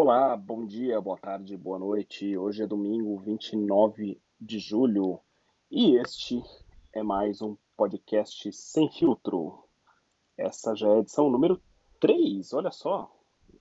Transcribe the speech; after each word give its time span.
Olá, 0.00 0.36
bom 0.36 0.64
dia, 0.64 1.00
boa 1.00 1.18
tarde, 1.18 1.56
boa 1.56 1.76
noite. 1.76 2.38
Hoje 2.38 2.62
é 2.62 2.66
domingo 2.68 3.18
29 3.18 4.22
de 4.40 4.60
julho 4.60 5.20
e 5.68 5.96
este 5.96 6.40
é 6.92 7.02
mais 7.02 7.42
um 7.42 7.56
podcast 7.76 8.52
sem 8.52 8.88
filtro. 8.92 9.68
Essa 10.36 10.72
já 10.76 10.86
é 10.86 10.92
a 10.92 10.98
edição 10.98 11.28
número 11.28 11.60
3, 11.98 12.52
olha 12.52 12.70
só. 12.70 13.12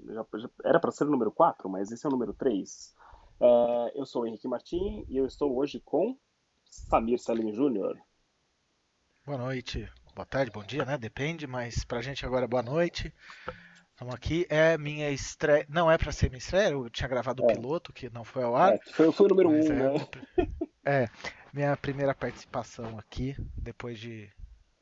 Já, 0.05 0.23
já 0.35 0.49
era 0.63 0.79
para 0.79 0.91
ser 0.91 1.05
o 1.05 1.09
número 1.09 1.31
4, 1.31 1.67
mas 1.67 1.91
esse 1.91 2.05
é 2.05 2.07
o 2.07 2.11
número 2.11 2.35
3. 2.35 2.95
É, 3.39 3.93
eu 3.95 4.05
sou 4.05 4.21
o 4.21 4.27
Henrique 4.27 4.47
Martim 4.47 5.07
e 5.09 5.17
eu 5.17 5.25
estou 5.25 5.57
hoje 5.57 5.79
com 5.79 6.15
Samir 6.69 7.17
Salim 7.17 7.51
Júnior. 7.51 7.97
Boa 9.25 9.39
noite, 9.39 9.91
boa 10.13 10.27
tarde, 10.27 10.51
bom 10.51 10.63
dia, 10.63 10.85
né? 10.85 10.99
Depende, 10.99 11.47
mas 11.47 11.83
pra 11.83 11.99
gente 12.03 12.23
agora 12.27 12.47
boa 12.47 12.61
noite. 12.61 13.11
Estamos 13.97 14.13
aqui. 14.13 14.45
É 14.47 14.77
minha 14.77 15.09
estreia. 15.09 15.65
Não 15.67 15.89
é 15.89 15.97
para 15.97 16.11
ser 16.11 16.29
minha 16.29 16.37
estreia, 16.37 16.69
eu 16.69 16.87
tinha 16.87 17.09
gravado 17.09 17.41
o 17.41 17.49
é. 17.49 17.55
piloto, 17.55 17.91
que 17.91 18.13
não 18.13 18.23
foi 18.23 18.43
ao 18.43 18.55
ar. 18.55 18.75
É, 18.75 18.79
foi, 18.91 19.11
foi 19.11 19.25
o 19.25 19.29
número 19.29 19.49
1, 19.49 19.51
um, 19.51 19.57
é, 19.57 19.69
né? 19.69 20.07
É, 20.85 21.09
minha 21.51 21.75
primeira 21.75 22.13
participação 22.13 22.99
aqui, 22.99 23.35
depois 23.57 23.97
de 23.99 24.31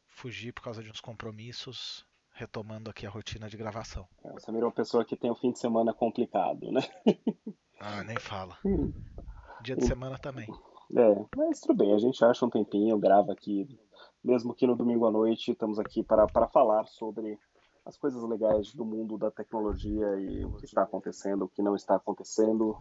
fugir 0.06 0.52
por 0.52 0.64
causa 0.64 0.84
de 0.84 0.92
uns 0.92 1.00
compromissos, 1.00 2.06
retomando 2.34 2.90
aqui 2.90 3.08
a 3.08 3.10
rotina 3.10 3.48
de 3.48 3.56
gravação. 3.56 4.06
É, 4.22 4.34
você 4.34 4.52
virou 4.52 4.68
uma 4.68 4.76
pessoa 4.76 5.06
que 5.06 5.16
tem 5.16 5.32
um 5.32 5.36
fim 5.36 5.54
de 5.54 5.60
semana 5.60 5.94
complicado, 5.94 6.70
né? 6.70 6.82
Ah, 7.80 8.04
nem 8.04 8.18
fala. 8.18 8.58
Hum. 8.66 8.94
Dia 9.62 9.76
de 9.76 9.86
semana 9.86 10.18
também. 10.18 10.48
É, 10.96 11.26
mas 11.36 11.60
tudo 11.60 11.78
bem, 11.78 11.94
a 11.94 11.98
gente 11.98 12.24
acha 12.24 12.46
um 12.46 12.50
tempinho, 12.50 12.98
grava 12.98 13.34
aqui, 13.34 13.68
mesmo 14.24 14.54
que 14.54 14.66
no 14.66 14.76
domingo 14.76 15.06
à 15.06 15.12
noite, 15.12 15.52
estamos 15.52 15.78
aqui 15.78 16.02
para, 16.02 16.26
para 16.26 16.48
falar 16.48 16.88
sobre 16.88 17.38
as 17.86 17.96
coisas 17.98 18.24
legais 18.24 18.74
do 18.74 18.84
mundo 18.84 19.18
da 19.18 19.30
tecnologia 19.30 20.20
e 20.20 20.44
o 20.44 20.54
que 20.54 20.66
está 20.66 20.84
acontecendo, 20.84 21.44
o 21.44 21.48
que 21.48 21.62
não 21.62 21.76
está 21.76 21.96
acontecendo. 21.96 22.76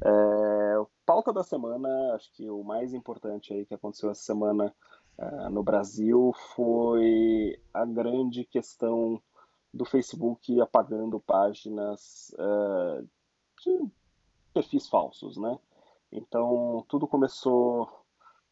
É, 0.00 0.86
pauta 1.04 1.32
da 1.32 1.42
semana, 1.42 1.88
acho 2.14 2.32
que 2.32 2.48
o 2.48 2.62
mais 2.62 2.94
importante 2.94 3.52
aí 3.52 3.66
que 3.66 3.74
aconteceu 3.74 4.10
essa 4.10 4.22
semana 4.22 4.72
uh, 5.18 5.50
no 5.50 5.62
Brasil 5.64 6.32
foi 6.54 7.60
a 7.74 7.84
grande 7.84 8.44
questão 8.44 9.20
do 9.74 9.84
Facebook 9.84 10.60
apagando 10.60 11.18
páginas 11.18 12.32
uh, 12.34 13.02
de 13.62 13.90
perfis 14.54 14.88
falsos, 14.88 15.36
né? 15.36 15.58
Então, 16.12 16.84
tudo 16.88 17.06
começou 17.06 17.88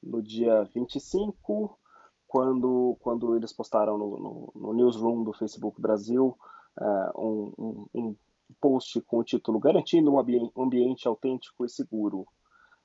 no 0.02 0.20
dia 0.20 0.64
25, 0.74 1.78
quando, 2.27 2.96
quando 3.00 3.36
eles 3.36 3.52
postaram 3.52 3.96
no, 3.96 4.19
no, 4.19 4.52
no 4.55 4.72
newsroom 4.72 5.22
do 5.22 5.32
Facebook 5.32 5.80
Brasil 5.80 6.36
uh, 6.78 7.20
um, 7.20 7.52
um, 7.58 7.86
um, 7.94 8.16
post 8.60 9.00
com 9.02 9.18
o 9.18 9.24
título 9.24 9.58
Garantindo 9.58 10.12
um 10.12 10.18
ambiente, 10.62 11.06
autêntico 11.06 11.64
e 11.64 11.68
seguro, 11.68 12.27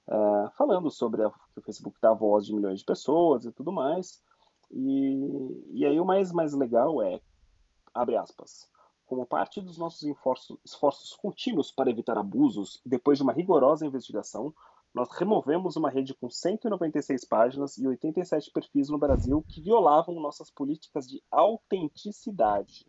uh, 0.07 0.49
falando 0.57 0.89
sobre 0.89 1.23
a, 1.23 1.29
que 1.29 1.59
o 1.59 1.61
Facebook 1.61 1.97
dá 2.01 2.13
voz 2.13 2.45
de 2.45 2.53
milhões 2.53 2.79
de 2.79 2.85
pessoas 2.85 3.45
e 3.45 3.51
tudo 3.51 3.71
mais. 3.71 4.21
E, 4.71 5.69
e 5.71 5.85
aí 5.85 5.99
o 5.99 6.05
mais, 6.05 6.31
mais 6.31 6.53
legal 6.53 7.01
é, 7.01 7.19
abre 7.93 8.15
aspas, 8.15 8.69
como 9.05 9.25
parte 9.25 9.59
dos 9.59 9.77
nossos 9.77 10.03
esforços, 10.03 10.57
esforços 10.63 11.13
contínuos 11.13 11.71
para 11.71 11.89
evitar 11.89 12.17
abusos, 12.17 12.81
depois 12.85 13.17
de 13.17 13.23
uma 13.23 13.33
rigorosa 13.33 13.85
investigação, 13.85 14.53
nós 14.93 15.09
removemos 15.11 15.75
uma 15.77 15.89
rede 15.89 16.13
com 16.13 16.29
196 16.29 17.23
páginas 17.25 17.77
e 17.77 17.87
87 17.87 18.51
perfis 18.51 18.89
no 18.89 18.97
Brasil 18.97 19.43
que 19.47 19.61
violavam 19.61 20.19
nossas 20.19 20.51
políticas 20.51 21.07
de 21.07 21.23
autenticidade. 21.31 22.85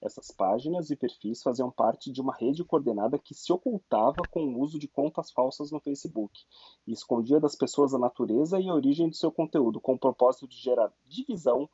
Essas 0.00 0.30
páginas 0.30 0.90
e 0.90 0.96
perfis 0.96 1.42
faziam 1.42 1.70
parte 1.70 2.12
de 2.12 2.20
uma 2.20 2.34
rede 2.34 2.64
coordenada 2.64 3.18
que 3.18 3.34
se 3.34 3.52
ocultava 3.52 4.26
com 4.30 4.44
o 4.44 4.60
uso 4.60 4.78
de 4.78 4.88
contas 4.88 5.30
falsas 5.30 5.70
no 5.70 5.80
Facebook 5.80 6.38
e 6.86 6.92
escondia 6.92 7.40
das 7.40 7.56
pessoas 7.56 7.94
a 7.94 7.98
natureza 7.98 8.60
e 8.60 8.68
a 8.68 8.74
origem 8.74 9.08
do 9.08 9.16
seu 9.16 9.32
conteúdo, 9.32 9.80
com 9.80 9.94
o 9.94 9.98
propósito 9.98 10.46
de 10.46 10.56
gerar 10.56 10.92
divisão 11.04 11.68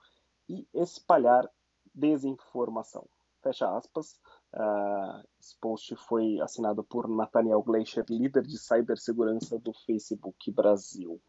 e 0.49 0.67
espalhar 0.73 1.49
desinformação. 1.95 3.07
Fecha 3.43 3.77
aspas. 3.77 4.19
Uh, 4.55 5.27
esse 5.41 5.59
post 5.59 5.97
foi 5.97 6.39
assinado 6.41 6.85
por 6.85 7.09
Nathaniel 7.09 7.63
Gleicher, 7.63 8.05
líder 8.09 8.43
de 8.43 8.59
cibersegurança 8.59 9.59
do 9.59 9.73
Facebook 9.87 10.51
Brasil. 10.51 11.21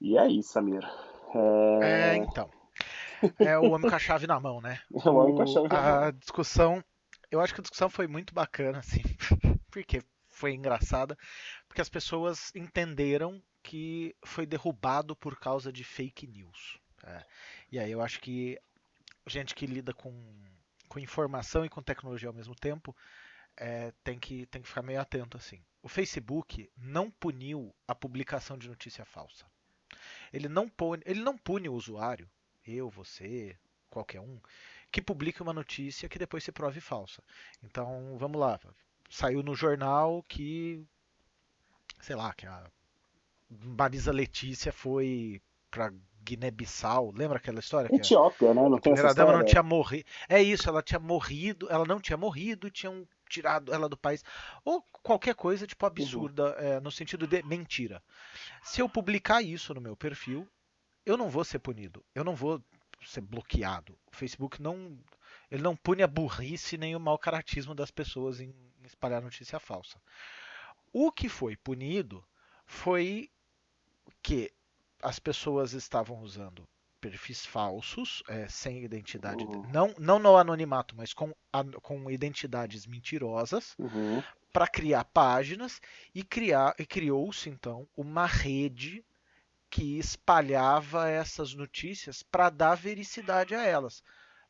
E 0.00 0.16
aí, 0.16 0.42
Samir? 0.42 0.84
É, 1.82 2.12
é 2.12 2.16
então. 2.16 2.48
É 3.38 3.58
o 3.58 3.72
homem 3.72 3.90
com 3.90 3.96
a 3.96 3.98
chave 3.98 4.26
na 4.26 4.38
mão, 4.38 4.60
né? 4.60 4.80
É 5.04 5.08
o 5.08 5.14
homem 5.14 5.34
com 5.34 5.42
a 5.42 5.46
chave 5.46 5.68
na 5.68 5.82
mão. 5.82 6.04
A 6.04 6.10
discussão, 6.12 6.84
eu 7.30 7.40
acho 7.40 7.52
que 7.52 7.60
a 7.60 7.62
discussão 7.62 7.90
foi 7.90 8.06
muito 8.06 8.32
bacana, 8.32 8.78
assim, 8.78 9.02
porque 9.70 10.02
foi 10.28 10.54
engraçada, 10.54 11.18
porque 11.66 11.80
as 11.80 11.88
pessoas 11.88 12.54
entenderam 12.54 13.42
que 13.62 14.14
foi 14.24 14.46
derrubado 14.46 15.14
por 15.16 15.38
causa 15.38 15.72
de 15.72 15.84
fake 15.84 16.26
news. 16.26 16.78
É. 17.04 17.24
E 17.72 17.78
aí 17.78 17.90
eu 17.90 18.00
acho 18.00 18.20
que 18.20 18.58
gente 19.26 19.54
que 19.54 19.66
lida 19.66 19.92
com 19.92 20.12
com 20.90 20.98
informação 20.98 21.64
e 21.64 21.68
com 21.68 21.80
tecnologia 21.80 22.28
ao 22.28 22.34
mesmo 22.34 22.54
tempo, 22.54 22.94
é, 23.56 23.92
tem, 24.02 24.18
que, 24.18 24.44
tem 24.46 24.60
que 24.60 24.66
ficar 24.66 24.82
meio 24.82 25.00
atento 25.00 25.36
assim. 25.36 25.62
O 25.80 25.88
Facebook 25.88 26.68
não 26.76 27.08
puniu 27.08 27.72
a 27.86 27.94
publicação 27.94 28.58
de 28.58 28.68
notícia 28.68 29.04
falsa. 29.04 29.46
Ele 30.32 30.48
não 30.48 30.68
pune, 30.68 31.00
ele 31.06 31.20
não 31.22 31.38
pune 31.38 31.68
o 31.68 31.74
usuário, 31.74 32.28
eu, 32.66 32.90
você, 32.90 33.56
qualquer 33.88 34.20
um, 34.20 34.40
que 34.90 35.00
publique 35.00 35.40
uma 35.40 35.52
notícia 35.52 36.08
que 36.08 36.18
depois 36.18 36.42
se 36.42 36.50
prove 36.50 36.80
falsa. 36.80 37.22
Então, 37.62 38.16
vamos 38.18 38.40
lá. 38.40 38.58
Saiu 39.08 39.44
no 39.44 39.54
jornal 39.54 40.24
que, 40.24 40.84
sei 42.00 42.16
lá, 42.16 42.34
que 42.34 42.46
a 42.46 42.68
Marisa 43.48 44.10
Letícia 44.10 44.72
foi 44.72 45.40
para 45.70 45.92
Guiné-Bissau, 46.30 47.12
lembra 47.14 47.38
aquela 47.38 47.58
história? 47.58 47.94
Etiópia, 47.94 48.54
né? 48.54 48.62
Não 48.62 48.76
a 48.76 48.80
primeira 48.80 49.12
dama 49.12 49.32
não 49.32 49.44
tinha 49.44 49.62
morrido. 49.62 50.04
É 50.28 50.40
isso, 50.40 50.68
ela 50.68 50.82
tinha 50.82 51.00
morrido, 51.00 51.66
ela 51.68 51.84
não 51.84 52.00
tinha 52.00 52.16
morrido 52.16 52.70
tinham 52.70 53.06
tirado 53.28 53.72
ela 53.72 53.88
do 53.88 53.96
país. 53.96 54.22
Ou 54.64 54.82
qualquer 55.02 55.34
coisa, 55.34 55.66
tipo, 55.66 55.84
absurda, 55.84 56.56
uhum. 56.56 56.64
é, 56.64 56.80
no 56.80 56.90
sentido 56.90 57.26
de 57.26 57.42
mentira. 57.42 58.02
Se 58.62 58.80
eu 58.80 58.88
publicar 58.88 59.42
isso 59.42 59.74
no 59.74 59.80
meu 59.80 59.96
perfil, 59.96 60.48
eu 61.04 61.16
não 61.16 61.28
vou 61.28 61.44
ser 61.44 61.58
punido. 61.58 62.04
Eu 62.14 62.22
não 62.22 62.34
vou 62.34 62.62
ser 63.04 63.20
bloqueado. 63.20 63.98
O 64.12 64.16
Facebook 64.16 64.60
não. 64.62 64.98
Ele 65.50 65.62
não 65.62 65.74
pune 65.74 66.02
a 66.02 66.06
burrice 66.06 66.78
nem 66.78 66.94
o 66.94 67.00
mau 67.00 67.18
caratismo 67.18 67.74
das 67.74 67.90
pessoas 67.90 68.40
em 68.40 68.54
espalhar 68.84 69.20
notícia 69.20 69.58
falsa. 69.58 70.00
O 70.92 71.10
que 71.10 71.28
foi 71.28 71.56
punido 71.56 72.24
foi 72.66 73.30
que 74.22 74.52
as 75.02 75.18
pessoas 75.18 75.72
estavam 75.72 76.20
usando 76.20 76.66
perfis 77.00 77.46
falsos, 77.46 78.22
é, 78.28 78.46
sem 78.46 78.84
identidade, 78.84 79.42
uhum. 79.42 79.62
não, 79.72 79.94
não 79.98 80.18
no 80.18 80.36
anonimato, 80.36 80.94
mas 80.94 81.14
com, 81.14 81.32
com 81.82 82.10
identidades 82.10 82.86
mentirosas, 82.86 83.74
uhum. 83.78 84.22
para 84.52 84.68
criar 84.68 85.04
páginas 85.04 85.80
e 86.14 86.22
criar 86.22 86.74
e 86.78 86.84
criou-se 86.84 87.48
então 87.48 87.88
uma 87.96 88.26
rede 88.26 89.02
que 89.70 89.98
espalhava 89.98 91.08
essas 91.08 91.54
notícias 91.54 92.22
para 92.22 92.50
dar 92.50 92.74
vericidade 92.74 93.54
a 93.54 93.64
elas, 93.64 94.02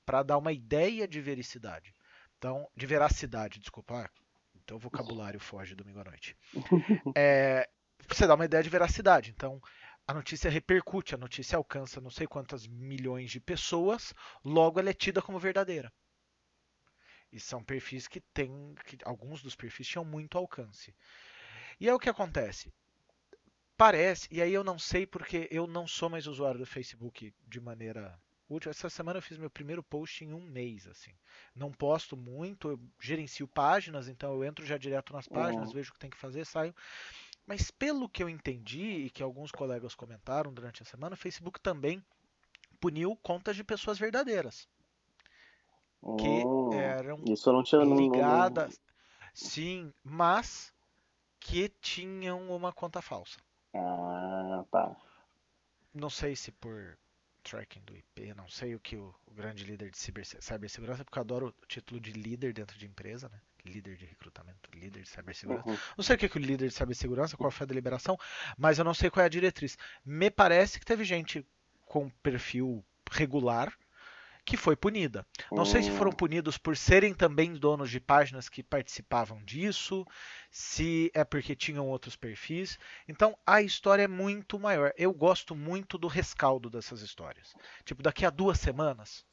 para 0.04 0.22
dar 0.22 0.38
uma 0.38 0.52
ideia 0.52 1.06
de 1.06 1.20
vericidade. 1.20 1.94
Então, 2.38 2.66
de 2.74 2.86
veracidade, 2.86 3.60
desculpa. 3.60 4.06
Ah, 4.06 4.10
então 4.64 4.78
o 4.78 4.80
vocabulário 4.80 5.38
foge 5.38 5.74
domingo 5.74 6.00
à 6.00 6.04
noite. 6.04 6.36
É, 7.16 7.68
você 8.08 8.26
dá 8.26 8.34
uma 8.34 8.46
ideia 8.46 8.62
de 8.62 8.70
veracidade. 8.70 9.30
Então, 9.30 9.60
a 10.10 10.15
notícia 10.15 10.50
repercute, 10.50 11.15
a 11.15 11.19
notícia 11.19 11.56
alcança 11.56 12.00
não 12.00 12.10
sei 12.10 12.26
quantas 12.26 12.66
milhões 12.66 13.31
de 13.31 13.38
pessoas, 13.38 14.12
logo 14.44 14.81
ela 14.81 14.91
é 14.91 14.93
tida 14.93 15.22
como 15.22 15.38
verdadeira. 15.38 15.93
E 17.32 17.38
são 17.38 17.62
perfis 17.62 18.09
que 18.09 18.21
têm. 18.21 18.74
Que, 18.84 18.98
alguns 19.04 19.41
dos 19.41 19.54
perfis 19.54 19.86
tinham 19.86 20.04
muito 20.04 20.36
alcance. 20.36 20.92
E 21.78 21.89
é 21.89 21.95
o 21.95 21.98
que 21.98 22.10
acontece. 22.10 22.72
Parece, 23.77 24.27
e 24.33 24.42
aí 24.42 24.53
eu 24.53 24.65
não 24.65 24.80
sei 24.80 25.07
porque 25.07 25.47
eu 25.48 25.68
não 25.68 25.86
sou 25.86 26.10
mais 26.10 26.27
usuário 26.27 26.59
do 26.59 26.66
Facebook 26.66 27.33
de 27.47 27.60
maneira 27.60 28.21
útil. 28.48 28.68
Essa 28.68 28.91
semana 28.91 29.18
eu 29.18 29.22
fiz 29.22 29.39
meu 29.39 29.48
primeiro 29.48 29.80
post 29.80 30.24
em 30.24 30.33
um 30.33 30.41
mês, 30.41 30.89
assim. 30.89 31.13
Não 31.54 31.71
posto 31.71 32.16
muito, 32.16 32.68
eu 32.68 32.80
gerencio 33.01 33.47
páginas, 33.47 34.09
então 34.09 34.34
eu 34.34 34.42
entro 34.42 34.66
já 34.66 34.77
direto 34.77 35.13
nas 35.13 35.28
páginas, 35.28 35.68
uhum. 35.68 35.74
vejo 35.74 35.91
o 35.91 35.95
que 35.95 36.01
tem 36.01 36.10
que 36.10 36.18
fazer, 36.18 36.45
saio. 36.45 36.74
Mas 37.47 37.71
pelo 37.71 38.09
que 38.09 38.22
eu 38.22 38.28
entendi 38.28 39.07
e 39.07 39.10
que 39.10 39.22
alguns 39.22 39.51
colegas 39.51 39.95
comentaram 39.95 40.53
durante 40.53 40.83
a 40.83 40.87
semana, 40.87 41.15
o 41.15 41.19
Facebook 41.19 41.60
também 41.60 42.04
puniu 42.81 43.16
contas 43.16 43.57
de 43.57 43.65
pessoas 43.65 43.98
verdadeiras. 43.98 44.69
Que 46.19 46.45
oh, 46.47 46.72
eram 46.72 47.22
isso 47.28 47.53
não 47.53 47.63
tinha, 47.63 47.83
ligadas. 47.83 48.78
Não... 48.78 48.91
Sim, 49.34 49.92
mas 50.03 50.72
que 51.39 51.69
tinham 51.69 52.51
uma 52.51 52.72
conta 52.72 53.03
falsa. 53.03 53.39
Ah, 53.75 54.65
tá. 54.71 54.97
Não 55.92 56.09
sei 56.09 56.34
se 56.34 56.53
por 56.53 56.97
tracking 57.42 57.81
do 57.81 57.97
IP, 57.97 58.34
não 58.34 58.48
sei 58.48 58.75
o 58.75 58.81
que 58.81 58.97
o, 58.97 59.15
o 59.27 59.33
grande 59.33 59.65
líder 59.65 59.91
de 59.91 59.98
ciber, 59.98 60.25
cibersegurança, 60.25 61.04
porque 61.04 61.19
eu 61.19 61.22
adoro 61.22 61.48
o 61.48 61.66
título 61.66 62.01
de 62.01 62.13
líder 62.13 62.53
dentro 62.53 62.78
de 62.78 62.87
empresa, 62.87 63.28
né? 63.28 63.41
Líder 63.65 63.97
de 63.97 64.04
recrutamento, 64.07 64.71
líder 64.74 65.03
de 65.03 65.09
cibersegurança. 65.09 65.68
Uhum. 65.68 65.78
Não 65.97 66.04
sei 66.04 66.16
o 66.16 66.18
que 66.18 66.27
é 66.27 66.30
o 66.34 66.39
líder 66.39 66.68
de 66.68 66.74
cibersegurança, 66.74 67.36
qual 67.36 67.51
foi 67.51 67.65
a 67.65 67.68
deliberação, 67.68 68.18
mas 68.57 68.78
eu 68.78 68.84
não 68.84 68.95
sei 68.95 69.10
qual 69.10 69.22
é 69.22 69.27
a 69.27 69.30
diretriz. 69.30 69.77
Me 70.04 70.30
parece 70.30 70.78
que 70.78 70.86
teve 70.86 71.04
gente 71.04 71.47
com 71.86 72.09
perfil 72.22 72.84
regular 73.10 73.72
que 74.45 74.57
foi 74.57 74.74
punida. 74.74 75.24
Não 75.53 75.65
sei 75.65 75.83
se 75.83 75.91
foram 75.91 76.10
hum. 76.10 76.15
punidos 76.15 76.59
por 76.59 76.77
serem 76.77 77.15
também 77.15 77.54
donos 77.54 77.91
de 77.91 78.01
páginas 78.01 78.48
que 78.48 78.62
participavam 78.62 79.42
disso, 79.45 80.04
se 80.51 81.10
é 81.15 81.24
porque 81.24 81.54
tinham 81.54 81.86
outros 81.89 82.16
perfis. 82.16 82.78
Então 83.06 83.36
a 83.47 83.63
história 83.63 84.03
é 84.03 84.09
muito 84.09 84.59
maior. 84.59 84.92
Eu 84.97 85.13
gosto 85.13 85.54
muito 85.54 85.97
do 85.98 86.09
rescaldo 86.09 86.68
dessas 86.68 87.01
histórias. 87.01 87.54
Tipo, 87.84 88.03
daqui 88.03 88.24
a 88.24 88.30
duas 88.30 88.59
semanas, 88.59 89.24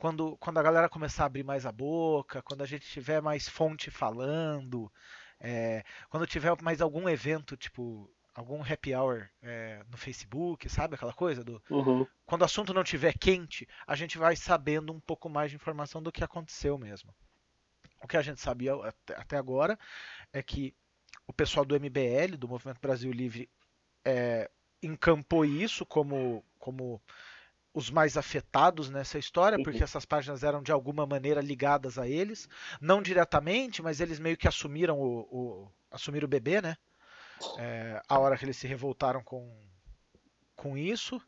quando, 0.00 0.34
quando 0.38 0.56
a 0.56 0.62
galera 0.62 0.88
começar 0.88 1.24
a 1.24 1.26
abrir 1.26 1.44
mais 1.44 1.66
a 1.66 1.70
boca, 1.70 2.40
quando 2.40 2.62
a 2.62 2.66
gente 2.66 2.88
tiver 2.88 3.20
mais 3.20 3.46
fonte 3.46 3.90
falando, 3.90 4.90
é, 5.38 5.84
quando 6.08 6.26
tiver 6.26 6.50
mais 6.62 6.80
algum 6.80 7.06
evento, 7.06 7.54
tipo 7.54 8.10
algum 8.34 8.62
happy 8.62 8.94
hour 8.94 9.28
é, 9.42 9.84
no 9.90 9.98
Facebook, 9.98 10.66
sabe 10.70 10.94
aquela 10.94 11.12
coisa 11.12 11.44
do 11.44 11.62
uhum. 11.68 12.06
quando 12.24 12.40
o 12.40 12.44
assunto 12.46 12.72
não 12.72 12.82
tiver 12.82 13.12
quente, 13.18 13.68
a 13.86 13.94
gente 13.94 14.16
vai 14.16 14.34
sabendo 14.36 14.90
um 14.90 15.00
pouco 15.00 15.28
mais 15.28 15.50
de 15.50 15.56
informação 15.56 16.02
do 16.02 16.10
que 16.10 16.24
aconteceu 16.24 16.78
mesmo. 16.78 17.14
O 18.02 18.08
que 18.08 18.16
a 18.16 18.22
gente 18.22 18.40
sabia 18.40 18.72
até 19.14 19.36
agora 19.36 19.78
é 20.32 20.42
que 20.42 20.74
o 21.26 21.32
pessoal 21.34 21.66
do 21.66 21.78
MBL, 21.78 22.38
do 22.38 22.48
Movimento 22.48 22.80
Brasil 22.80 23.12
Livre, 23.12 23.50
é, 24.02 24.50
encampou 24.82 25.44
isso 25.44 25.84
como, 25.84 26.42
como 26.58 27.02
os 27.72 27.90
mais 27.90 28.16
afetados 28.16 28.90
nessa 28.90 29.18
história, 29.18 29.56
uhum. 29.58 29.64
porque 29.64 29.82
essas 29.82 30.04
páginas 30.04 30.42
eram 30.42 30.62
de 30.62 30.72
alguma 30.72 31.06
maneira 31.06 31.40
ligadas 31.40 31.98
a 31.98 32.08
eles, 32.08 32.48
não 32.80 33.00
diretamente, 33.00 33.82
mas 33.82 34.00
eles 34.00 34.18
meio 34.18 34.36
que 34.36 34.48
assumiram 34.48 34.98
o, 34.98 35.20
o 35.30 35.72
assumiram 35.90 36.26
o 36.26 36.28
bebê, 36.28 36.60
né? 36.60 36.76
é, 37.58 38.00
a 38.08 38.18
hora 38.18 38.36
que 38.36 38.44
eles 38.44 38.56
se 38.56 38.66
revoltaram 38.66 39.22
com, 39.22 39.50
com 40.56 40.76
isso. 40.76 41.20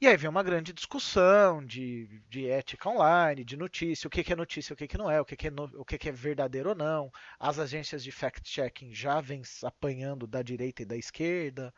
E 0.00 0.06
aí 0.06 0.16
vem 0.16 0.28
uma 0.28 0.42
grande 0.42 0.72
discussão 0.72 1.64
de, 1.64 2.22
de 2.28 2.48
ética 2.48 2.88
online, 2.88 3.44
de 3.44 3.56
notícia, 3.56 4.08
o 4.08 4.10
que, 4.10 4.24
que 4.24 4.32
é 4.32 4.36
notícia, 4.36 4.74
o 4.74 4.76
que, 4.76 4.88
que 4.88 4.98
não 4.98 5.08
é, 5.08 5.20
o, 5.20 5.24
que, 5.24 5.36
que, 5.36 5.46
é 5.46 5.50
no, 5.50 5.64
o 5.76 5.84
que, 5.84 5.96
que 5.96 6.08
é 6.08 6.12
verdadeiro 6.12 6.70
ou 6.70 6.74
não. 6.74 7.10
As 7.38 7.60
agências 7.60 8.02
de 8.02 8.10
fact-checking 8.10 8.92
já 8.92 9.20
vêm 9.20 9.42
apanhando 9.62 10.26
da 10.26 10.42
direita 10.42 10.82
e 10.82 10.86
da 10.86 10.96
esquerda. 10.96 11.72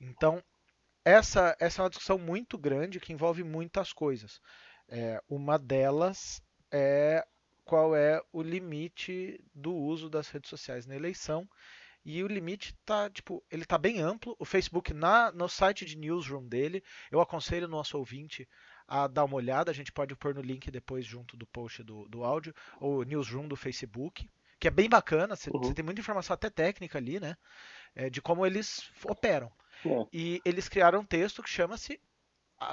Então, 0.00 0.42
essa, 1.04 1.56
essa 1.58 1.80
é 1.80 1.84
uma 1.84 1.90
discussão 1.90 2.18
muito 2.18 2.58
grande 2.58 3.00
que 3.00 3.12
envolve 3.12 3.42
muitas 3.42 3.92
coisas. 3.92 4.40
É, 4.88 5.22
uma 5.28 5.58
delas 5.58 6.42
é 6.70 7.26
qual 7.64 7.94
é 7.94 8.22
o 8.32 8.42
limite 8.42 9.38
do 9.54 9.74
uso 9.74 10.08
das 10.08 10.28
redes 10.28 10.48
sociais 10.48 10.86
na 10.86 10.96
eleição 10.96 11.46
e 12.04 12.22
o 12.22 12.26
limite 12.26 12.74
tá, 12.86 13.10
tipo, 13.10 13.44
ele 13.50 13.66
tá 13.66 13.76
bem 13.76 14.00
amplo. 14.00 14.34
O 14.38 14.44
Facebook 14.44 14.94
na 14.94 15.30
no 15.32 15.48
site 15.48 15.84
de 15.84 15.96
newsroom 15.96 16.48
dele, 16.48 16.82
eu 17.10 17.20
aconselho 17.20 17.66
o 17.66 17.70
nosso 17.70 17.98
ouvinte 17.98 18.48
a 18.86 19.06
dar 19.06 19.24
uma 19.24 19.36
olhada, 19.36 19.70
a 19.70 19.74
gente 19.74 19.92
pode 19.92 20.16
pôr 20.16 20.34
no 20.34 20.40
link 20.40 20.70
depois 20.70 21.04
junto 21.04 21.36
do 21.36 21.46
post 21.46 21.82
do, 21.82 22.08
do 22.08 22.24
áudio, 22.24 22.54
ou 22.80 23.04
newsroom 23.04 23.46
do 23.46 23.56
Facebook, 23.56 24.26
que 24.58 24.66
é 24.66 24.70
bem 24.70 24.88
bacana, 24.88 25.36
você 25.36 25.50
uhum. 25.52 25.74
tem 25.74 25.84
muita 25.84 26.00
informação 26.00 26.32
até 26.32 26.48
técnica 26.48 26.96
ali, 26.96 27.20
né, 27.20 27.36
é, 27.94 28.08
de 28.08 28.22
como 28.22 28.46
eles 28.46 28.90
operam. 29.04 29.52
É. 29.84 30.06
E 30.12 30.40
eles 30.44 30.68
criaram 30.68 31.00
um 31.00 31.04
texto 31.04 31.42
que 31.42 31.50
chama-se 31.50 32.00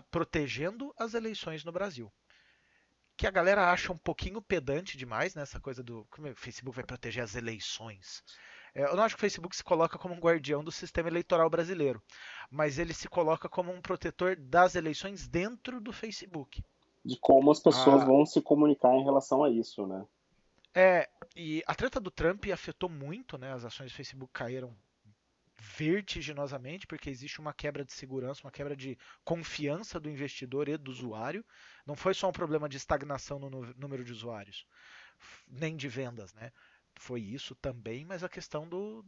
Protegendo 0.10 0.94
as 0.98 1.14
Eleições 1.14 1.64
no 1.64 1.72
Brasil 1.72 2.12
que 3.18 3.26
a 3.26 3.32
galera 3.32 3.72
acha 3.72 3.92
um 3.92 3.98
pouquinho 3.98 4.42
pedante 4.42 4.98
demais 4.98 5.36
nessa 5.36 5.60
coisa 5.60 5.82
do 5.82 6.06
como 6.12 6.28
é, 6.28 6.32
o 6.32 6.36
Facebook 6.36 6.76
vai 6.76 6.86
proteger 6.86 7.24
as 7.24 7.36
eleições. 7.36 8.24
É, 8.74 8.84
eu 8.84 8.96
não 8.96 9.04
acho 9.04 9.16
que 9.16 9.20
o 9.20 9.22
Facebook 9.22 9.56
se 9.56 9.64
coloca 9.64 9.98
como 9.98 10.14
um 10.14 10.20
guardião 10.20 10.64
do 10.64 10.72
sistema 10.72 11.08
eleitoral 11.08 11.50
brasileiro, 11.50 12.02
mas 12.52 12.78
ele 12.78 12.94
se 12.94 13.08
coloca 13.08 13.48
como 13.48 13.72
um 13.72 13.82
protetor 13.82 14.36
das 14.36 14.76
eleições 14.76 15.28
dentro 15.28 15.80
do 15.80 15.94
Facebook. 15.94 16.62
De 17.04 17.18
como 17.18 17.52
as 17.52 17.60
pessoas 17.60 18.02
ah, 18.02 18.06
vão 18.06 18.26
se 18.26 18.42
comunicar 18.42 18.94
em 18.96 19.04
relação 19.04 19.44
a 19.44 19.50
isso, 19.50 19.88
né? 19.88 20.06
É, 20.74 21.08
e 21.36 21.64
a 21.66 21.74
treta 21.74 22.02
do 22.02 22.12
Trump 22.12 22.46
afetou 22.52 22.90
muito, 22.90 23.38
né? 23.38 23.54
As 23.54 23.64
ações 23.64 23.92
do 23.92 23.96
Facebook 23.96 24.34
caíram 24.34 24.76
vertiginosamente, 25.58 26.86
porque 26.88 27.10
existe 27.10 27.40
uma 27.40 27.54
quebra 27.54 27.86
de 27.86 27.94
segurança, 27.94 28.42
uma 28.44 28.52
quebra 28.52 28.76
de 28.76 28.98
confiança 29.24 30.00
do 30.00 30.10
investidor 30.10 30.68
e 30.68 30.78
do 30.78 30.92
usuário. 30.92 31.46
Não 31.86 31.96
foi 31.96 32.14
só 32.14 32.30
um 32.30 32.34
problema 32.34 32.68
de 32.68 32.78
estagnação 32.78 33.40
no 33.40 33.50
número 33.76 34.04
de 34.04 34.12
usuários, 34.12 34.66
nem 35.48 35.76
de 35.76 35.88
vendas, 35.88 36.34
né? 36.34 36.52
foi 37.00 37.22
isso 37.22 37.56
também, 37.56 38.06
mas 38.06 38.24
a 38.24 38.30
questão 38.30 38.68
do, 38.68 39.06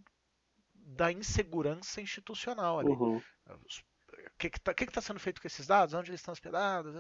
da 0.74 1.12
insegurança 1.12 2.02
institucional 2.02 2.80
ali. 2.80 2.90
Uhum. 2.90 3.18
O 3.18 4.38
que 4.38 4.48
está 4.48 4.74
que 4.74 4.86
que 4.86 4.92
tá 4.92 5.02
sendo 5.02 5.20
feito 5.20 5.42
com 5.42 5.48
esses 5.48 5.68
dados? 5.68 5.94
Onde 5.94 6.12
eles 6.12 6.22
estão 6.22 6.32
hospedados? 6.32 6.96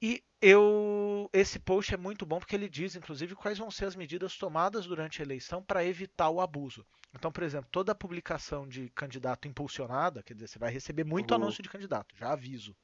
E 0.00 0.22
eu, 0.40 1.30
esse 1.32 1.58
post 1.58 1.94
é 1.94 1.96
muito 1.96 2.26
bom 2.26 2.38
porque 2.38 2.54
ele 2.54 2.68
diz, 2.68 2.94
inclusive, 2.94 3.34
quais 3.34 3.58
vão 3.58 3.70
ser 3.70 3.86
as 3.86 3.96
medidas 3.96 4.36
tomadas 4.36 4.86
durante 4.86 5.20
a 5.20 5.24
eleição 5.24 5.62
para 5.62 5.84
evitar 5.84 6.28
o 6.28 6.40
abuso. 6.40 6.84
Então, 7.14 7.32
por 7.32 7.42
exemplo, 7.42 7.68
toda 7.72 7.94
publicação 7.94 8.68
de 8.68 8.90
candidato 8.90 9.48
impulsionada, 9.48 10.22
quer 10.22 10.34
dizer, 10.34 10.48
você 10.48 10.58
vai 10.58 10.70
receber 10.70 11.04
muito 11.04 11.30
uhum. 11.30 11.42
anúncio 11.42 11.62
de 11.62 11.68
candidato, 11.70 12.14
já 12.14 12.32
aviso. 12.32 12.76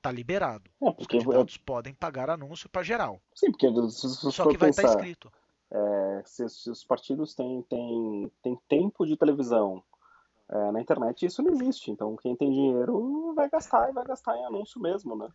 Tá 0.00 0.12
liberado. 0.12 0.70
É, 0.80 0.94
Os 0.96 1.06
candidatos 1.06 1.56
eu... 1.56 1.62
podem 1.64 1.92
pagar 1.92 2.30
anúncio 2.30 2.68
para 2.68 2.84
geral. 2.84 3.20
Sim, 3.34 3.50
porque 3.50 3.66
se, 3.90 4.08
se 4.08 4.32
Só 4.32 4.48
que 4.48 4.56
vai 4.56 4.70
estar 4.70 4.82
tá 4.82 4.88
escrito. 4.88 5.32
É, 5.68 6.22
se, 6.24 6.48
se, 6.48 6.70
os 6.70 6.84
partidos 6.84 7.34
têm, 7.34 7.62
têm, 7.62 8.30
têm 8.40 8.56
tempo 8.68 9.04
de 9.04 9.16
televisão 9.16 9.82
é, 10.48 10.70
na 10.70 10.80
internet, 10.80 11.26
isso 11.26 11.42
não 11.42 11.52
existe. 11.52 11.90
Então, 11.90 12.14
quem 12.16 12.36
tem 12.36 12.52
dinheiro 12.52 13.34
vai 13.34 13.50
gastar 13.50 13.90
e 13.90 13.92
vai 13.92 14.04
gastar 14.04 14.36
em 14.36 14.44
anúncio 14.44 14.80
mesmo, 14.80 15.16
né? 15.16 15.28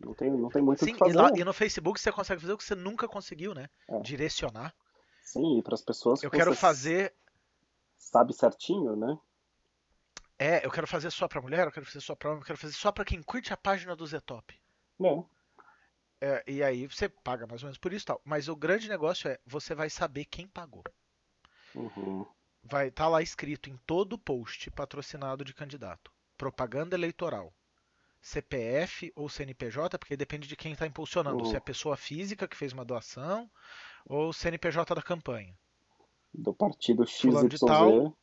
Não 0.00 0.14
tem, 0.14 0.30
não 0.30 0.48
tem 0.48 0.62
muito 0.62 0.84
Sim, 0.84 0.90
o 0.90 0.94
que 0.94 0.98
fazer. 0.98 1.12
E, 1.12 1.16
lá, 1.16 1.30
e, 1.34 1.44
no 1.44 1.52
Facebook 1.52 2.00
você 2.00 2.12
consegue 2.12 2.40
fazer 2.40 2.52
o 2.52 2.58
que 2.58 2.64
você 2.64 2.74
nunca 2.74 3.08
conseguiu, 3.08 3.54
né? 3.54 3.68
É. 3.88 4.00
Direcionar. 4.00 4.74
Sim, 5.22 5.58
e 5.58 5.62
para 5.62 5.74
as 5.74 5.82
pessoas 5.82 6.22
Eu 6.22 6.30
quero 6.30 6.54
fazer. 6.54 7.14
Sabe 7.96 8.32
certinho, 8.34 8.96
né? 8.96 9.18
É, 10.38 10.66
eu 10.66 10.70
quero 10.70 10.86
fazer 10.86 11.10
só 11.10 11.28
para 11.28 11.40
mulher, 11.40 11.66
eu 11.66 11.72
quero 11.72 11.86
fazer 11.86 12.00
só 12.00 12.14
para 12.14 12.30
homem, 12.30 12.40
eu 12.42 12.46
quero 12.46 12.58
fazer 12.58 12.74
só 12.74 12.90
para 12.90 13.04
quem 13.04 13.22
curte 13.22 13.52
a 13.52 13.56
página 13.56 13.94
do 13.94 14.06
Zetop. 14.06 14.54
Não. 14.98 15.28
É, 16.20 16.42
e 16.46 16.62
aí 16.62 16.86
você 16.86 17.08
paga 17.08 17.46
mais 17.46 17.62
ou 17.62 17.66
menos 17.66 17.78
por 17.78 17.92
isso 17.92 18.06
tal. 18.06 18.20
Mas 18.24 18.48
o 18.48 18.56
grande 18.56 18.88
negócio 18.88 19.28
é 19.28 19.38
você 19.46 19.74
vai 19.74 19.88
saber 19.88 20.24
quem 20.24 20.46
pagou. 20.48 20.82
Uhum. 21.74 22.26
Vai 22.62 22.88
estar 22.88 23.04
tá 23.04 23.08
lá 23.08 23.22
escrito 23.22 23.68
em 23.68 23.76
todo 23.86 24.18
post 24.18 24.70
patrocinado 24.70 25.44
de 25.44 25.54
candidato. 25.54 26.10
Propaganda 26.36 26.96
eleitoral. 26.96 27.52
CPF 28.24 29.12
ou 29.14 29.28
CNPJ, 29.28 29.98
porque 29.98 30.16
depende 30.16 30.48
de 30.48 30.56
quem 30.56 30.72
está 30.72 30.86
impulsionando. 30.86 31.40
Uhum. 31.40 31.44
Se 31.44 31.54
é 31.54 31.58
a 31.58 31.60
pessoa 31.60 31.94
física 31.94 32.48
que 32.48 32.56
fez 32.56 32.72
uma 32.72 32.84
doação 32.84 33.50
ou 34.06 34.32
CNPJ 34.32 34.94
da 34.94 35.02
campanha. 35.02 35.54
Do 36.32 36.54
partido 36.54 37.06
XYZ. 37.06 37.60
Tal, 37.60 38.16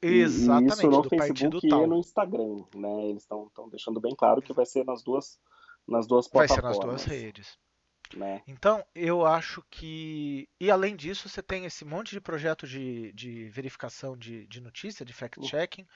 Exatamente, 0.00 0.70
e 0.70 0.72
isso 0.72 0.90
no 0.90 1.02
do 1.02 1.08
Facebook 1.10 1.66
e 1.66 1.86
no 1.86 1.98
Instagram, 1.98 2.64
né? 2.74 3.04
Eles 3.10 3.22
estão 3.22 3.68
deixando 3.70 4.00
bem 4.00 4.14
claro 4.16 4.40
que 4.40 4.54
vai 4.54 4.64
ser 4.64 4.86
nas 4.86 5.02
duas 5.02 5.38
nas 5.86 6.06
duas 6.06 6.26
plataformas. 6.26 6.64
Vai 6.64 6.74
ser 6.74 6.78
nas 6.78 7.04
duas 7.04 7.04
redes. 7.04 7.58
Né? 8.16 8.42
Então, 8.46 8.84
eu 8.94 9.24
acho 9.24 9.62
que. 9.70 10.48
E 10.58 10.70
além 10.70 10.96
disso, 10.96 11.28
você 11.28 11.42
tem 11.42 11.64
esse 11.64 11.84
monte 11.84 12.10
de 12.10 12.20
projetos 12.20 12.68
de, 12.68 13.12
de 13.12 13.48
verificação 13.50 14.16
de, 14.16 14.46
de 14.46 14.60
notícia, 14.60 15.04
de 15.04 15.12
fact-checking, 15.12 15.86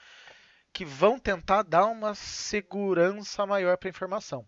que 0.75 0.83
vão 0.83 1.17
tentar 1.17 1.63
dar 1.63 1.85
uma 1.85 2.13
segurança 2.13 3.45
maior 3.45 3.77
para 3.77 3.87
a 3.87 3.91
informação. 3.91 4.45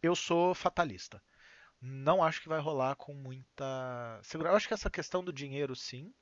Eu 0.00 0.14
sou 0.14 0.54
fatalista. 0.54 1.20
Não 1.80 2.22
acho 2.22 2.40
que 2.40 2.48
vai 2.48 2.60
rolar 2.60 2.94
com 2.94 3.12
muita 3.12 4.20
segurança. 4.22 4.52
Eu 4.52 4.56
acho 4.56 4.68
que 4.68 4.74
essa 4.74 4.88
questão 4.88 5.24
do 5.24 5.32
dinheiro, 5.32 5.74
sim. 5.74 6.14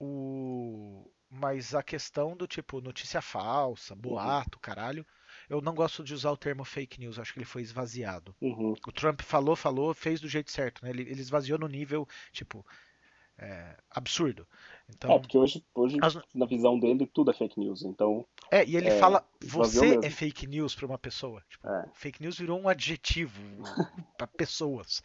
O... 0.00 1.08
Mas 1.30 1.76
a 1.76 1.82
questão 1.82 2.36
do 2.36 2.48
tipo 2.48 2.80
notícia 2.80 3.22
falsa, 3.22 3.94
boato, 3.94 4.56
uhum. 4.56 4.62
caralho, 4.62 5.06
eu 5.48 5.60
não 5.60 5.74
gosto 5.74 6.02
de 6.02 6.12
usar 6.12 6.32
o 6.32 6.36
termo 6.36 6.64
fake 6.64 6.98
news, 6.98 7.20
acho 7.20 7.32
que 7.32 7.38
ele 7.38 7.46
foi 7.46 7.62
esvaziado. 7.62 8.34
Uhum. 8.40 8.74
O 8.84 8.92
Trump 8.92 9.20
falou, 9.20 9.54
falou, 9.54 9.94
fez 9.94 10.20
do 10.20 10.28
jeito 10.28 10.50
certo, 10.50 10.84
né? 10.84 10.90
Ele, 10.90 11.02
ele 11.02 11.20
esvaziou 11.20 11.58
no 11.58 11.68
nível, 11.68 12.08
tipo, 12.32 12.66
é, 13.38 13.76
absurdo. 13.90 14.46
Então, 14.88 15.12
é, 15.12 15.18
porque 15.18 15.38
hoje, 15.38 15.64
hoje 15.74 15.96
as... 16.02 16.18
na 16.34 16.46
visão 16.46 16.78
dele, 16.78 17.06
tudo 17.06 17.30
é 17.30 17.34
fake 17.34 17.58
news. 17.58 17.82
Então, 17.82 18.26
é, 18.50 18.64
e 18.64 18.76
ele 18.76 18.88
é, 18.88 18.98
fala, 18.98 19.26
você 19.40 19.98
é 20.02 20.10
fake 20.10 20.46
news 20.46 20.74
para 20.74 20.86
uma 20.86 20.98
pessoa. 20.98 21.42
Tipo, 21.48 21.68
é. 21.68 21.90
Fake 21.94 22.20
news 22.20 22.38
virou 22.38 22.60
um 22.60 22.68
adjetivo 22.68 23.40
para 24.18 24.26
pessoas. 24.26 25.02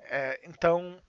É, 0.00 0.40
então, 0.48 1.00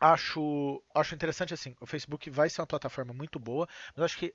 acho, 0.00 0.82
acho 0.94 1.14
interessante 1.14 1.52
assim. 1.52 1.74
O 1.80 1.86
Facebook 1.86 2.30
vai 2.30 2.48
ser 2.48 2.60
uma 2.60 2.66
plataforma 2.66 3.12
muito 3.12 3.38
boa, 3.38 3.68
mas 3.94 4.04
acho 4.04 4.18
que 4.18 4.34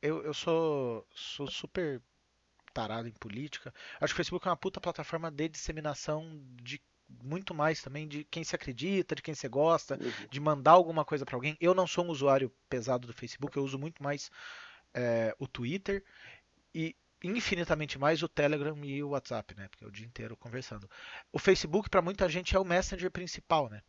eu, 0.00 0.22
eu 0.22 0.34
sou, 0.34 1.06
sou 1.14 1.46
super 1.46 2.00
tarado 2.72 3.08
em 3.08 3.12
política. 3.12 3.72
Acho 4.00 4.12
que 4.12 4.16
o 4.16 4.22
Facebook 4.22 4.46
é 4.46 4.50
uma 4.50 4.56
puta 4.56 4.80
plataforma 4.80 5.30
de 5.30 5.48
disseminação 5.48 6.40
de 6.62 6.80
muito 7.22 7.54
mais 7.54 7.82
também 7.82 8.06
de 8.06 8.24
quem 8.24 8.44
se 8.44 8.54
acredita, 8.54 9.14
de 9.14 9.22
quem 9.22 9.34
se 9.34 9.48
gosta, 9.48 9.94
uhum. 9.94 10.28
de 10.30 10.40
mandar 10.40 10.72
alguma 10.72 11.04
coisa 11.04 11.24
para 11.24 11.36
alguém. 11.36 11.56
Eu 11.60 11.74
não 11.74 11.86
sou 11.86 12.04
um 12.04 12.10
usuário 12.10 12.50
pesado 12.68 13.06
do 13.06 13.12
Facebook, 13.12 13.56
eu 13.56 13.64
uso 13.64 13.78
muito 13.78 14.02
mais 14.02 14.30
é, 14.92 15.34
o 15.38 15.46
Twitter 15.46 16.04
e 16.74 16.94
infinitamente 17.22 17.98
mais 17.98 18.22
o 18.22 18.28
Telegram 18.28 18.76
e 18.84 19.02
o 19.02 19.10
WhatsApp, 19.10 19.54
né? 19.56 19.68
Porque 19.68 19.84
é 19.84 19.88
o 19.88 19.92
dia 19.92 20.06
inteiro 20.06 20.36
conversando. 20.36 20.88
O 21.32 21.38
Facebook 21.38 21.88
para 21.88 22.02
muita 22.02 22.28
gente 22.28 22.54
é 22.54 22.58
o 22.58 22.64
Messenger 22.64 23.10
principal, 23.10 23.68
né? 23.68 23.80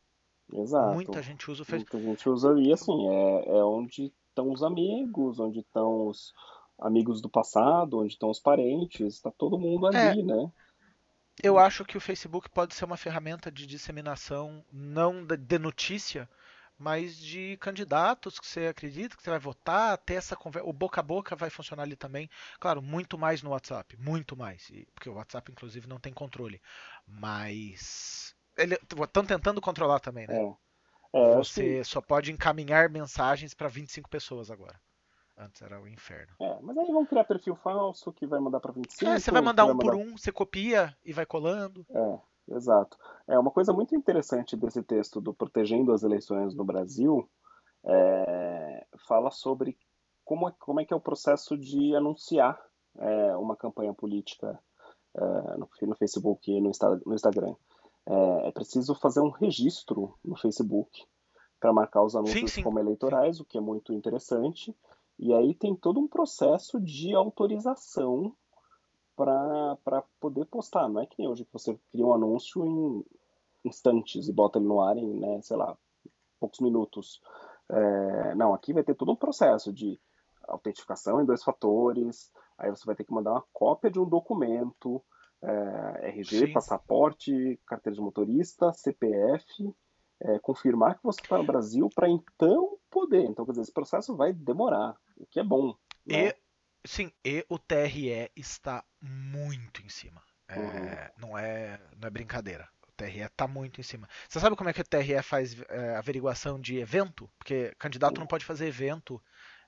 Exato. 0.53 0.93
Muita 0.93 1.21
gente 1.21 1.49
usa 1.49 1.63
o 1.63 1.65
Facebook. 1.65 1.95
Muita 1.97 2.09
gente 2.09 2.29
usa 2.29 2.59
e 2.59 2.71
assim 2.71 3.09
é, 3.09 3.57
é 3.57 3.63
onde 3.63 4.13
estão 4.29 4.51
os 4.51 4.63
amigos, 4.63 5.39
onde 5.39 5.59
estão 5.59 6.07
os 6.07 6.33
amigos 6.79 7.21
do 7.21 7.29
passado, 7.29 7.99
onde 7.99 8.13
estão 8.13 8.29
os 8.29 8.39
parentes, 8.39 9.15
está 9.15 9.31
todo 9.31 9.57
mundo 9.57 9.87
ali, 9.87 10.21
é, 10.21 10.23
né? 10.23 10.51
Eu 11.43 11.59
acho 11.59 11.83
que 11.85 11.97
o 11.97 12.01
Facebook 12.01 12.49
pode 12.49 12.73
ser 12.73 12.85
uma 12.85 12.97
ferramenta 12.97 13.51
de 13.51 13.67
disseminação 13.67 14.63
não 14.71 15.25
de 15.25 15.59
notícia, 15.59 16.29
mas 16.77 17.17
de 17.17 17.57
candidatos 17.57 18.39
que 18.39 18.47
você 18.47 18.67
acredita 18.67 19.15
que 19.15 19.23
você 19.23 19.29
vai 19.29 19.39
votar, 19.39 19.97
ter 19.97 20.15
essa 20.15 20.35
conversa. 20.35 20.67
O 20.67 20.73
boca 20.73 20.99
a 21.01 21.03
boca 21.03 21.35
vai 21.35 21.49
funcionar 21.49 21.83
ali 21.83 21.95
também. 21.95 22.29
Claro, 22.59 22.81
muito 22.81 23.17
mais 23.17 23.41
no 23.41 23.51
WhatsApp, 23.51 23.97
muito 23.97 24.35
mais. 24.35 24.71
Porque 24.93 25.09
o 25.09 25.15
WhatsApp, 25.15 25.51
inclusive, 25.51 25.87
não 25.87 25.99
tem 25.99 26.13
controle. 26.13 26.61
Mas. 27.07 28.35
Estão 28.57 29.25
tentando 29.25 29.59
controlar 29.59 29.99
também, 29.99 30.27
né? 30.27 30.41
É. 30.41 30.65
É, 31.15 31.35
você 31.35 31.81
só 31.85 32.01
pode 32.01 32.29
encaminhar 32.29 32.89
mensagens 32.89 33.53
para 33.53 33.69
25 33.69 34.09
pessoas 34.09 34.51
agora. 34.51 34.77
Antes 35.37 35.61
era 35.61 35.81
o 35.81 35.87
inferno. 35.87 36.33
É, 36.39 36.59
mas 36.61 36.77
aí 36.77 36.87
vão 36.87 37.05
criar 37.05 37.25
perfil 37.25 37.55
falso 37.57 38.13
que 38.13 38.25
vai 38.25 38.39
mandar 38.39 38.59
para 38.59 38.71
25. 38.71 39.11
É, 39.11 39.19
você 39.19 39.31
vai 39.31 39.41
mandar 39.41 39.65
um 39.65 39.75
vai 39.75 39.85
por 39.85 39.95
um, 39.95 40.17
você 40.17 40.31
copia 40.31 40.95
e 41.03 41.11
vai 41.11 41.25
colando. 41.25 41.85
É, 41.89 42.19
exato. 42.55 42.97
É 43.27 43.37
uma 43.37 43.51
coisa 43.51 43.73
muito 43.73 43.95
interessante 43.95 44.55
desse 44.55 44.81
texto 44.81 45.19
do 45.19 45.33
Protegendo 45.33 45.91
as 45.91 46.03
Eleições 46.03 46.55
no 46.55 46.63
Brasil. 46.63 47.29
É, 47.83 48.85
fala 49.07 49.29
sobre 49.29 49.77
como 50.23 50.47
é, 50.47 50.53
como 50.57 50.79
é 50.79 50.85
que 50.85 50.93
é 50.93 50.97
o 50.97 51.01
processo 51.01 51.57
de 51.57 51.95
anunciar 51.95 52.59
é, 52.97 53.35
uma 53.35 53.55
campanha 53.55 53.93
política 53.93 54.59
é, 55.15 55.57
no, 55.57 55.69
no, 55.81 55.95
Facebook 55.95 56.51
e 56.51 56.59
no, 56.59 56.71
no 57.05 57.13
Instagram. 57.13 57.55
É, 58.05 58.47
é, 58.47 58.51
preciso 58.51 58.95
fazer 58.95 59.21
um 59.21 59.29
registro 59.29 60.17
no 60.23 60.35
Facebook 60.35 61.05
para 61.59 61.73
marcar 61.73 62.03
os 62.03 62.15
anúncios 62.15 62.39
sim, 62.39 62.47
sim. 62.47 62.63
como 62.63 62.79
eleitorais, 62.79 63.37
sim. 63.37 63.43
o 63.43 63.45
que 63.45 63.57
é 63.57 63.61
muito 63.61 63.93
interessante. 63.93 64.75
E 65.17 65.33
aí 65.33 65.53
tem 65.53 65.75
todo 65.75 65.99
um 65.99 66.07
processo 66.07 66.79
de 66.79 67.13
autorização 67.15 68.35
para 69.15 70.03
poder 70.19 70.45
postar. 70.45 70.89
Não 70.89 71.01
é 71.01 71.05
que 71.05 71.15
nem 71.17 71.27
hoje 71.27 71.45
que 71.45 71.53
você 71.53 71.79
cria 71.91 72.05
um 72.05 72.13
anúncio 72.13 72.65
em 72.65 73.05
instantes 73.63 74.27
e 74.27 74.33
bota 74.33 74.59
ele 74.59 74.67
no 74.67 74.81
ar 74.81 74.97
em, 74.97 75.19
né, 75.19 75.41
sei 75.41 75.57
lá, 75.57 75.75
poucos 76.39 76.59
minutos. 76.59 77.21
É, 77.69 78.35
não, 78.35 78.53
aqui 78.53 78.73
vai 78.73 78.83
ter 78.83 78.93
todo 78.93 79.11
um 79.11 79.15
processo 79.15 79.73
de 79.73 79.99
autentificação 80.47 81.19
em 81.19 81.25
dois 81.25 81.43
fatores, 81.43 82.31
aí 82.57 82.69
você 82.69 82.85
vai 82.85 82.95
ter 82.95 83.03
que 83.03 83.13
mandar 83.13 83.31
uma 83.31 83.45
cópia 83.51 83.89
de 83.89 83.99
um 83.99 84.05
documento, 84.05 85.01
é, 85.41 86.09
RG, 86.09 86.47
Sim. 86.47 86.53
passaporte, 86.53 87.59
carteira 87.65 87.95
de 87.95 88.01
motorista, 88.01 88.71
CPF, 88.73 89.73
é, 90.21 90.39
confirmar 90.39 90.97
que 90.97 91.03
você 91.03 91.21
está 91.21 91.37
no 91.37 91.45
Brasil 91.45 91.89
para 91.93 92.09
então 92.09 92.77
poder. 92.89 93.25
Então, 93.25 93.45
quer 93.45 93.51
dizer, 93.51 93.63
esse 93.63 93.73
processo 93.73 94.15
vai 94.15 94.31
demorar, 94.31 94.95
o 95.17 95.25
que 95.25 95.39
é 95.39 95.43
bom. 95.43 95.77
Né? 96.05 96.29
E, 96.29 96.35
sim, 96.85 97.11
e 97.23 97.45
o 97.49 97.57
TRE 97.57 98.31
está 98.35 98.83
muito 99.01 99.81
em 99.81 99.89
cima. 99.89 100.21
É, 100.47 100.59
uhum. 100.59 101.27
não, 101.27 101.37
é, 101.37 101.79
não 101.97 102.07
é 102.07 102.09
brincadeira. 102.11 102.69
O 102.87 102.91
TRE 102.91 103.21
está 103.21 103.47
muito 103.47 103.79
em 103.79 103.83
cima. 103.83 104.07
Você 104.27 104.39
sabe 104.39 104.55
como 104.55 104.69
é 104.69 104.73
que 104.73 104.81
o 104.81 104.85
TRE 104.85 105.21
faz 105.23 105.59
é, 105.69 105.95
averiguação 105.95 106.59
de 106.59 106.77
evento? 106.77 107.29
Porque 107.37 107.73
candidato 107.79 108.17
uhum. 108.17 108.21
não 108.21 108.27
pode 108.27 108.45
fazer 108.45 108.67
evento, 108.67 109.21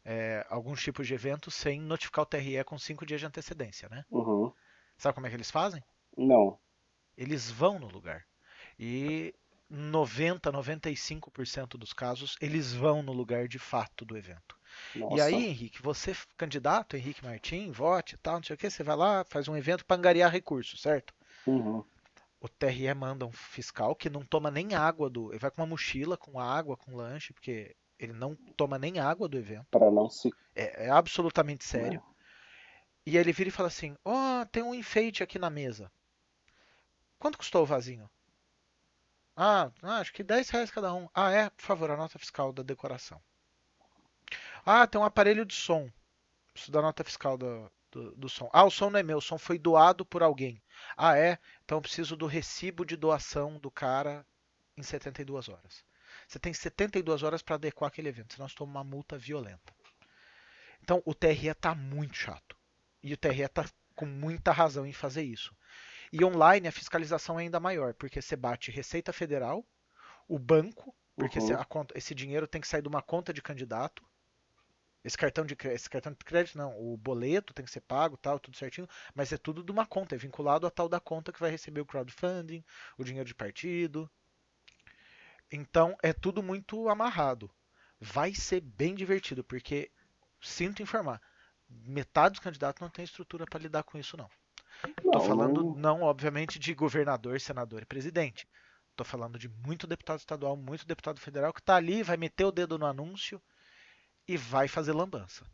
é, 0.05 0.45
alguns 0.49 0.81
tipos 0.81 1.07
de 1.07 1.13
evento, 1.13 1.49
sem 1.49 1.81
notificar 1.81 2.23
o 2.23 2.27
TRE 2.27 2.63
com 2.63 2.77
cinco 2.77 3.05
dias 3.05 3.19
de 3.19 3.25
antecedência, 3.25 3.89
né? 3.89 4.05
Uhum. 4.09 4.51
Sabe 4.97 5.15
como 5.15 5.27
é 5.27 5.29
que 5.29 5.35
eles 5.35 5.51
fazem? 5.51 5.83
Não. 6.15 6.59
Eles 7.17 7.49
vão 7.49 7.79
no 7.79 7.87
lugar. 7.87 8.25
E 8.79 9.33
90, 9.69 10.51
95% 10.51 11.77
dos 11.77 11.93
casos, 11.93 12.37
eles 12.39 12.73
vão 12.73 13.03
no 13.03 13.11
lugar 13.11 13.47
de 13.47 13.59
fato 13.59 14.05
do 14.05 14.17
evento. 14.17 14.56
Nossa. 14.95 15.15
E 15.15 15.21
aí, 15.21 15.45
Henrique, 15.45 15.81
você, 15.81 16.15
candidato, 16.35 16.95
Henrique 16.95 17.23
Martim, 17.23 17.71
vote 17.71 18.15
e 18.15 18.17
tal, 18.17 18.35
não 18.35 18.43
sei 18.43 18.55
o 18.55 18.57
que, 18.57 18.69
você 18.69 18.83
vai 18.83 18.95
lá, 18.95 19.23
faz 19.25 19.47
um 19.47 19.55
evento 19.55 19.85
para 19.85 19.97
angariar 19.97 20.31
recursos, 20.31 20.81
certo? 20.81 21.13
Uhum. 21.45 21.83
O 22.39 22.47
TRE 22.47 22.93
manda 22.93 23.25
um 23.25 23.31
fiscal 23.31 23.95
que 23.95 24.09
não 24.09 24.23
toma 24.23 24.51
nem 24.51 24.75
água 24.75 25.09
do. 25.09 25.31
Ele 25.31 25.39
vai 25.39 25.49
com 25.49 25.61
uma 25.61 25.67
mochila 25.67 26.15
com 26.15 26.39
água, 26.39 26.77
com 26.77 26.95
lanche, 26.95 27.33
porque 27.33 27.75
ele 27.97 28.13
não 28.13 28.35
toma 28.55 28.77
nem 28.77 28.99
água 28.99 29.27
do 29.27 29.37
evento. 29.37 29.65
Para 29.71 29.89
não 29.89 30.09
se. 30.09 30.29
É, 30.55 30.85
é 30.85 30.89
absolutamente 30.89 31.65
sério. 31.65 32.01
E 33.05 33.11
aí 33.11 33.17
ele 33.17 33.33
vira 33.33 33.49
e 33.49 33.51
fala 33.51 33.69
assim: 33.69 33.95
Ó, 34.05 34.41
oh, 34.41 34.45
tem 34.45 34.61
um 34.61 34.75
enfeite 34.75 35.23
aqui 35.23 35.39
na 35.39 35.49
mesa. 35.49 35.91
Quanto 37.17 37.37
custou 37.37 37.63
o 37.63 37.65
vasinho? 37.65 38.07
Ah, 39.35 39.71
acho 39.81 40.13
que 40.13 40.23
10 40.23 40.49
reais 40.49 40.71
cada 40.71 40.93
um. 40.93 41.07
Ah, 41.13 41.31
é? 41.31 41.49
Por 41.49 41.63
favor, 41.63 41.89
a 41.89 41.97
nota 41.97 42.19
fiscal 42.19 42.51
da 42.51 42.63
decoração. 42.63 43.21
Ah, 44.69 44.85
tem 44.85 44.99
um 44.99 45.05
aparelho 45.05 45.45
de 45.45 45.55
som. 45.55 45.89
Preciso 46.51 46.73
da 46.73 46.81
nota 46.81 47.01
fiscal 47.01 47.37
do, 47.37 47.71
do, 47.89 48.13
do, 48.17 48.27
som. 48.27 48.49
Ah, 48.51 48.65
o 48.65 48.69
som 48.69 48.89
não 48.89 48.99
é 48.99 49.03
meu, 49.03 49.19
o 49.19 49.21
som 49.21 49.37
foi 49.37 49.57
doado 49.57 50.05
por 50.05 50.21
alguém. 50.21 50.61
Ah, 50.97 51.17
é? 51.17 51.39
Então 51.63 51.77
eu 51.77 51.81
preciso 51.81 52.17
do 52.17 52.25
recibo 52.25 52.85
de 52.85 52.97
doação 52.97 53.57
do 53.59 53.71
cara 53.71 54.25
em 54.75 54.83
72 54.83 55.47
horas. 55.47 55.85
Você 56.27 56.37
tem 56.37 56.53
72 56.53 57.23
horas 57.23 57.41
para 57.41 57.55
adequar 57.55 57.87
aquele 57.87 58.09
evento, 58.09 58.33
senão 58.33 58.49
você 58.49 58.55
toma 58.55 58.71
uma 58.71 58.83
multa 58.83 59.17
violenta. 59.17 59.73
Então 60.81 61.01
o 61.05 61.15
TRE 61.15 61.47
está 61.47 61.73
muito 61.73 62.17
chato. 62.17 62.57
E 63.01 63.13
o 63.13 63.17
TRE 63.17 63.43
está 63.43 63.63
com 63.95 64.05
muita 64.05 64.51
razão 64.51 64.85
em 64.85 64.91
fazer 64.91 65.23
isso. 65.23 65.55
E 66.11 66.25
online 66.25 66.67
a 66.67 66.73
fiscalização 66.73 67.39
é 67.39 67.43
ainda 67.43 67.59
maior, 67.59 67.93
porque 67.93 68.21
você 68.21 68.35
bate 68.35 68.69
Receita 68.69 69.13
Federal, 69.13 69.65
o 70.27 70.37
banco, 70.37 70.93
porque 71.15 71.39
uhum. 71.39 71.63
conta, 71.69 71.97
esse 71.97 72.13
dinheiro 72.13 72.45
tem 72.45 72.59
que 72.59 72.67
sair 72.67 72.81
de 72.81 72.89
uma 72.89 73.01
conta 73.01 73.33
de 73.33 73.41
candidato. 73.41 74.03
Esse 75.07 75.17
cartão 75.17 75.45
de 75.45 75.55
esse 75.69 75.89
cartão 75.89 76.11
de 76.11 76.17
crédito 76.17 76.57
não, 76.57 76.77
o 76.77 76.97
boleto 76.97 77.53
tem 77.53 77.63
que 77.63 77.71
ser 77.71 77.79
pago, 77.79 78.17
tal, 78.17 78.37
tudo 78.37 78.57
certinho, 78.57 78.89
mas 79.15 79.31
é 79.31 79.37
tudo 79.37 79.63
de 79.63 79.71
uma 79.71 79.85
conta, 79.85 80.15
é 80.15 80.17
vinculado 80.17 80.67
a 80.67 80.69
tal 80.69 80.89
da 80.89 80.99
conta 80.99 81.31
que 81.31 81.39
vai 81.39 81.49
receber 81.49 81.79
o 81.79 81.85
crowdfunding, 81.85 82.61
o 82.97 83.05
dinheiro 83.05 83.25
de 83.25 83.33
partido. 83.33 84.11
Então 85.49 85.95
é 86.03 86.11
tudo 86.11 86.43
muito 86.43 86.89
amarrado. 86.89 87.49
Vai 88.01 88.35
ser 88.35 88.59
bem 88.59 88.93
divertido, 88.93 89.45
porque 89.45 89.89
sinto 90.41 90.83
informar, 90.83 91.21
metade 91.69 92.33
dos 92.33 92.41
candidatos 92.41 92.81
não 92.81 92.89
tem 92.89 93.05
estrutura 93.05 93.45
para 93.45 93.61
lidar 93.61 93.83
com 93.83 93.97
isso 93.97 94.17
não. 94.17 94.29
Estou 94.89 95.21
falando 95.21 95.73
não, 95.77 96.01
obviamente, 96.01 96.59
de 96.59 96.73
governador, 96.73 97.39
senador 97.39 97.81
e 97.81 97.85
presidente. 97.85 98.45
Estou 98.91 99.05
falando 99.05 99.39
de 99.39 99.47
muito 99.47 99.87
deputado 99.87 100.19
estadual, 100.19 100.57
muito 100.57 100.85
deputado 100.85 101.21
federal 101.21 101.53
que 101.53 101.61
está 101.61 101.77
ali, 101.77 102.03
vai 102.03 102.17
meter 102.17 102.43
o 102.43 102.51
dedo 102.51 102.77
no 102.77 102.85
anúncio 102.85 103.41
e 104.27 104.37
vai 104.37 104.67
fazer 104.67 104.93
lambança. 104.93 105.45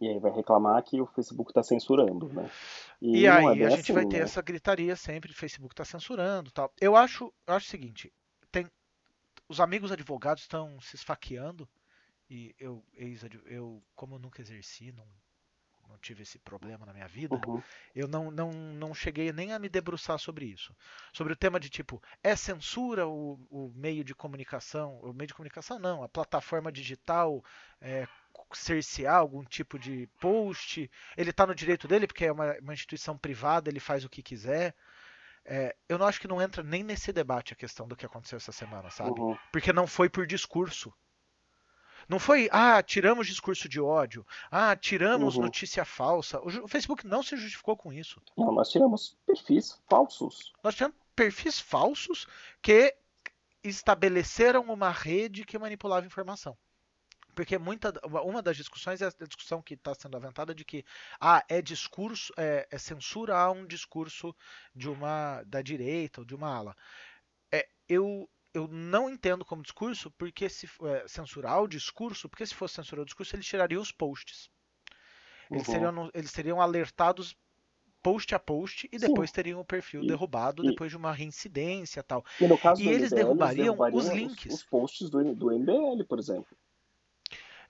E 0.00 0.08
aí 0.08 0.18
vai 0.18 0.32
reclamar 0.32 0.82
que 0.82 1.00
o 1.00 1.06
Facebook 1.06 1.50
está 1.50 1.62
censurando, 1.62 2.28
né? 2.32 2.50
E, 3.00 3.20
e 3.20 3.28
aí 3.28 3.62
é 3.62 3.66
a 3.66 3.70
gente 3.70 3.80
assim, 3.80 3.92
vai 3.92 4.06
ter 4.06 4.18
né? 4.18 4.24
essa 4.24 4.42
gritaria 4.42 4.96
sempre, 4.96 5.30
o 5.30 5.34
Facebook 5.34 5.72
está 5.72 5.84
censurando 5.84 6.50
tal. 6.50 6.72
Eu 6.80 6.96
acho, 6.96 7.32
eu 7.46 7.54
acho 7.54 7.66
o 7.66 7.70
seguinte, 7.70 8.12
tem, 8.50 8.66
os 9.48 9.60
amigos 9.60 9.92
advogados 9.92 10.42
estão 10.42 10.80
se 10.80 10.96
esfaqueando 10.96 11.68
e 12.28 12.54
eu, 12.58 12.84
eu 13.46 13.82
como 13.94 14.18
nunca 14.18 14.42
exerci, 14.42 14.90
não 14.92 15.06
não 15.94 15.98
tive 16.00 16.22
esse 16.22 16.38
problema 16.40 16.84
na 16.84 16.92
minha 16.92 17.06
vida, 17.06 17.40
uhum. 17.46 17.62
eu 17.94 18.08
não, 18.08 18.30
não, 18.30 18.50
não 18.50 18.92
cheguei 18.92 19.32
nem 19.32 19.52
a 19.52 19.58
me 19.58 19.68
debruçar 19.68 20.18
sobre 20.18 20.44
isso. 20.44 20.74
Sobre 21.12 21.32
o 21.32 21.36
tema 21.36 21.60
de 21.60 21.70
tipo, 21.70 22.02
é 22.22 22.34
censura 22.34 23.06
o, 23.06 23.38
o 23.48 23.72
meio 23.76 24.02
de 24.02 24.14
comunicação? 24.14 24.98
O 25.00 25.12
meio 25.12 25.28
de 25.28 25.34
comunicação 25.34 25.78
não, 25.78 26.02
a 26.02 26.08
plataforma 26.08 26.72
digital 26.72 27.44
é, 27.80 28.08
cercear 28.52 29.16
algum 29.16 29.44
tipo 29.44 29.78
de 29.78 30.08
post. 30.20 30.90
Ele 31.16 31.30
está 31.30 31.46
no 31.46 31.54
direito 31.54 31.86
dele, 31.86 32.08
porque 32.08 32.26
é 32.26 32.32
uma, 32.32 32.58
uma, 32.58 32.74
instituição 32.74 33.16
privada, 33.16 33.70
ele 33.70 33.80
faz 33.80 34.04
o 34.04 34.10
que 34.10 34.22
quiser. 34.22 34.74
É, 35.44 35.76
eu 35.88 35.98
não 35.98 36.06
acho 36.06 36.20
que 36.20 36.26
não 36.26 36.42
entra 36.42 36.62
nem 36.62 36.82
nesse 36.82 37.12
debate 37.12 37.52
a 37.52 37.56
questão 37.56 37.86
do 37.86 37.94
que 37.94 38.06
aconteceu 38.06 38.38
essa 38.38 38.50
semana, 38.50 38.90
sabe? 38.90 39.20
Uhum. 39.20 39.36
Porque 39.52 39.72
não 39.72 39.86
foi 39.86 40.08
por 40.08 40.26
discurso. 40.26 40.92
Não 42.08 42.18
foi, 42.18 42.48
ah, 42.52 42.82
tiramos 42.82 43.26
discurso 43.26 43.68
de 43.68 43.80
ódio, 43.80 44.26
ah, 44.50 44.76
tiramos 44.76 45.36
uhum. 45.36 45.42
notícia 45.42 45.84
falsa. 45.84 46.40
O, 46.40 46.68
Facebook 46.68 47.06
não 47.06 47.22
se 47.22 47.36
justificou 47.36 47.76
com 47.76 47.92
isso. 47.92 48.20
Não, 48.36 48.52
nós 48.52 48.70
tiramos 48.70 49.16
perfis 49.26 49.80
falsos. 49.88 50.52
Nós 50.62 50.74
tiramos 50.74 50.96
perfis 51.14 51.58
falsos 51.58 52.26
que 52.60 52.94
estabeleceram 53.62 54.62
uma 54.62 54.90
rede 54.90 55.44
que 55.44 55.58
manipulava 55.58 56.06
informação. 56.06 56.56
Porque 57.34 57.58
muita, 57.58 57.92
uma 58.24 58.40
das 58.40 58.56
discussões 58.56 59.02
é 59.02 59.06
a 59.06 59.26
discussão 59.26 59.60
que 59.60 59.74
está 59.74 59.92
sendo 59.94 60.16
aventada 60.16 60.54
de 60.54 60.64
que 60.64 60.84
ah, 61.20 61.42
é 61.48 61.60
discurso, 61.60 62.32
é, 62.36 62.66
é 62.70 62.78
censura 62.78 63.36
a 63.36 63.50
um 63.50 63.66
discurso 63.66 64.34
de 64.74 64.88
uma 64.88 65.42
da 65.44 65.60
direita 65.60 66.20
ou 66.20 66.24
de 66.24 66.34
uma 66.34 66.48
ala. 66.48 66.76
É, 67.50 67.66
eu, 67.88 68.28
eu 68.54 68.68
não 68.68 69.10
entendo 69.10 69.44
como 69.44 69.62
discurso, 69.62 70.10
porque 70.12 70.48
se 70.48 70.66
é, 70.84 71.08
censurar 71.08 71.62
o 71.62 71.68
discurso, 71.68 72.28
porque 72.28 72.46
se 72.46 72.54
fosse 72.54 72.74
censurar 72.74 73.02
o 73.02 73.06
discurso, 73.06 73.34
eles 73.34 73.46
tirariam 73.46 73.82
os 73.82 73.90
posts. 73.90 74.48
Eles, 75.50 75.66
uhum. 75.66 75.74
seriam, 75.74 76.10
eles 76.14 76.30
seriam 76.30 76.60
alertados 76.60 77.36
post 78.02 78.34
a 78.34 78.38
post 78.38 78.88
e 78.92 78.98
depois 78.98 79.30
Sim. 79.30 79.34
teriam 79.34 79.60
o 79.60 79.64
perfil 79.64 80.04
e, 80.04 80.06
derrubado 80.06 80.62
e, 80.62 80.68
depois 80.68 80.90
de 80.90 80.96
uma 80.96 81.12
reincidência 81.12 82.02
tal. 82.02 82.24
E, 82.40 82.46
no 82.46 82.56
caso 82.56 82.82
e 82.82 82.88
eles 82.88 83.10
MBL, 83.10 83.16
derrubariam, 83.16 83.64
derrubariam, 83.64 83.98
os 83.98 84.08
links. 84.08 84.52
Os, 84.52 84.60
os 84.60 84.64
posts 84.64 85.10
do, 85.10 85.34
do 85.34 85.50
MBL, 85.50 86.04
por 86.06 86.18
exemplo. 86.18 86.56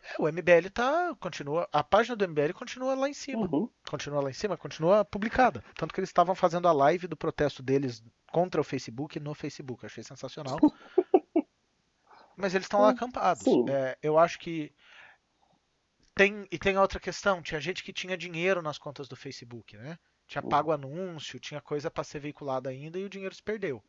É, 0.05 0.21
o 0.21 0.29
MBL 0.29 0.69
tá, 0.73 1.15
continua, 1.19 1.69
a 1.73 1.83
página 1.83 2.15
do 2.15 2.29
MBL 2.29 2.53
continua 2.53 2.95
lá 2.95 3.09
em 3.09 3.15
cima. 3.15 3.49
Uhum. 3.51 3.69
Continua 3.89 4.21
lá 4.21 4.31
em 4.31 4.35
cima, 4.35 4.57
continua 4.57 5.05
publicada. 5.05 5.65
Tanto 5.75 5.95
que 5.95 6.01
eles 6.01 6.11
estavam 6.11 6.35
fazendo 6.35 6.69
a 6.69 6.73
live 6.73 7.07
do 7.07 7.17
protesto 7.17 7.63
deles 7.63 8.03
contra 8.31 8.61
o 8.61 8.65
Facebook 8.65 9.19
no 9.19 9.35
Facebook. 9.35 9.87
Achei 9.87 10.05
sensacional. 10.05 10.59
Mas 12.37 12.55
eles 12.55 12.67
estão 12.67 12.81
lá 12.81 12.91
acampados. 12.91 13.45
É, 13.69 13.97
eu 14.03 14.19
acho 14.19 14.39
que 14.39 14.73
tem 16.15 16.47
e 16.51 16.59
tem 16.59 16.77
outra 16.77 17.01
questão. 17.01 17.41
Tinha 17.41 17.61
gente 17.61 17.83
que 17.83 17.93
tinha 17.93 18.17
dinheiro 18.17 18.61
nas 18.61 18.77
contas 18.77 19.09
do 19.09 19.17
Facebook, 19.17 19.77
né? 19.77 19.99
Tinha 20.27 20.43
uhum. 20.43 20.49
pago 20.49 20.73
anúncio, 20.73 21.41
tinha 21.41 21.61
coisa 21.61 21.91
para 21.91 22.05
ser 22.05 22.19
veiculada 22.19 22.71
ainda 22.71 22.99
e 22.99 23.05
o 23.05 23.09
dinheiro 23.09 23.35
se 23.35 23.43
perdeu. 23.43 23.83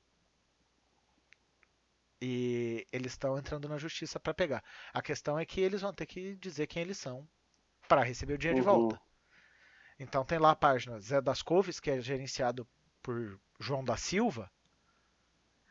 E 2.22 2.88
eles 2.92 3.12
estão 3.12 3.38
entrando 3.38 3.68
na 3.68 3.78
justiça 3.78 4.20
para 4.20 4.34
pegar. 4.34 4.64
A 4.94 5.02
questão 5.02 5.38
é 5.38 5.46
que 5.46 5.60
eles 5.60 5.82
vão 5.82 5.94
ter 5.94 6.06
que 6.06 6.36
dizer 6.36 6.68
quem 6.68 6.82
eles 6.82 6.98
são 6.98 7.28
para 7.88 8.04
receber 8.04 8.34
o 8.34 8.38
dinheiro 8.38 8.60
uhum. 8.60 8.64
de 8.64 8.70
volta. 8.70 9.02
Então 10.00 10.26
tem 10.26 10.38
lá 10.38 10.52
a 10.52 10.56
página 10.56 11.00
Zé 11.00 11.22
das 11.22 11.42
Couves, 11.42 11.80
que 11.80 11.90
é 11.90 12.02
gerenciado 12.02 12.68
por 13.02 13.40
João 13.60 13.84
da 13.84 13.96
Silva. 13.96 14.52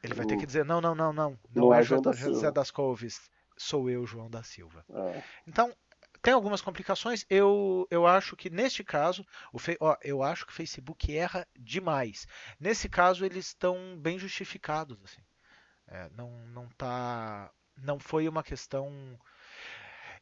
Ele 0.02 0.14
vai 0.14 0.26
ter 0.26 0.36
que 0.36 0.46
dizer: 0.46 0.64
não, 0.64 0.80
não, 0.80 0.94
não, 0.94 1.12
não. 1.12 1.30
Não, 1.54 1.64
não 1.66 1.74
é, 1.74 1.80
é 1.80 1.82
João 1.82 2.02
da 2.02 2.12
Zé 2.12 2.50
das 2.50 2.70
Couves. 2.70 3.30
Sou 3.56 3.88
eu, 3.88 4.06
João 4.06 4.28
da 4.28 4.42
Silva. 4.42 4.84
É. 4.90 5.22
Então, 5.46 5.74
tem 6.20 6.34
algumas 6.34 6.60
complicações. 6.60 7.24
Eu, 7.28 7.86
eu 7.90 8.06
acho 8.06 8.36
que 8.36 8.50
neste 8.50 8.82
caso, 8.82 9.24
o 9.52 9.58
ó, 9.80 9.96
eu 10.02 10.22
acho 10.22 10.46
que 10.46 10.52
o 10.52 10.54
Facebook 10.54 11.14
erra 11.14 11.46
demais. 11.54 12.26
Nesse 12.58 12.88
caso, 12.88 13.24
eles 13.24 13.46
estão 13.46 13.96
bem 13.98 14.18
justificados. 14.18 14.98
Assim. 15.04 15.22
É, 15.88 16.08
não, 16.16 16.30
não 16.48 16.68
tá, 16.70 17.50
não 17.76 17.98
foi 17.98 18.28
uma 18.28 18.42
questão. 18.42 19.18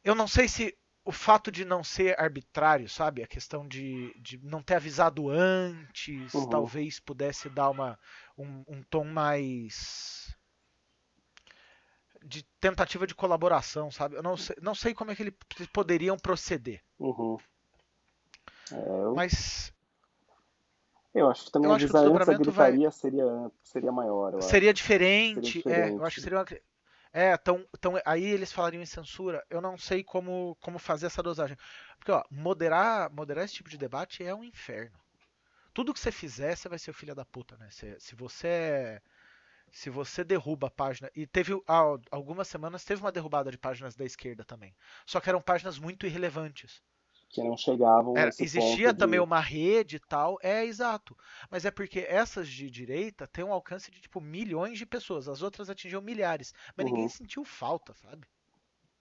Eu 0.03 0.15
não 0.15 0.27
sei 0.27 0.47
se 0.47 0.77
o 1.05 1.11
fato 1.11 1.51
de 1.51 1.65
não 1.65 1.83
ser 1.83 2.19
arbitrário, 2.19 2.87
sabe? 2.87 3.23
A 3.23 3.27
questão 3.27 3.67
de, 3.67 4.13
de 4.19 4.37
não 4.37 4.61
ter 4.61 4.75
avisado 4.75 5.29
antes, 5.29 6.33
uhum. 6.33 6.49
talvez 6.49 6.99
pudesse 6.99 7.49
dar 7.49 7.69
uma, 7.69 7.99
um, 8.37 8.63
um 8.67 8.83
tom 8.83 9.03
mais 9.03 10.33
de 12.25 12.43
tentativa 12.59 13.05
de 13.05 13.13
colaboração, 13.13 13.91
sabe? 13.91 14.15
Eu 14.15 14.23
não 14.23 14.37
sei, 14.37 14.55
não 14.61 14.73
sei 14.73 14.93
como 14.93 15.11
é 15.11 15.15
que 15.15 15.23
eles 15.23 15.35
poderiam 15.73 16.17
proceder. 16.17 16.81
Uhum. 16.97 17.37
É, 18.71 18.75
eu... 18.75 19.13
Mas. 19.13 19.72
Eu 21.13 21.29
acho 21.29 21.45
que 21.45 21.51
também 21.51 21.69
eu 21.69 21.75
a 21.75 21.77
gritaria 22.37 22.89
vai... 22.89 22.91
seria, 22.91 23.51
seria 23.63 23.91
maior. 23.91 24.41
Seria 24.41 24.73
diferente, 24.73 25.61
seria 25.61 25.85
É, 25.85 25.89
eu 25.91 26.03
acho 26.03 26.15
que 26.15 26.21
seria 26.21 26.39
uma... 26.39 26.45
É, 27.13 27.33
então, 27.33 27.63
então 27.77 27.93
aí 28.03 28.25
eles 28.25 28.51
falariam 28.51 28.81
em 28.81 28.87
censura. 28.87 29.45
Eu 29.47 29.61
não 29.61 29.77
sei 29.77 30.03
como, 30.03 30.57
como 30.59 30.79
fazer 30.79 31.05
essa 31.05 31.21
dosagem. 31.21 31.55
Porque, 31.99 32.11
ó, 32.11 32.23
moderar, 32.31 33.11
moderar 33.11 33.45
esse 33.45 33.53
tipo 33.53 33.69
de 33.69 33.77
debate 33.77 34.23
é 34.23 34.33
um 34.33 34.43
inferno. 34.43 34.97
Tudo 35.73 35.93
que 35.93 35.99
você 35.99 36.11
fizer, 36.11 36.55
você 36.55 36.67
vai 36.67 36.79
ser 36.79 36.89
o 36.89 36.93
filho 36.93 37.13
da 37.13 37.23
puta, 37.23 37.55
né? 37.57 37.67
Se, 37.69 37.95
se 37.99 38.15
você 38.15 38.99
se 39.71 39.89
você 39.89 40.23
derruba 40.23 40.67
a 40.67 40.71
página. 40.71 41.09
E 41.15 41.25
teve 41.25 41.53
há 41.67 41.97
algumas 42.11 42.47
semanas 42.47 42.85
teve 42.85 43.01
uma 43.01 43.11
derrubada 43.11 43.51
de 43.51 43.57
páginas 43.57 43.95
da 43.95 44.05
esquerda 44.05 44.43
também. 44.43 44.75
Só 45.05 45.19
que 45.19 45.29
eram 45.29 45.41
páginas 45.41 45.79
muito 45.79 46.05
irrelevantes. 46.05 46.81
Que 47.33 47.43
não 47.43 47.57
chegavam. 47.57 48.15
Era, 48.15 48.29
existia 48.29 48.93
também 48.93 49.19
de... 49.19 49.23
uma 49.23 49.39
rede 49.39 49.95
e 49.95 49.99
tal. 49.99 50.37
É 50.39 50.63
exato. 50.63 51.17
Mas 51.49 51.65
é 51.65 51.71
porque 51.71 52.01
essas 52.07 52.47
de 52.47 52.69
direita 52.69 53.27
têm 53.27 53.43
um 53.43 53.51
alcance 53.51 53.89
de 53.89 53.99
tipo 53.99 54.21
milhões 54.21 54.77
de 54.77 54.85
pessoas. 54.85 55.27
As 55.27 55.41
outras 55.41 55.67
atingiam 55.67 55.99
milhares. 55.99 56.53
Mas 56.77 56.85
uhum. 56.85 56.93
ninguém 56.93 57.09
sentiu 57.09 57.43
falta, 57.43 57.95
sabe? 57.95 58.27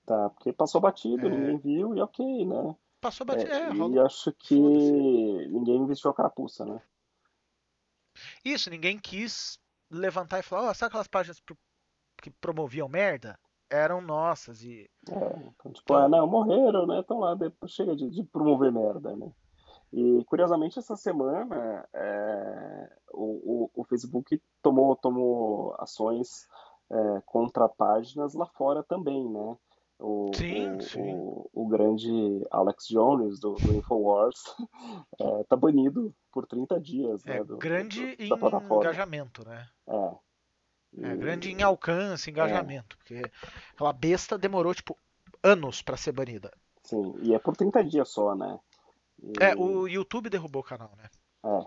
Tá, 0.07 0.31
porque 0.31 0.51
passou 0.51 0.81
batido, 0.81 1.27
é... 1.27 1.31
ninguém 1.31 1.59
viu 1.59 1.95
e 1.95 2.01
ok, 2.01 2.47
né? 2.47 2.75
Passou 3.03 3.27
batido, 3.27 3.53
é, 3.53 3.69
é 3.69 3.89
E 3.91 3.99
acho 3.99 4.33
que 4.33 4.55
ninguém 4.55 5.77
investiu 5.77 6.11
a 6.11 6.15
carapuça, 6.15 6.65
né? 6.65 6.81
Isso, 8.43 8.71
ninguém 8.71 8.99
quis 8.99 9.59
levantar 9.91 10.39
e 10.39 10.43
falar, 10.43 10.69
ó, 10.69 10.71
oh, 10.71 10.75
sabe 10.75 10.89
aquelas 10.89 11.09
páginas 11.09 11.43
que 12.23 12.31
promoviam 12.31 12.89
merda? 12.89 13.39
Eram 13.73 14.03
nossas 14.03 14.63
e. 14.63 14.89
É, 15.09 15.49
então, 15.49 15.73
tipo, 15.73 15.95
ah, 15.95 16.07
não, 16.09 16.27
morreram, 16.27 16.87
né? 16.87 17.01
Estão 17.01 17.19
lá, 17.19 17.35
depois 17.35 17.73
chega 17.73 17.97
de, 17.97 18.11
de, 18.11 18.23
promover 18.25 18.71
merda, 18.71 19.17
né? 19.17 19.33
E 19.91 20.25
curiosamente 20.27 20.79
essa 20.79 20.95
semana 20.95 21.89
é, 21.95 22.91
o, 23.13 23.65
o, 23.65 23.71
o, 23.75 23.85
Facebook 23.85 24.41
tomou, 24.63 24.95
tomou 24.97 25.75
ações 25.79 26.47
é, 26.91 27.23
contra 27.27 27.69
páginas 27.69 28.35
lá 28.35 28.47
fora 28.47 28.83
também, 28.83 29.29
né? 29.29 29.57
O, 29.99 30.31
sim, 30.35 30.77
o, 30.77 30.83
sim. 30.83 31.15
O, 31.15 31.51
o, 31.53 31.69
grande 31.69 32.11
Alex 32.51 32.89
Jones 32.89 33.39
do, 33.39 33.55
do 33.55 33.75
Infowars 33.75 34.43
é, 35.21 35.45
tá 35.45 35.57
banido 35.57 36.15
por 36.31 36.47
30 36.47 36.81
dias. 36.81 37.27
É 37.27 37.39
né, 37.39 37.45
do, 37.45 37.57
grande 37.57 38.17
do, 38.17 38.77
engajamento, 38.77 39.47
né? 39.47 39.67
É. 39.87 40.15
É. 40.99 41.17
grande 41.17 41.51
em 41.51 41.63
alcance, 41.63 42.31
engajamento. 42.31 42.97
É. 42.97 42.99
Porque 42.99 43.33
aquela 43.73 43.93
besta 43.93 44.37
demorou, 44.37 44.75
tipo, 44.75 44.97
anos 45.43 45.83
para 45.83 45.97
ser 45.97 46.13
banida. 46.13 46.53
Sim, 46.85 47.15
e 47.23 47.35
é 47.35 47.39
por 47.39 47.57
30 47.57 47.85
dias 47.85 48.09
só, 48.09 48.35
né? 48.35 48.59
E... 49.23 49.33
É, 49.41 49.55
o 49.55 49.87
YouTube 49.87 50.29
derrubou 50.29 50.61
o 50.61 50.65
canal, 50.65 50.93
né? 50.97 51.09
É. 51.45 51.67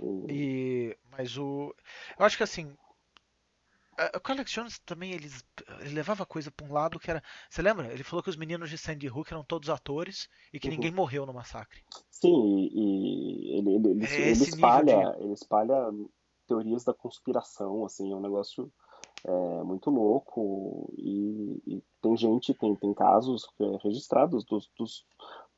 E... 0.00 0.26
e... 0.30 0.98
Mas 1.10 1.36
o. 1.38 1.74
Eu 2.18 2.26
acho 2.26 2.36
que 2.36 2.42
assim, 2.42 2.76
o 3.96 4.32
Alex 4.32 4.50
Jones 4.50 4.78
também 4.80 5.12
ele, 5.12 5.30
ele 5.80 5.94
levava 5.94 6.26
coisa 6.26 6.50
para 6.50 6.66
um 6.66 6.72
lado 6.72 6.98
que 6.98 7.10
era. 7.10 7.22
Você 7.48 7.62
lembra? 7.62 7.92
Ele 7.92 8.02
falou 8.02 8.22
que 8.22 8.30
os 8.30 8.36
meninos 8.36 8.68
de 8.68 8.76
Sandy 8.76 9.08
Hook 9.08 9.32
eram 9.32 9.44
todos 9.44 9.70
atores 9.70 10.28
e 10.52 10.58
que 10.58 10.68
uhum. 10.68 10.74
ninguém 10.74 10.90
morreu 10.90 11.24
no 11.24 11.32
massacre. 11.32 11.80
Sim, 12.10 12.68
e 12.72 13.58
ele, 13.58 13.74
ele, 13.74 13.90
ele, 13.90 14.06
é 14.06 14.20
ele 14.20 14.32
espalha, 14.32 15.12
de... 15.12 15.22
ele 15.22 15.32
espalha 15.32 15.92
teorias 16.46 16.84
da 16.84 16.94
conspiração, 16.94 17.84
assim, 17.84 18.12
é 18.12 18.16
um 18.16 18.20
negócio 18.20 18.70
é, 19.24 19.62
muito 19.62 19.90
louco 19.90 20.92
e, 20.98 21.62
e, 21.66 21.82
tem 22.02 22.16
gente, 22.16 22.52
tem, 22.54 22.74
tem 22.76 22.92
casos 22.92 23.46
registrados 23.82 24.44
dos, 24.44 24.70
dos 24.78 25.06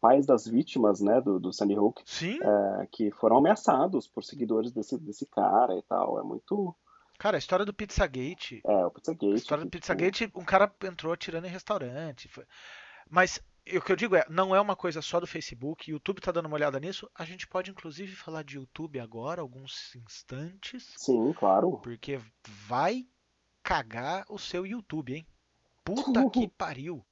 pais 0.01 0.27
das 0.27 0.47
vítimas, 0.47 1.01
né, 1.01 1.21
do, 1.21 1.41
do 1.41 1.53
Sandy 1.53 1.79
Hook, 1.79 2.03
é, 2.23 2.87
que 2.93 3.11
foram 3.11 3.39
ameaçados 3.39 4.07
por 4.07 4.23
seguidores 4.25 4.73
desse, 4.73 4.99
desse 4.99 5.27
cara 5.27 5.77
e 5.77 5.83
tal, 5.83 6.19
é 6.19 6.23
muito 6.23 6.75
Cara, 7.19 7.37
a 7.37 7.39
história 7.39 7.65
do 7.65 7.73
Pizzagate. 7.73 8.61
É, 8.67 8.85
o 8.85 8.91
Pizzagate. 8.91 9.33
A 9.33 9.37
história 9.37 9.65
do 9.65 9.71
Pizzagate, 9.71 10.31
um 10.35 10.45
cara 10.45 10.71
entrou 10.85 11.15
atirando 11.15 11.47
em 11.47 11.51
restaurante. 11.51 12.29
Foi... 12.29 12.45
Mas 13.09 13.41
o 13.75 13.81
que 13.81 13.91
eu 13.91 13.97
digo 13.97 14.15
é, 14.15 14.25
não 14.29 14.55
é 14.55 14.61
uma 14.61 14.77
coisa 14.77 15.03
só 15.03 15.19
do 15.19 15.27
Facebook. 15.27 15.91
O 15.91 15.95
YouTube 15.95 16.21
tá 16.21 16.31
dando 16.31 16.47
uma 16.47 16.55
olhada 16.55 16.79
nisso. 16.79 17.11
A 17.15 17.25
gente 17.25 17.47
pode, 17.47 17.71
inclusive, 17.71 18.15
falar 18.15 18.43
de 18.43 18.57
YouTube 18.57 19.01
agora, 19.01 19.41
alguns 19.41 19.95
instantes. 19.97 20.95
Sim, 20.97 21.33
claro. 21.33 21.79
Porque 21.83 22.21
vai 22.45 23.07
cagar 23.63 24.25
o 24.29 24.39
seu 24.39 24.67
YouTube, 24.67 25.15
hein? 25.15 25.27
Puta 25.85 26.29
que 26.31 26.47
pariu. 26.57 27.05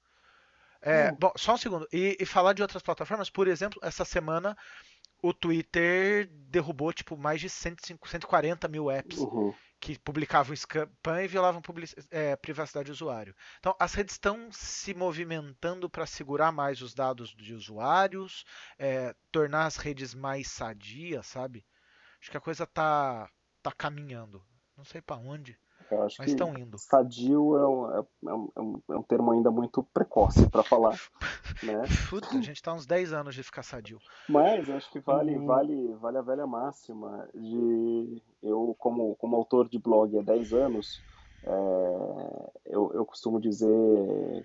É, 0.80 1.10
bom, 1.12 1.32
só 1.36 1.54
um 1.54 1.56
segundo. 1.56 1.88
E, 1.92 2.16
e, 2.20 2.26
falar 2.26 2.52
de 2.52 2.60
outras 2.62 2.82
plataformas, 2.82 3.30
por 3.30 3.48
exemplo, 3.48 3.80
essa 3.82 4.04
semana 4.04 4.56
o 5.22 5.32
Twitter 5.32 6.28
derrubou 6.30 6.92
tipo 6.92 7.16
mais 7.16 7.40
de 7.40 7.48
105, 7.48 8.06
140 8.06 8.68
mil 8.68 8.90
apps. 8.90 9.18
Uhum 9.18 9.54
que 9.84 9.98
publicavam 9.98 10.54
spam 10.54 11.22
e 11.22 11.28
violavam 11.28 11.62
é, 12.10 12.34
privacidade 12.36 12.86
do 12.86 12.94
usuário. 12.94 13.36
Então, 13.58 13.76
as 13.78 13.92
redes 13.92 14.14
estão 14.14 14.50
se 14.50 14.94
movimentando 14.94 15.90
para 15.90 16.06
segurar 16.06 16.50
mais 16.50 16.80
os 16.80 16.94
dados 16.94 17.34
de 17.36 17.52
usuários, 17.52 18.46
é, 18.78 19.14
tornar 19.30 19.66
as 19.66 19.76
redes 19.76 20.14
mais 20.14 20.48
sadias, 20.48 21.26
sabe? 21.26 21.66
Acho 22.18 22.30
que 22.30 22.36
a 22.38 22.40
coisa 22.40 22.66
tá, 22.66 23.30
tá 23.62 23.70
caminhando. 23.72 24.42
Não 24.74 24.86
sei 24.86 25.02
para 25.02 25.16
onde. 25.16 25.54
Acho 26.02 26.16
mas 26.20 26.30
estão 26.30 26.56
indo. 26.56 26.78
Sadio 26.78 27.56
é 27.56 27.68
um, 27.68 27.90
é, 27.90 28.04
é, 28.26 28.60
um, 28.60 28.82
é 28.90 28.96
um 28.96 29.02
termo 29.02 29.32
ainda 29.32 29.50
muito 29.50 29.82
precoce 29.82 30.48
para 30.48 30.62
falar. 30.62 30.98
né? 31.62 31.82
Puta, 32.10 32.28
a 32.36 32.40
gente 32.40 32.62
tá 32.62 32.72
uns 32.72 32.86
10 32.86 33.12
anos 33.12 33.34
de 33.34 33.42
ficar 33.42 33.62
sadio. 33.62 33.98
Mas 34.28 34.68
acho 34.68 34.90
que 34.90 35.00
vale, 35.00 35.36
um... 35.36 35.46
vale, 35.46 35.94
vale 35.94 36.18
a 36.18 36.22
velha 36.22 36.46
máxima 36.46 37.28
de 37.34 38.22
eu, 38.42 38.74
como, 38.78 39.14
como 39.16 39.36
autor 39.36 39.68
de 39.68 39.78
blog 39.78 40.18
há 40.18 40.22
10 40.22 40.52
anos, 40.52 41.00
É, 41.46 42.50
eu, 42.66 42.90
eu 42.94 43.04
costumo 43.04 43.38
dizer 43.38 43.68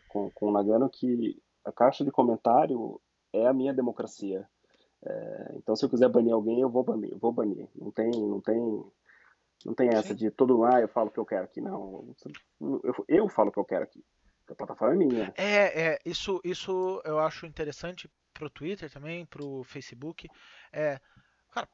com, 0.09 0.29
com 0.31 0.47
o 0.47 0.51
Nagano 0.51 0.89
que 0.89 1.41
a 1.63 1.71
caixa 1.71 2.03
de 2.03 2.11
comentário 2.11 2.99
é 3.31 3.47
a 3.47 3.53
minha 3.53 3.73
democracia. 3.73 4.47
É, 5.05 5.53
então, 5.55 5.75
se 5.75 5.85
eu 5.85 5.89
quiser 5.89 6.09
banir 6.09 6.33
alguém, 6.33 6.59
eu 6.59 6.69
vou 6.69 6.83
banir, 6.83 7.17
vou 7.17 7.31
banir. 7.31 7.67
Não 7.75 7.91
tem, 7.91 8.11
não 8.11 8.41
tem, 8.41 8.83
não 9.65 9.73
tem 9.73 9.89
essa 9.89 10.09
Sim. 10.09 10.15
de 10.15 10.31
todo 10.31 10.63
ah, 10.63 10.79
eu 10.79 10.87
falo 10.87 11.07
o 11.07 11.11
que 11.11 11.19
eu 11.19 11.25
quero 11.25 11.43
aqui. 11.43 11.61
Não, 11.61 12.15
eu, 12.59 13.05
eu 13.07 13.29
falo 13.29 13.49
o 13.49 13.51
que 13.51 13.59
eu 13.59 13.65
quero 13.65 13.83
aqui. 13.83 14.03
A 14.49 14.55
plataforma 14.55 14.95
é 14.95 14.97
minha. 14.97 15.33
É, 15.37 15.91
é 15.91 15.99
isso, 16.05 16.41
isso 16.43 17.01
eu 17.05 17.19
acho 17.19 17.45
interessante 17.45 18.09
pro 18.33 18.49
Twitter 18.49 18.89
também, 18.91 19.25
pro 19.25 19.63
Facebook. 19.63 20.27
É, 20.71 20.99
cara, 21.51 21.67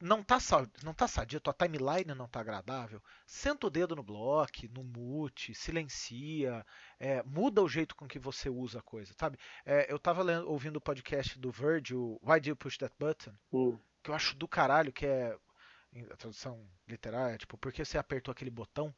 não 0.00 0.22
tá, 0.22 0.38
não 0.82 0.92
tá 0.92 1.08
sadio, 1.08 1.40
tua 1.40 1.54
timeline 1.54 2.14
não 2.14 2.28
tá 2.28 2.40
agradável, 2.40 3.00
senta 3.26 3.68
o 3.68 3.70
dedo 3.70 3.96
no 3.96 4.02
bloco, 4.02 4.50
no 4.70 4.84
mute, 4.84 5.54
silencia, 5.54 6.66
é, 6.98 7.22
muda 7.22 7.62
o 7.62 7.68
jeito 7.68 7.94
com 7.94 8.06
que 8.06 8.18
você 8.18 8.50
usa 8.50 8.80
a 8.80 8.82
coisa, 8.82 9.14
sabe? 9.18 9.38
É, 9.64 9.90
eu 9.90 9.98
tava 9.98 10.22
lendo, 10.22 10.50
ouvindo 10.50 10.76
o 10.76 10.80
podcast 10.80 11.38
do 11.38 11.50
Virgil, 11.50 12.20
Why 12.22 12.40
Do 12.40 12.48
You 12.48 12.56
Push 12.56 12.76
That 12.78 12.94
Button? 12.98 13.32
Hum. 13.52 13.78
Que 14.02 14.10
eu 14.10 14.14
acho 14.14 14.36
do 14.36 14.46
caralho, 14.46 14.92
que 14.92 15.06
é 15.06 15.34
a 16.10 16.16
tradução 16.16 16.66
literal 16.88 17.28
é 17.28 17.38
tipo, 17.38 17.56
por 17.56 17.72
que 17.72 17.84
você 17.84 17.98
apertou 17.98 18.32
aquele 18.32 18.50
botão? 18.50 18.94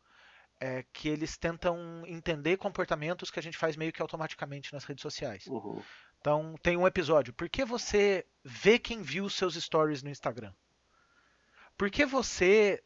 É 0.59 0.85
que 0.93 1.09
eles 1.09 1.37
tentam 1.37 2.03
entender 2.07 2.57
comportamentos 2.57 3.31
que 3.31 3.39
a 3.39 3.43
gente 3.43 3.59
faz 3.59 3.77
meio 3.77 3.93
que 3.93 4.01
automaticamente 4.01 4.73
nas 4.73 4.85
redes 4.85 5.03
sociais. 5.03 5.47
Uhum. 5.47 5.83
Então 6.19 6.55
tem 6.63 6.77
um 6.77 6.87
episódio. 6.87 7.35
Por 7.35 7.49
que 7.49 7.65
você 7.65 8.27
vê 8.43 8.79
quem 8.79 9.03
viu 9.03 9.29
seus 9.29 9.55
stories 9.55 10.03
no 10.03 10.09
Instagram? 10.09 10.53
Por 11.77 11.91
que 11.91 12.07
você 12.07 12.83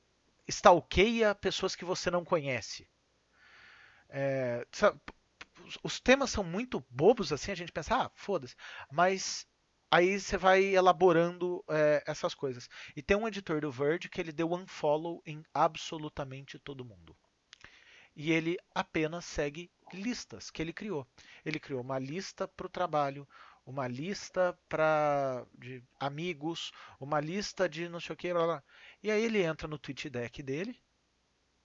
stalkeia 0.48 1.34
pessoas 1.34 1.76
que 1.76 1.84
você 1.84 2.10
não 2.10 2.24
conhece? 2.24 2.88
É, 4.08 4.66
os 5.82 6.00
temas 6.00 6.30
são 6.30 6.42
muito 6.42 6.84
bobos 6.90 7.32
assim, 7.32 7.52
a 7.52 7.54
gente 7.54 7.72
pensa, 7.72 7.94
ah, 7.94 8.10
foda-se. 8.14 8.56
Mas 8.90 9.46
aí 9.90 10.20
você 10.20 10.36
vai 10.36 10.62
elaborando 10.64 11.64
é, 11.68 12.02
essas 12.06 12.34
coisas. 12.34 12.68
E 12.94 13.02
tem 13.02 13.16
um 13.16 13.26
editor 13.26 13.60
do 13.60 13.72
Verge 13.72 14.08
que 14.08 14.20
ele 14.20 14.32
deu 14.32 14.52
unfollow 14.52 15.22
em 15.26 15.42
absolutamente 15.52 16.58
todo 16.58 16.84
mundo. 16.84 17.16
E 18.14 18.32
ele 18.32 18.56
apenas 18.74 19.24
segue 19.24 19.70
listas 19.92 20.50
que 20.50 20.62
ele 20.62 20.72
criou. 20.72 21.06
Ele 21.44 21.58
criou 21.58 21.80
uma 21.80 21.98
lista 21.98 22.46
para 22.46 22.66
o 22.66 22.70
trabalho, 22.70 23.26
uma 23.64 23.88
lista 23.88 24.56
para 24.68 25.44
de 25.58 25.82
amigos, 25.98 26.70
uma 26.98 27.20
lista 27.20 27.68
de 27.68 27.88
não 27.88 28.00
sei 28.00 28.14
o 28.14 28.16
que, 28.16 28.28
e 29.02 29.10
aí 29.10 29.24
ele 29.24 29.42
entra 29.42 29.66
no 29.66 29.78
tweet 29.78 30.08
deck 30.10 30.42
dele 30.42 30.78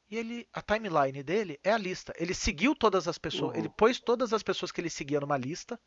e 0.10 0.18
ele 0.18 0.48
a 0.54 0.62
timeline 0.62 1.24
dele 1.24 1.60
é 1.64 1.72
a 1.72 1.78
lista. 1.78 2.14
Ele 2.18 2.34
seguiu 2.34 2.76
todas 2.76 3.08
as 3.08 3.18
pessoas, 3.18 3.54
uhum. 3.54 3.60
ele 3.60 3.70
pôs 3.70 4.00
todas 4.00 4.34
as 4.34 4.44
pessoas 4.44 4.72
que 4.72 4.80
ele 4.80 4.90
seguia 4.90 5.20
numa 5.20 5.38
lista 5.38 5.80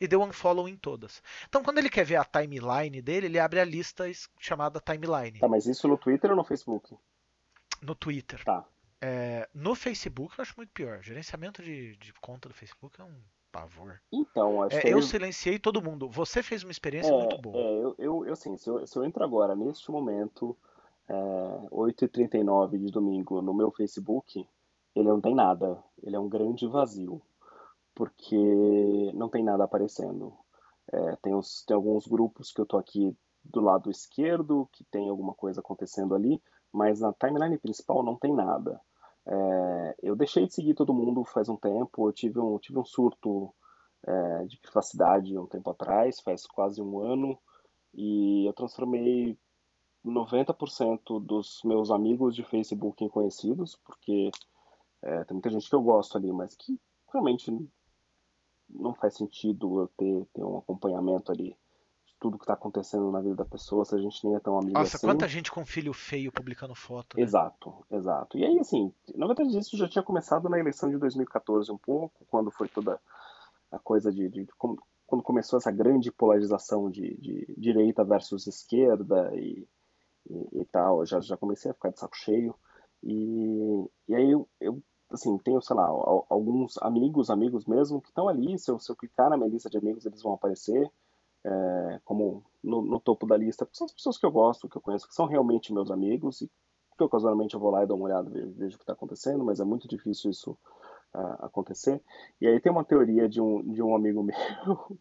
e 0.00 0.06
deu 0.06 0.22
unfollow 0.22 0.68
em 0.68 0.76
todas. 0.76 1.22
Então 1.48 1.62
quando 1.62 1.78
ele 1.78 1.90
quer 1.90 2.04
ver 2.04 2.16
a 2.16 2.24
timeline 2.24 3.02
dele, 3.02 3.26
ele 3.26 3.38
abre 3.38 3.60
a 3.60 3.64
lista 3.64 4.04
chamada 4.38 4.80
timeline. 4.80 5.38
Tá, 5.38 5.48
mas 5.48 5.66
isso 5.66 5.88
no 5.88 5.96
Twitter 5.96 6.30
ou 6.30 6.36
no 6.36 6.44
Facebook? 6.44 6.96
No 7.82 7.94
Twitter. 7.94 8.44
Tá. 8.44 8.64
É, 9.00 9.48
no 9.54 9.74
Facebook 9.74 10.34
eu 10.36 10.42
acho 10.42 10.54
muito 10.56 10.70
pior. 10.72 11.02
Gerenciamento 11.02 11.62
de, 11.62 11.96
de 11.96 12.12
conta 12.20 12.48
do 12.48 12.54
Facebook 12.54 13.00
é 13.00 13.04
um 13.04 13.14
pavor. 13.50 14.00
Então, 14.12 14.62
acho 14.62 14.76
é, 14.76 14.80
que 14.80 14.88
eu 14.88 15.02
silenciei 15.02 15.58
todo 15.58 15.82
mundo. 15.82 16.08
Você 16.08 16.42
fez 16.42 16.62
uma 16.62 16.72
experiência 16.72 17.12
é, 17.12 17.16
muito 17.16 17.38
boa. 17.38 17.56
É, 17.56 17.72
eu, 17.78 17.94
eu, 17.98 18.26
eu 18.26 18.32
assim, 18.32 18.56
se 18.56 18.68
eu, 18.68 18.86
se 18.86 18.96
eu 18.96 19.04
entro 19.04 19.22
agora, 19.22 19.54
neste 19.54 19.90
momento, 19.90 20.56
é, 21.08 21.14
8h39 21.70 22.78
de 22.78 22.90
domingo, 22.90 23.40
no 23.40 23.54
meu 23.54 23.70
Facebook, 23.70 24.46
ele 24.94 25.08
não 25.08 25.20
tem 25.20 25.34
nada. 25.34 25.82
Ele 26.02 26.16
é 26.16 26.20
um 26.20 26.28
grande 26.28 26.66
vazio. 26.66 27.20
Porque 27.98 29.12
não 29.12 29.28
tem 29.28 29.42
nada 29.42 29.64
aparecendo. 29.64 30.32
É, 30.92 31.16
tem, 31.16 31.34
os, 31.34 31.64
tem 31.66 31.74
alguns 31.74 32.06
grupos 32.06 32.52
que 32.52 32.60
eu 32.60 32.64
tô 32.64 32.78
aqui 32.78 33.12
do 33.42 33.60
lado 33.60 33.90
esquerdo, 33.90 34.68
que 34.72 34.84
tem 34.84 35.08
alguma 35.08 35.34
coisa 35.34 35.58
acontecendo 35.58 36.14
ali, 36.14 36.40
mas 36.72 37.00
na 37.00 37.12
timeline 37.12 37.58
principal 37.58 38.04
não 38.04 38.14
tem 38.14 38.32
nada. 38.32 38.80
É, 39.26 39.96
eu 40.00 40.14
deixei 40.14 40.46
de 40.46 40.54
seguir 40.54 40.74
todo 40.74 40.94
mundo 40.94 41.24
faz 41.24 41.48
um 41.48 41.56
tempo, 41.56 42.08
eu 42.08 42.12
tive 42.12 42.38
um, 42.38 42.56
tive 42.60 42.78
um 42.78 42.84
surto 42.84 43.52
é, 44.06 44.44
de 44.44 44.60
privacidade 44.60 45.36
um 45.36 45.48
tempo 45.48 45.68
atrás, 45.68 46.20
faz 46.20 46.46
quase 46.46 46.80
um 46.80 47.00
ano, 47.00 47.36
e 47.92 48.48
eu 48.48 48.52
transformei 48.52 49.36
90% 50.06 51.20
dos 51.20 51.60
meus 51.64 51.90
amigos 51.90 52.36
de 52.36 52.44
Facebook 52.44 53.02
em 53.02 53.08
conhecidos, 53.08 53.76
porque 53.84 54.30
é, 55.02 55.24
tem 55.24 55.34
muita 55.34 55.50
gente 55.50 55.68
que 55.68 55.74
eu 55.74 55.82
gosto 55.82 56.16
ali, 56.16 56.30
mas 56.32 56.54
que 56.54 56.78
realmente 57.12 57.50
não 58.68 58.94
faz 58.94 59.14
sentido 59.16 59.80
eu 59.80 59.88
ter, 59.96 60.26
ter 60.34 60.44
um 60.44 60.58
acompanhamento 60.58 61.32
ali 61.32 61.56
tudo 62.20 62.36
que 62.36 62.44
está 62.44 62.54
acontecendo 62.54 63.10
na 63.10 63.20
vida 63.20 63.36
da 63.36 63.44
pessoa, 63.44 63.84
se 63.84 63.94
a 63.94 63.98
gente 63.98 64.24
nem 64.24 64.34
é 64.34 64.40
tão 64.40 64.58
amigo 64.58 64.78
Nossa, 64.78 64.96
assim. 64.96 65.06
quanta 65.06 65.28
gente 65.28 65.50
com 65.50 65.64
filho 65.64 65.92
feio 65.92 66.32
publicando 66.32 66.74
foto. 66.74 67.16
Né? 67.16 67.22
Exato, 67.22 67.84
exato. 67.90 68.36
E 68.36 68.44
aí, 68.44 68.58
assim, 68.58 68.92
na 69.14 69.26
verdade 69.26 69.56
isso 69.56 69.76
já 69.76 69.88
tinha 69.88 70.02
começado 70.02 70.48
na 70.48 70.58
eleição 70.58 70.90
de 70.90 70.98
2014 70.98 71.70
um 71.70 71.78
pouco, 71.78 72.26
quando 72.28 72.50
foi 72.50 72.68
toda 72.68 73.00
a 73.70 73.78
coisa 73.78 74.12
de, 74.12 74.28
de 74.28 74.46
quando 75.06 75.22
começou 75.22 75.58
essa 75.58 75.70
grande 75.70 76.10
polarização 76.10 76.90
de, 76.90 77.16
de 77.16 77.54
direita 77.56 78.04
versus 78.04 78.46
esquerda 78.46 79.30
e, 79.34 79.66
e, 80.28 80.60
e, 80.60 80.64
tal, 80.66 81.04
já, 81.06 81.20
já 81.20 81.36
comecei 81.36 81.70
a 81.70 81.74
ficar 81.74 81.90
de 81.90 82.00
saco 82.00 82.16
cheio. 82.16 82.54
Assim, 85.18 85.36
tenho, 85.38 85.60
sei 85.60 85.74
lá, 85.74 85.86
alguns 86.28 86.78
amigos, 86.78 87.28
amigos 87.28 87.66
mesmo, 87.66 88.00
que 88.00 88.08
estão 88.08 88.28
ali, 88.28 88.58
se 88.58 88.70
eu, 88.70 88.78
se 88.78 88.90
eu 88.90 88.96
clicar 88.96 89.28
na 89.28 89.36
minha 89.36 89.50
lista 89.50 89.68
de 89.68 89.76
amigos, 89.76 90.06
eles 90.06 90.22
vão 90.22 90.32
aparecer 90.32 90.90
é, 91.44 92.00
como 92.04 92.44
no, 92.62 92.82
no, 92.82 93.00
topo 93.00 93.26
da 93.26 93.36
lista, 93.36 93.68
são 93.72 93.84
as 93.84 93.92
pessoas 93.92 94.18
que 94.18 94.26
eu 94.26 94.30
gosto, 94.30 94.68
que 94.68 94.76
eu 94.76 94.82
conheço, 94.82 95.08
que 95.08 95.14
são 95.14 95.26
realmente 95.26 95.72
meus 95.72 95.90
amigos 95.90 96.40
e 96.40 96.50
que 96.96 97.04
ocasionalmente 97.04 97.54
eu 97.54 97.60
vou 97.60 97.70
lá 97.70 97.82
e 97.82 97.86
dou 97.86 97.96
uma 97.96 98.06
olhada, 98.06 98.28
vejo, 98.28 98.52
vejo 98.52 98.74
o 98.74 98.78
que 98.78 98.82
está 98.82 98.92
acontecendo, 98.92 99.44
mas 99.44 99.60
é 99.60 99.64
muito 99.64 99.86
difícil 99.86 100.30
isso 100.30 100.58
uh, 101.14 101.44
acontecer. 101.44 102.02
E 102.40 102.46
aí 102.46 102.60
tem 102.60 102.72
uma 102.72 102.84
teoria 102.84 103.28
de 103.28 103.40
um, 103.40 103.62
de 103.72 103.82
um 103.82 103.94
amigo 103.94 104.22
meu 104.24 104.98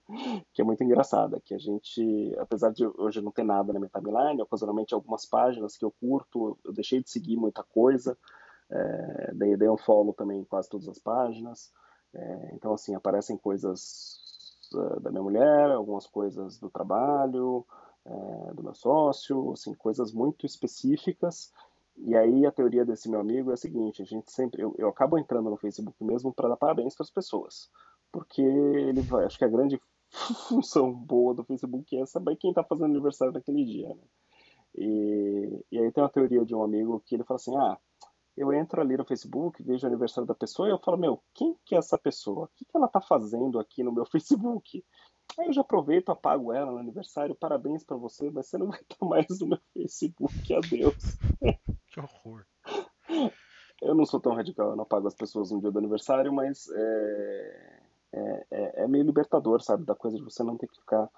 que 0.54 0.62
é 0.62 0.66
muito 0.66 0.84
engraçada, 0.84 1.42
que 1.44 1.56
a 1.56 1.58
gente, 1.58 2.36
apesar 2.40 2.72
de 2.72 2.86
hoje 2.86 3.22
não 3.22 3.32
ter 3.32 3.44
nada 3.44 3.74
na 3.74 3.80
minha 3.80 3.90
timeline, 3.90 4.42
ocasionalmente 4.42 4.94
algumas 4.94 5.26
páginas 5.26 5.76
que 5.76 5.86
eu 5.86 5.92
curto, 5.92 6.58
eu 6.64 6.72
deixei 6.72 7.02
de 7.02 7.10
seguir 7.10 7.36
muita 7.36 7.64
coisa, 7.64 8.18
é, 8.70 9.32
daí 9.34 9.56
dei 9.58 9.70
um 9.70 9.78
follow 9.78 10.14
também 10.14 10.42
em 10.42 10.46
quase 10.46 10.70
todas 10.70 10.88
as 10.88 11.00
páginas, 11.00 11.72
é, 12.14 12.52
então 12.54 12.74
assim, 12.74 12.96
aparecem 12.96 13.38
coisas 13.38 14.26
da 15.02 15.10
minha 15.10 15.24
mulher, 15.24 15.72
algumas 15.72 16.06
coisas 16.06 16.58
do 16.58 16.70
trabalho, 16.70 17.66
é, 18.06 18.54
do 18.54 18.64
meu 18.64 18.74
sócio, 18.74 19.52
assim, 19.52 19.74
coisas 19.74 20.12
muito 20.12 20.46
específicas. 20.46 21.52
E 21.98 22.16
aí 22.16 22.46
a 22.46 22.52
teoria 22.52 22.86
desse 22.86 23.10
meu 23.10 23.20
amigo 23.20 23.52
é 23.52 23.54
a 23.54 23.58
seguinte: 23.58 24.02
a 24.02 24.06
gente 24.06 24.32
sempre, 24.32 24.62
eu, 24.62 24.76
eu 24.78 24.90
acabo 24.90 25.18
entrando 25.18 25.50
no 25.50 25.58
Facebook 25.58 26.04
mesmo 26.04 26.34
para 26.34 26.50
dar 26.50 26.58
parabéns 26.58 26.96
para 26.96 27.04
as 27.04 27.12
pessoas, 27.12 27.70
porque 28.12 28.42
ele 28.42 29.02
vai, 29.02 29.26
acho 29.26 29.38
que 29.38 29.46
a 29.46 29.50
grande 29.50 29.82
função 30.48 30.94
boa 30.94 31.34
do 31.34 31.44
Facebook 31.44 31.98
é 31.98 32.06
saber 32.06 32.36
quem 32.36 32.52
está 32.52 32.64
fazendo 32.64 32.92
aniversário 32.92 33.34
naquele 33.34 33.66
dia. 33.66 33.90
Né? 33.90 34.04
E, 34.76 35.66
e 35.72 35.80
aí 35.80 35.92
tem 35.92 36.04
uma 36.04 36.10
teoria 36.10 36.46
de 36.46 36.54
um 36.54 36.64
amigo 36.64 37.02
que 37.06 37.16
ele 37.16 37.24
fala 37.24 37.38
assim: 37.38 37.56
ah, 37.58 37.78
eu 38.38 38.54
entro 38.54 38.80
ali 38.80 38.96
no 38.96 39.04
Facebook, 39.04 39.64
vejo 39.64 39.86
o 39.86 39.90
aniversário 39.90 40.28
da 40.28 40.36
pessoa 40.36 40.68
e 40.68 40.72
eu 40.72 40.78
falo, 40.78 40.96
meu, 40.96 41.20
quem 41.34 41.58
que 41.66 41.74
é 41.74 41.80
essa 41.80 41.98
pessoa? 41.98 42.46
O 42.46 42.50
que, 42.56 42.64
que 42.64 42.78
ela 42.78 42.88
tá 42.88 43.02
fazendo 43.02 43.60
aqui 43.60 43.84
no 43.84 43.92
meu 43.92 44.06
Facebook? 44.12 44.86
Aí 45.38 45.48
eu 45.48 45.54
já 45.54 45.62
aproveito, 45.62 46.10
apago 46.10 46.54
ela 46.54 46.72
no 46.72 46.78
aniversário, 46.78 47.36
parabéns 47.36 47.84
para 47.84 47.98
você, 47.98 48.30
mas 48.30 48.48
você 48.48 48.58
não 48.58 48.68
vai 48.68 48.80
estar 48.80 49.06
mais 49.06 49.28
no 49.42 49.48
meu 49.48 49.60
Facebook, 49.74 50.32
adeus. 50.54 51.18
Que 51.90 52.02
horror. 52.02 52.46
Eu 53.82 53.96
não 53.96 54.06
sou 54.06 54.20
tão 54.20 54.36
radical, 54.36 54.70
eu 54.70 54.76
não 54.76 54.84
apago 54.84 55.08
as 55.08 55.16
pessoas 55.16 55.50
no 55.50 55.60
dia 55.60 55.72
do 55.72 55.80
aniversário, 55.80 56.32
mas 56.32 56.70
é, 56.70 57.80
é, 58.12 58.46
é, 58.52 58.84
é 58.84 58.88
meio 58.88 59.06
libertador, 59.06 59.62
sabe? 59.62 59.84
Da 59.84 59.96
coisa 59.96 60.18
de 60.18 60.24
você 60.24 60.44
não 60.44 60.58
ter 60.58 60.68
que 60.68 60.76
ficar 60.76 61.10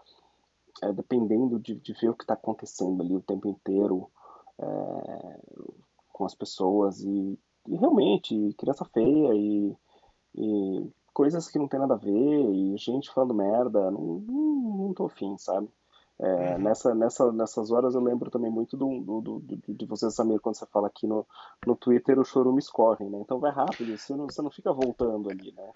é, 0.81 0.93
dependendo 0.93 1.59
de, 1.59 1.75
de, 1.75 1.93
ver 1.93 2.09
o 2.09 2.13
que 2.13 2.23
está 2.23 2.35
acontecendo 2.35 3.01
ali 3.01 3.15
o 3.15 3.21
tempo 3.21 3.49
inteiro. 3.49 4.09
É, 4.57 5.39
com 6.19 6.25
as 6.25 6.35
pessoas 6.35 6.99
e, 6.99 7.39
e 7.65 7.77
realmente 7.77 8.53
criança 8.57 8.83
feia 8.83 9.33
e, 9.33 9.73
e, 10.35 10.91
coisas 11.13 11.47
que 11.47 11.57
não 11.57 11.67
tem 11.67 11.79
nada 11.79 11.93
a 11.93 11.97
ver 11.97 12.11
e 12.11 12.77
gente 12.77 13.09
falando 13.09 13.33
merda, 13.33 13.89
não, 13.89 14.21
não, 14.27 14.77
não 14.87 14.93
tô 14.93 15.05
afim, 15.05 15.37
sabe? 15.37 15.69
É, 16.19 16.55
uhum. 16.55 16.63
nessa, 16.63 16.93
nessa, 16.93 17.31
nessas 17.31 17.71
horas 17.71 17.95
eu 17.95 18.01
lembro 18.01 18.29
também 18.29 18.51
muito 18.51 18.75
do, 18.75 18.99
do, 18.99 19.21
do, 19.39 19.73
de 19.73 19.85
você, 19.85 20.11
Samir, 20.11 20.41
quando 20.41 20.55
você 20.55 20.65
fala 20.65 20.87
aqui 20.87 21.07
no, 21.07 21.25
no 21.65 21.77
Twitter, 21.77 22.19
o 22.19 22.25
choro 22.25 22.51
me 22.51 22.59
escorre, 22.59 23.05
né? 23.09 23.17
Então 23.21 23.39
vai 23.39 23.51
rápido, 23.53 23.97
você 23.97 24.13
não, 24.13 24.25
você 24.25 24.41
não 24.41 24.51
fica 24.51 24.73
voltando 24.73 25.29
ali, 25.29 25.53
né? 25.53 25.71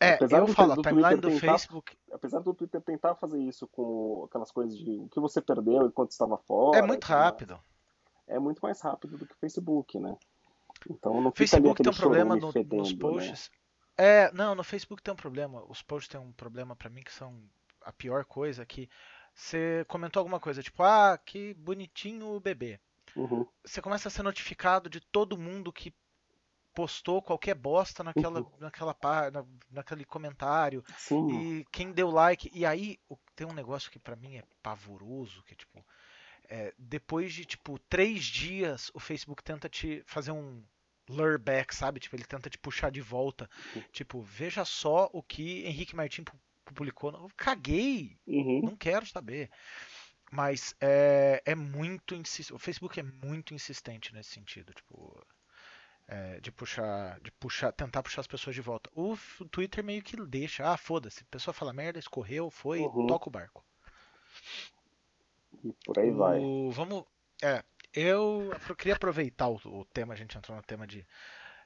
É, 0.00 0.14
apesar 0.14 0.38
eu 0.38 0.46
do, 0.46 0.52
falo, 0.52 0.74
do 0.74 0.80
a 0.80 0.82
timeline 0.82 1.20
do 1.20 1.28
tentar, 1.28 1.52
Facebook... 1.52 1.96
Apesar 2.10 2.40
do 2.40 2.52
Twitter 2.52 2.80
tentar 2.80 3.14
fazer 3.14 3.38
isso 3.38 3.68
com 3.68 4.24
aquelas 4.28 4.50
coisas 4.50 4.76
de 4.76 4.98
o 4.98 5.08
que 5.08 5.20
você 5.20 5.40
perdeu 5.40 5.86
enquanto 5.86 6.10
estava 6.10 6.36
fora... 6.38 6.80
É 6.80 6.82
muito 6.82 7.04
rápido. 7.04 7.56
É 8.26 8.38
muito 8.38 8.60
mais 8.60 8.80
rápido 8.80 9.16
do 9.18 9.26
que 9.26 9.34
o 9.34 9.38
Facebook, 9.38 9.98
né? 9.98 10.16
Então 10.90 11.20
não 11.20 11.30
fica 11.30 11.48
Facebook 11.50 11.82
tem 11.82 11.90
um 11.92 11.96
problema 11.96 12.36
no- 12.36 12.52
fedendo, 12.52 12.82
nos 12.82 12.92
né? 12.92 12.98
posts. 12.98 13.50
É, 13.96 14.32
não, 14.32 14.54
no 14.54 14.64
Facebook 14.64 15.02
tem 15.02 15.12
um 15.14 15.16
problema. 15.16 15.64
Os 15.68 15.82
posts 15.82 16.08
têm 16.08 16.20
um 16.20 16.32
problema 16.32 16.74
pra 16.74 16.90
mim 16.90 17.02
que 17.02 17.12
são 17.12 17.40
a 17.82 17.92
pior 17.92 18.24
coisa 18.24 18.66
que 18.66 18.88
você 19.34 19.84
comentou 19.88 20.20
alguma 20.20 20.40
coisa, 20.40 20.62
tipo, 20.62 20.82
ah, 20.82 21.18
que 21.18 21.54
bonitinho 21.54 22.26
o 22.26 22.40
bebê. 22.40 22.80
Uhum, 23.16 23.46
Você 23.64 23.80
começa 23.80 24.08
a 24.08 24.10
ser 24.10 24.22
notificado 24.22 24.90
de 24.90 25.00
todo 25.00 25.38
mundo 25.38 25.72
que 25.72 25.94
postou 26.74 27.22
qualquer 27.22 27.54
bosta 27.54 28.02
naquela, 28.02 28.40
Uhum. 28.40 28.50
naquela 28.58 28.96
na, 29.32 29.44
naquele 29.70 30.04
comentário 30.04 30.84
Sim. 30.98 31.28
e 31.60 31.64
quem 31.70 31.92
deu 31.92 32.10
like. 32.10 32.50
E 32.52 32.66
aí 32.66 32.98
tem 33.36 33.46
um 33.46 33.52
negócio 33.52 33.90
que 33.90 33.98
pra 33.98 34.16
mim 34.16 34.36
é 34.36 34.42
pavoroso, 34.62 35.42
que 35.44 35.52
é 35.54 35.56
tipo, 35.56 35.84
é, 36.56 36.72
depois 36.78 37.32
de 37.32 37.44
tipo 37.44 37.78
três 37.88 38.24
dias 38.24 38.90
o 38.94 39.00
Facebook 39.00 39.42
tenta 39.42 39.68
te 39.68 40.02
fazer 40.06 40.30
um 40.30 40.62
lure 41.08 41.36
back, 41.38 41.74
sabe? 41.74 41.98
Tipo, 42.00 42.16
ele 42.16 42.24
tenta 42.24 42.48
te 42.48 42.56
puxar 42.58 42.90
de 42.90 43.00
volta. 43.00 43.48
Tipo, 43.92 44.22
veja 44.22 44.64
só 44.64 45.10
o 45.12 45.22
que 45.22 45.66
Henrique 45.66 45.96
Martin 45.96 46.22
pu- 46.24 46.38
publicou. 46.64 47.10
Eu 47.12 47.28
caguei, 47.36 48.16
Uhum. 48.26 48.60
não 48.62 48.76
quero 48.76 49.04
saber. 49.06 49.50
Mas 50.32 50.74
é, 50.80 51.42
é 51.44 51.54
muito 51.54 52.14
insistente. 52.14 52.54
O 52.54 52.58
Facebook 52.58 52.98
é 52.98 53.02
muito 53.02 53.52
insistente 53.52 54.12
nesse 54.14 54.30
sentido, 54.30 54.72
tipo, 54.72 54.94
é, 56.08 56.40
de 56.40 56.50
puxar, 56.52 57.20
de 57.20 57.30
puxar, 57.32 57.72
tentar 57.72 58.02
puxar 58.02 58.20
as 58.20 58.26
pessoas 58.26 58.54
de 58.54 58.62
volta. 58.62 58.88
O, 58.94 59.12
o 59.40 59.44
Twitter 59.48 59.82
meio 59.84 60.02
que 60.02 60.16
deixa, 60.26 60.72
ah, 60.72 60.76
foda-se, 60.76 61.22
a 61.22 61.26
pessoa 61.30 61.52
fala 61.54 61.72
merda, 61.72 61.98
escorreu, 61.98 62.48
foi, 62.50 62.80
Uhum. 62.80 63.06
toca 63.06 63.28
o 63.28 63.32
barco. 63.32 63.64
E 65.64 65.72
por 65.84 65.98
aí 65.98 66.10
vai. 66.10 66.40
O- 66.40 66.70
vamos, 66.72 67.04
é, 67.42 67.62
eu 67.92 68.50
queria 68.76 68.94
aproveitar 68.94 69.48
o, 69.48 69.56
o 69.64 69.84
tema, 69.86 70.14
a 70.14 70.16
gente 70.16 70.36
entrou 70.36 70.56
no 70.56 70.62
tema 70.62 70.86
de 70.86 71.06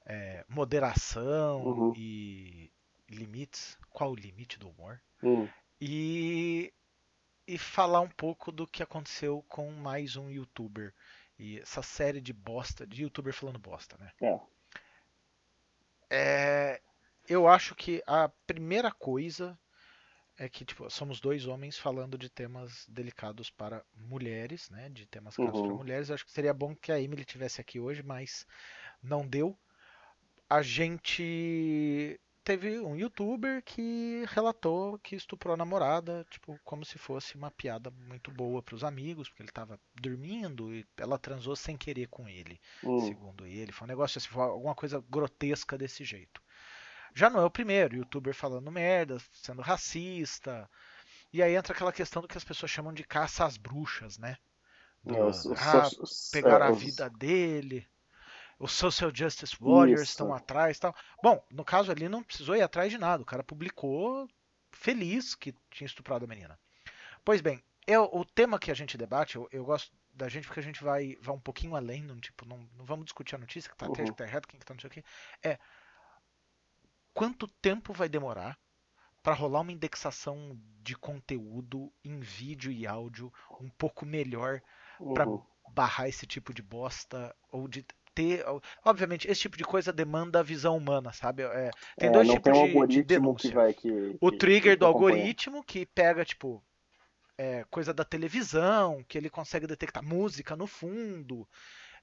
é, 0.06 0.44
moderação 0.48 1.62
Uhum. 1.64 1.92
e 1.96 2.70
limites. 3.08 3.76
Qual 3.90 4.12
o 4.12 4.16
limite 4.16 4.58
do 4.58 4.68
humor? 4.70 5.00
Hum, 5.22 5.48
e, 5.80 6.72
e 7.46 7.58
falar 7.58 8.00
um 8.00 8.08
pouco 8.11 8.50
do 8.52 8.66
que 8.66 8.82
aconteceu 8.82 9.44
com 9.48 9.70
mais 9.72 10.16
um 10.16 10.30
youtuber. 10.30 10.94
E 11.38 11.58
essa 11.61 11.82
série 11.82 12.20
de 12.20 12.32
bosta, 12.32 12.87
de 12.87 13.02
youtuber 13.02 13.32
falando 13.32 13.58
bosta, 13.58 13.96
né? 13.98 14.12
é. 14.20 14.38
É, 16.11 16.80
eu 17.28 17.46
acho 17.46 17.74
que 17.74 18.02
a 18.06 18.28
primeira 18.46 18.90
coisa 18.90 19.58
é 20.38 20.48
que 20.48 20.64
tipo, 20.64 20.88
somos 20.90 21.20
dois 21.20 21.46
homens 21.46 21.79
falando 21.79 22.16
de 22.18 22.31
temas 22.31 22.87
delicados 22.88 23.51
para 23.51 23.85
mulheres, 23.94 24.70
né? 24.70 24.88
De 24.88 25.07
temas 25.07 25.37
caros 25.37 25.61
para 25.61 25.74
Uhum. 25.74 25.74
mulheres. 25.74 26.09
Eu 26.09 26.14
acho 26.14 26.24
que 26.24 26.33
seria 26.33 26.55
bom 26.55 26.74
que 26.77 26.92
a 26.92 27.01
Emily 27.01 27.24
tivesse 27.24 27.61
aqui 27.61 27.81
hoje, 27.81 28.03
mas 28.03 28.46
não 29.03 29.27
deu. 29.29 29.59
A 30.51 30.62
gente 30.62 32.20
teve 32.44 32.81
um 32.81 32.96
youtuber 32.96 33.62
que 33.64 34.24
relatou 34.29 34.98
que 35.01 35.16
estuprou 35.16 35.55
a 35.55 35.57
namorada, 35.57 36.27
tipo, 36.31 36.59
como 36.64 36.85
se 36.85 36.98
fosse 36.98 37.37
uma 37.37 37.51
piada 37.51 37.90
muito 37.90 38.31
boa 38.33 38.62
para 38.62 38.74
os 38.74 38.85
amigos, 38.85 39.29
porque 39.29 39.42
ele 39.42 39.51
estava 39.51 39.79
dormindo 40.01 40.74
e 40.74 40.87
ela 40.96 41.18
transou 41.18 41.55
sem 41.57 41.77
querer 41.77 42.09
com 42.09 42.29
ele, 42.29 42.61
Hum, 42.83 43.18
segundo 43.18 43.46
ele. 43.46 43.72
Foi 43.72 43.87
um 43.87 43.88
negócio 43.90 44.18
assim, 44.18 44.29
foi 44.29 44.42
alguma 44.44 44.74
coisa 44.74 45.05
grotesca 45.11 45.77
desse 45.79 46.05
jeito. 46.05 46.42
Já 47.18 47.28
não 47.31 47.40
é 47.40 47.44
o 47.44 47.50
primeiro, 47.50 47.96
youtuber 47.96 48.35
falando 48.35 48.70
merda, 48.70 49.18
sendo 49.33 49.61
racista. 49.62 50.68
E 51.33 51.42
aí 51.42 51.54
entra 51.57 51.72
aquela 51.74 51.92
questão 51.92 52.22
do 52.22 52.28
que 52.28 52.38
as 52.38 52.44
pessoas 52.44 52.70
chamam 52.70 52.92
de 52.92 53.04
caça 53.04 53.44
às 53.44 53.57
bruxas, 53.57 54.18
né? 54.18 54.37
Do, 55.04 55.16
é, 55.16 55.24
os- 55.24 55.46
ah, 55.46 55.88
os- 56.00 56.31
pegar 56.31 56.61
é, 56.61 56.64
a 56.68 56.70
vida 56.70 57.11
dele. 57.11 57.87
Os 58.59 58.72
Social 58.72 59.11
Justice 59.14 59.57
Warriors 59.61 60.02
Isso. 60.02 60.12
estão 60.12 60.33
atrás 60.35 60.76
e 60.76 60.81
tal. 60.81 60.94
Bom, 61.22 61.44
no 61.50 61.64
caso 61.64 61.90
ali 61.92 62.09
não 62.09 62.22
precisou 62.22 62.57
ir 62.57 62.62
atrás 62.62 62.90
de 62.90 62.98
nada. 62.98 63.22
O 63.22 63.26
cara 63.26 63.44
publicou 63.44 64.28
feliz 64.72 65.35
que 65.35 65.54
tinha 65.70 65.87
estuprado 65.87 66.24
a 66.24 66.28
menina. 66.28 66.59
Pois 67.24 67.40
bem, 67.40 67.62
eu, 67.87 68.09
o 68.12 68.24
tema 68.24 68.59
que 68.59 68.70
a 68.70 68.74
gente 68.74 68.98
debate, 68.98 69.37
eu, 69.37 69.48
eu 69.52 69.64
gosto 69.64 69.92
da 70.14 70.28
gente 70.28 70.46
porque 70.46 70.61
a 70.61 70.62
gente 70.62 70.83
vai, 70.83 71.16
vai 71.20 71.35
um 71.35 71.40
pouquinho 71.40 71.76
além, 71.76 72.02
não, 72.02 72.18
tipo, 72.20 72.46
não, 72.46 72.59
não 72.76 72.85
vamos 72.85 73.04
discutir 73.07 73.37
a 73.37 73.38
notícia, 73.38 73.70
que 73.70 73.76
tá 73.76 73.87
certo, 73.94 74.11
Uhum. 74.11 74.14
que 74.14 74.24
tá 74.24 74.40
quem 74.42 74.61
que 74.61 74.66
tá 74.66 74.74
não 74.74 74.81
sei 74.81 74.88
o 74.88 74.92
quê. 74.92 75.04
É 75.42 75.59
quanto 77.18 77.48
tempo 77.48 77.92
vai 77.92 78.09
demorar 78.09 78.59
para 79.22 79.35
rolar 79.35 79.61
uma 79.61 79.72
indexação 79.72 80.59
de 80.83 80.96
conteúdo 80.96 81.92
em 82.04 82.20
vídeo 82.20 82.72
e 82.72 82.87
áudio 82.87 83.33
um 83.61 83.68
pouco 83.70 84.07
melhor 84.07 84.61
para 85.12 85.24
Uhum. 85.24 85.42
barrar 85.74 86.09
esse 86.09 86.26
tipo 86.26 86.54
de 86.54 86.62
bosta 86.62 87.35
ou 87.52 87.68
de 87.68 87.85
ter. 88.14 88.44
Obviamente, 88.85 89.28
esse 89.28 89.42
tipo 89.42 89.57
de 89.57 89.64
coisa 89.64 89.92
demanda 89.92 90.40
a 90.40 90.42
visão 90.42 90.76
humana, 90.76 91.12
sabe? 91.12 91.42
É, 91.42 91.70
tem 91.98 92.09
É, 92.09 92.11
dois 92.11 92.28
tipos 92.28 92.42
tem 92.42 92.52
um 92.52 92.87
de- 92.87 93.02
de, 93.02 93.02
denúncia. 93.04 93.48
que 93.48 93.54
vai 93.54 93.74
que, 93.74 94.18
O 94.20 94.31
trigger 94.33 94.72
que 94.72 94.78
do 94.78 94.87
algoritmo 94.87 95.62
que 95.64 95.87
pega, 95.87 96.24
tipo, 96.24 96.64
é, 97.38 97.64
coisa 97.70 97.94
da 97.94 98.04
televisão, 98.04 99.04
que 99.09 99.16
ele 99.18 99.31
consegue 99.31 99.66
detectar 99.66 100.02
música 100.04 100.57
no 100.57 100.66
fundo, 100.66 101.48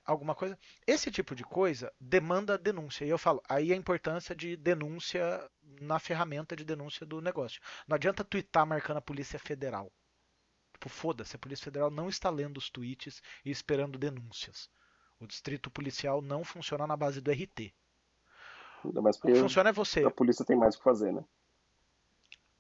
alguma 0.06 0.36
coisa. 0.36 0.58
Esse 0.86 1.10
tipo 1.10 1.36
de 1.36 1.44
coisa 1.44 1.92
demanda 2.00 2.58
denúncia. 2.58 3.06
E 3.06 3.10
eu 3.10 3.18
falo, 3.18 3.42
aí 3.50 3.74
a 3.74 3.76
importância 3.76 4.36
de 4.36 4.56
denúncia 4.56 5.50
na 5.82 6.00
ferramenta 6.00 6.56
de 6.56 6.64
denúncia 6.64 7.06
do 7.06 7.22
negócio. 7.22 7.62
Não 7.88 7.96
adianta 7.96 8.24
twittar 8.24 8.66
marcando 8.66 8.98
a 8.98 9.02
Polícia 9.02 9.40
Federal. 9.40 9.92
Tipo, 10.74 10.90
foda-se, 10.90 11.36
a 11.36 11.40
Polícia 11.40 11.64
Federal 11.64 11.90
não 11.90 12.08
está 12.08 12.30
lendo 12.30 12.58
os 12.58 12.70
tweets 12.70 13.22
e 13.44 13.50
esperando 13.50 13.98
denúncias. 13.98 14.70
O 15.20 15.26
distrito 15.26 15.72
policial 15.72 16.22
não 16.22 16.44
funciona 16.44 16.86
na 16.86 16.96
base 16.96 17.22
do 17.22 17.32
RT. 17.32 17.74
Ainda 18.84 19.02
mais 19.02 19.18
O 19.18 19.22
que 19.22 19.36
funciona 19.36 19.70
é 19.70 19.74
você 19.74 20.04
a 20.04 20.12
polícia 20.12 20.46
tem 20.46 20.56
mais 20.56 20.76
o 20.76 20.78
que 20.78 20.84
fazer, 20.84 21.12
né? 21.12 21.24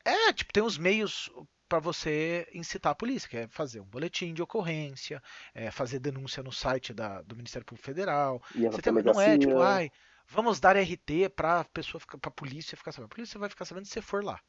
É, 0.03 0.31
tipo, 0.33 0.53
tem 0.53 0.63
os 0.63 0.77
meios 0.77 1.29
para 1.75 1.79
você 1.91 2.47
incitar 2.53 2.91
a 2.93 2.95
polícia, 2.95 3.27
que 3.29 3.37
é 3.37 3.47
fazer 3.47 3.81
um 3.81 3.85
boletim 3.85 4.33
de 4.33 4.41
ocorrência, 4.41 5.21
é 5.53 5.69
fazer 5.71 5.99
denúncia 5.99 6.41
no 6.41 6.51
site 6.51 6.93
da- 6.93 7.21
do 7.21 7.35
Ministério 7.35 7.65
Público 7.65 7.85
Federal. 7.85 8.41
Você 8.71 8.81
tem- 8.81 8.93
não 9.13 9.21
é 9.21 9.37
tipo, 9.37 9.53
ai, 9.61 9.91
vamos 10.27 10.59
dar 10.59 10.75
RT 10.77 11.29
pra 11.29 11.63
pessoa 11.65 12.01
pra 12.21 12.31
polícia 12.31 12.77
ficar 12.77 12.91
sabendo. 12.91 13.11
A 13.11 13.15
polícia 13.15 13.39
vai 13.39 13.49
ficar 13.49 13.65
sabendo 13.65 13.85
se 13.85 13.91
você 13.91 14.01
for 14.01 14.23
lá. 14.23 14.39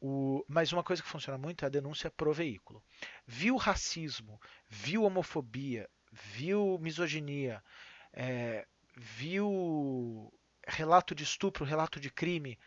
O- 0.00 0.44
mas 0.48 0.72
uma 0.72 0.82
coisa 0.84 1.02
que 1.02 1.08
funciona 1.08 1.38
muito 1.38 1.64
é 1.64 1.66
a 1.66 1.70
denúncia 1.70 2.10
pro 2.10 2.32
veículo. 2.32 2.82
Viu 3.26 3.56
racismo, 3.56 4.38
viu 4.68 5.04
homofobia, 5.04 5.88
viu 6.12 6.78
misoginia, 6.80 7.62
é, 8.12 8.66
viu 8.96 10.32
relato 10.66 11.14
de 11.14 11.24
estupro, 11.24 11.64
relato 11.64 11.98
de 11.98 12.10
crime, 12.10 12.58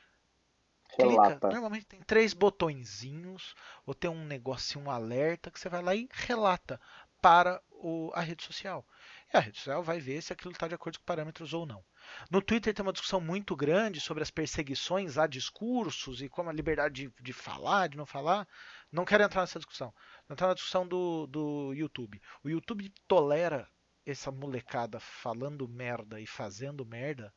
clica. 0.95 1.11
relata. 1.11 1.49
Normalmente 1.49 1.85
tem 1.85 2.01
três 2.01 2.33
botõezinhos, 2.33 3.53
ou 3.85 3.93
tem 3.93 4.09
um 4.09 4.25
negocinho, 4.25 4.85
um 4.85 4.89
alerta, 4.91 5.51
que 5.51 5.59
você 5.59 5.69
vai 5.69 5.81
lá 5.81 5.95
e 5.95 6.07
relata 6.11 6.79
para 7.21 7.61
o- 7.71 8.11
a 8.13 8.21
rede 8.21 8.43
social. 8.43 8.85
E 9.33 9.37
a 9.37 9.39
rede 9.39 9.57
social 9.57 9.81
vai 9.83 9.99
ver 9.99 10.21
se 10.21 10.33
aquilo 10.33 10.51
está 10.51 10.67
de 10.67 10.75
acordo 10.75 10.99
com 10.99 11.05
parâmetros 11.05 11.53
ou 11.53 11.65
não. 11.65 11.83
No 12.29 12.41
Twitter 12.41 12.73
tem 12.73 12.83
uma 12.83 12.91
discussão 12.93 13.21
muito 13.21 13.55
grande 13.55 13.99
sobre 14.01 14.21
as 14.23 14.29
perseguições 14.31 15.17
a 15.17 15.25
discursos 15.25 16.21
e 16.21 16.27
como 16.29 16.49
a 16.49 16.53
liberdade 16.53 17.07
de, 17.07 17.23
de 17.23 17.33
falar, 17.33 17.87
de 17.89 17.97
não 17.97 18.05
falar. 18.05 18.47
Não 18.91 19.05
quero 19.05 19.23
entrar 19.23 19.41
nessa 19.41 19.59
discussão. 19.59 19.93
Vou 20.27 20.33
entrar 20.35 20.47
na 20.49 20.53
discussão 20.53 20.85
do, 20.87 21.25
do 21.27 21.73
YouTube. 21.73 22.21
O 22.43 22.49
YouTube 22.49 22.93
tolera 23.07 23.67
essa 24.05 24.31
molecada 24.31 24.99
falando 24.99 25.67
merda 25.67 26.19
e 26.19 26.27
fazendo 26.27 26.85
merda 26.85 27.33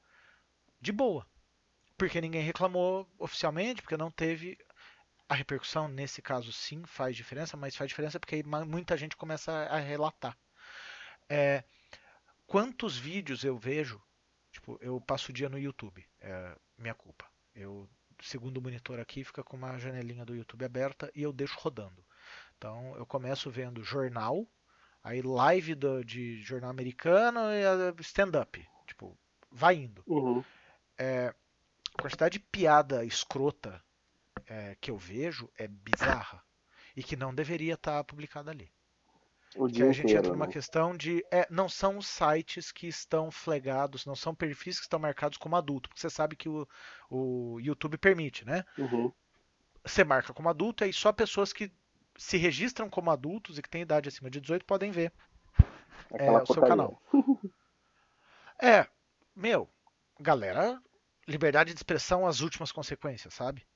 de 0.80 0.90
boa. 0.92 1.26
Porque 1.96 2.20
ninguém 2.20 2.42
reclamou 2.42 3.08
oficialmente, 3.18 3.80
porque 3.82 3.96
não 3.96 4.10
teve 4.10 4.58
a 5.28 5.34
repercussão. 5.34 5.88
Nesse 5.88 6.20
caso, 6.20 6.52
sim, 6.52 6.84
faz 6.86 7.16
diferença, 7.16 7.56
mas 7.56 7.74
faz 7.74 7.88
diferença 7.88 8.20
porque 8.20 8.42
muita 8.42 8.96
gente 8.96 9.16
começa 9.16 9.52
a 9.52 9.78
relatar. 9.78 10.36
É, 11.28 11.64
quantos 12.46 12.96
vídeos 12.96 13.44
eu 13.44 13.56
vejo? 13.56 14.00
Tipo, 14.52 14.78
eu 14.80 15.00
passo 15.00 15.30
o 15.30 15.34
dia 15.34 15.48
no 15.48 15.58
YouTube, 15.58 16.06
é 16.20 16.56
minha 16.78 16.94
culpa. 16.94 17.26
Eu, 17.54 17.88
segundo 18.22 18.58
o 18.58 18.62
monitor 18.62 18.98
aqui, 19.00 19.24
fica 19.24 19.42
com 19.42 19.56
uma 19.56 19.78
janelinha 19.78 20.24
do 20.24 20.34
YouTube 20.34 20.64
aberta 20.64 21.10
e 21.14 21.22
eu 21.22 21.32
deixo 21.32 21.58
rodando. 21.58 22.04
Então, 22.56 22.96
eu 22.96 23.04
começo 23.04 23.50
vendo 23.50 23.84
jornal, 23.84 24.46
aí 25.02 25.20
live 25.20 25.74
do- 25.74 26.04
de 26.04 26.40
jornal 26.42 26.70
americano 26.70 27.40
e 27.52 28.02
stand-up. 28.02 28.66
Tipo, 28.86 29.18
vai 29.50 29.76
indo 29.76 30.02
Uhum. 30.06 30.42
A 31.96 32.02
quantidade 32.02 32.38
de 32.38 32.44
piada 32.44 33.04
escrota 33.04 33.82
é, 34.46 34.76
que 34.80 34.90
eu 34.90 34.98
vejo 34.98 35.50
é 35.56 35.66
bizarra. 35.66 36.42
E 36.94 37.02
que 37.02 37.16
não 37.16 37.34
deveria 37.34 37.74
estar 37.74 38.02
publicada 38.04 38.50
ali. 38.50 38.70
O 39.54 39.66
Que 39.66 39.82
a 39.82 39.86
gente 39.86 40.04
inteiro, 40.04 40.18
entra 40.18 40.32
numa 40.32 40.46
né? 40.46 40.52
questão 40.52 40.96
de. 40.96 41.24
É, 41.30 41.46
não 41.50 41.68
são 41.68 41.98
os 41.98 42.06
sites 42.06 42.72
que 42.72 42.86
estão 42.86 43.30
flagados, 43.30 44.06
não 44.06 44.16
são 44.16 44.34
perfis 44.34 44.78
que 44.78 44.84
estão 44.84 44.98
marcados 44.98 45.36
como 45.36 45.56
adulto. 45.56 45.88
Porque 45.88 46.00
você 46.00 46.08
sabe 46.08 46.36
que 46.36 46.48
o, 46.48 46.66
o 47.10 47.58
YouTube 47.60 47.98
permite, 47.98 48.46
né? 48.46 48.64
Uhum. 48.78 49.12
Você 49.84 50.04
marca 50.04 50.32
como 50.32 50.48
adulto 50.48 50.84
e 50.84 50.86
aí 50.86 50.92
só 50.92 51.12
pessoas 51.12 51.52
que 51.52 51.70
se 52.16 52.38
registram 52.38 52.88
como 52.88 53.10
adultos 53.10 53.58
e 53.58 53.62
que 53.62 53.68
têm 53.68 53.82
idade 53.82 54.08
acima 54.08 54.30
de 54.30 54.40
18 54.40 54.64
podem 54.64 54.90
ver 54.90 55.12
é, 56.12 56.30
o 56.30 56.46
seu 56.46 56.62
canal. 56.62 57.00
É, 58.58 58.88
meu, 59.34 59.68
galera, 60.18 60.82
liberdade 61.26 61.72
de 61.72 61.78
expressão 61.78 62.26
às 62.26 62.40
últimas 62.40 62.70
consequências, 62.70 63.34
sabe? 63.34 63.66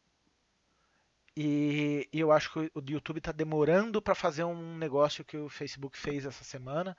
E, 1.36 2.08
e 2.12 2.20
eu 2.20 2.32
acho 2.32 2.52
que 2.52 2.58
o 2.74 2.82
YouTube 2.88 3.18
está 3.18 3.32
demorando 3.32 4.02
para 4.02 4.14
fazer 4.14 4.44
um 4.44 4.76
negócio 4.76 5.24
que 5.24 5.36
o 5.36 5.48
Facebook 5.48 5.96
fez 5.96 6.24
essa 6.24 6.44
semana. 6.44 6.96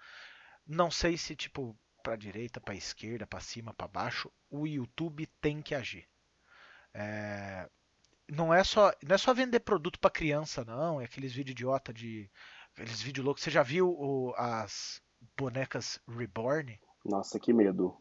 Não 0.65 0.89
sei 0.89 1.17
se 1.17 1.35
tipo 1.35 1.77
para 2.01 2.15
direita, 2.15 2.59
para 2.59 2.73
esquerda, 2.73 3.27
para 3.27 3.39
cima, 3.39 3.73
para 3.73 3.87
baixo, 3.87 4.31
o 4.49 4.65
YouTube 4.65 5.27
tem 5.39 5.61
que 5.61 5.75
agir. 5.75 6.07
É, 6.93 7.69
não 8.27 8.53
é 8.53 8.63
só 8.63 8.91
não 9.03 9.15
é 9.15 9.17
só 9.17 9.33
vender 9.33 9.59
produto 9.61 9.99
para 9.99 10.09
criança 10.09 10.65
não, 10.65 10.99
é 10.99 11.05
aqueles 11.05 11.31
vídeos 11.31 11.53
idiota 11.53 11.93
de 11.93 12.29
aqueles 12.73 13.01
vídeos 13.01 13.25
loucos. 13.25 13.43
Você 13.43 13.51
já 13.51 13.63
viu 13.63 13.89
o, 13.89 14.33
as 14.35 15.01
bonecas 15.37 15.99
Reborn? 16.07 16.79
Nossa, 17.05 17.39
que 17.39 17.53
medo. 17.53 17.95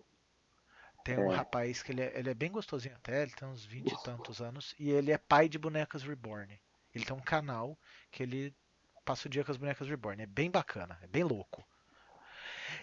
Tem 1.14 1.24
um 1.24 1.32
é. 1.32 1.36
rapaz 1.36 1.82
que 1.82 1.90
ele 1.90 2.02
é, 2.02 2.12
ele 2.18 2.30
é, 2.30 2.34
bem 2.34 2.52
gostosinho 2.52 2.94
até, 2.94 3.22
ele 3.22 3.32
tem 3.32 3.48
uns 3.48 3.64
20 3.64 3.90
e 3.90 4.02
tantos 4.04 4.40
anos, 4.40 4.74
e 4.78 4.90
ele 4.90 5.10
é 5.10 5.18
pai 5.18 5.48
de 5.48 5.58
bonecas 5.58 6.04
Reborn. 6.04 6.60
Ele 6.94 7.04
tem 7.04 7.16
um 7.16 7.20
canal 7.20 7.76
que 8.12 8.22
ele 8.22 8.54
passa 9.04 9.26
o 9.26 9.30
dia 9.30 9.44
com 9.44 9.50
as 9.50 9.56
bonecas 9.56 9.88
Reborn. 9.88 10.22
É 10.22 10.26
bem 10.26 10.50
bacana, 10.50 10.98
é 11.02 11.06
bem 11.08 11.24
louco. 11.24 11.66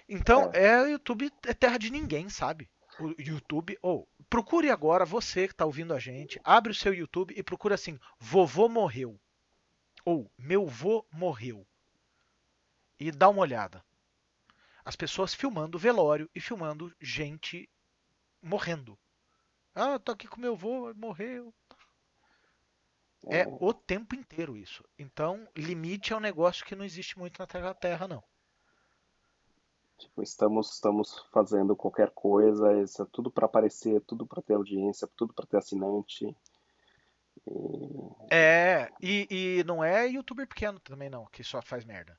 Então, 0.09 0.51
é, 0.53 0.65
é 0.65 0.91
YouTube 0.91 1.31
é 1.45 1.53
terra 1.53 1.77
de 1.77 1.89
ninguém, 1.89 2.29
sabe? 2.29 2.69
O 2.99 3.13
YouTube, 3.17 3.77
ou 3.81 4.07
oh, 4.19 4.23
procure 4.29 4.69
agora, 4.69 5.05
você 5.05 5.47
que 5.47 5.53
está 5.53 5.65
ouvindo 5.65 5.93
a 5.93 5.99
gente, 5.99 6.39
abre 6.43 6.71
o 6.71 6.75
seu 6.75 6.93
YouTube 6.93 7.33
e 7.37 7.41
procura 7.41 7.75
assim, 7.75 7.97
vovô 8.19 8.67
morreu. 8.67 9.17
Ou 10.03 10.29
meu 10.37 10.65
vô 10.65 11.05
morreu. 11.11 11.65
E 12.99 13.09
dá 13.11 13.29
uma 13.29 13.41
olhada. 13.41 13.83
As 14.83 14.95
pessoas 14.95 15.33
filmando 15.33 15.77
velório 15.77 16.29
e 16.33 16.41
filmando 16.41 16.93
gente 16.99 17.69
morrendo. 18.47 18.97
Ah, 19.75 19.99
tô 19.99 20.11
aqui 20.11 20.27
com 20.27 20.41
meu 20.41 20.53
avô, 20.53 20.93
morreu. 20.95 21.53
É 23.29 23.45
o 23.47 23.73
tempo 23.73 24.15
inteiro 24.15 24.55
isso. 24.55 24.83
Então, 24.97 25.47
limite 25.55 26.13
é 26.13 26.15
um 26.15 26.21
negócio 26.21 26.65
que 26.65 26.75
não 26.75 26.85
existe 26.85 27.17
muito 27.17 27.39
na 27.39 27.73
Terra, 27.73 28.07
não. 28.07 28.23
Tipo, 29.97 30.21
estamos, 30.21 30.73
estamos 30.73 31.25
fazendo 31.31 31.75
qualquer 31.75 32.11
coisa, 32.11 32.79
isso 32.81 33.01
é 33.01 33.05
tudo 33.11 33.31
para 33.31 33.47
aparecer, 33.47 33.99
tudo 34.01 34.27
para 34.27 34.41
ter 34.41 34.53
audiência, 34.53 35.07
tudo 35.15 35.33
para 35.33 35.45
ter 35.45 35.57
assinante. 35.57 36.35
E... 37.47 38.25
É, 38.29 38.91
e, 39.01 39.27
e 39.59 39.63
não 39.63 39.83
é 39.83 40.07
youtuber 40.07 40.47
pequeno 40.47 40.79
também 40.79 41.09
não, 41.09 41.25
que 41.25 41.43
só 41.43 41.61
faz 41.61 41.83
merda. 41.83 42.17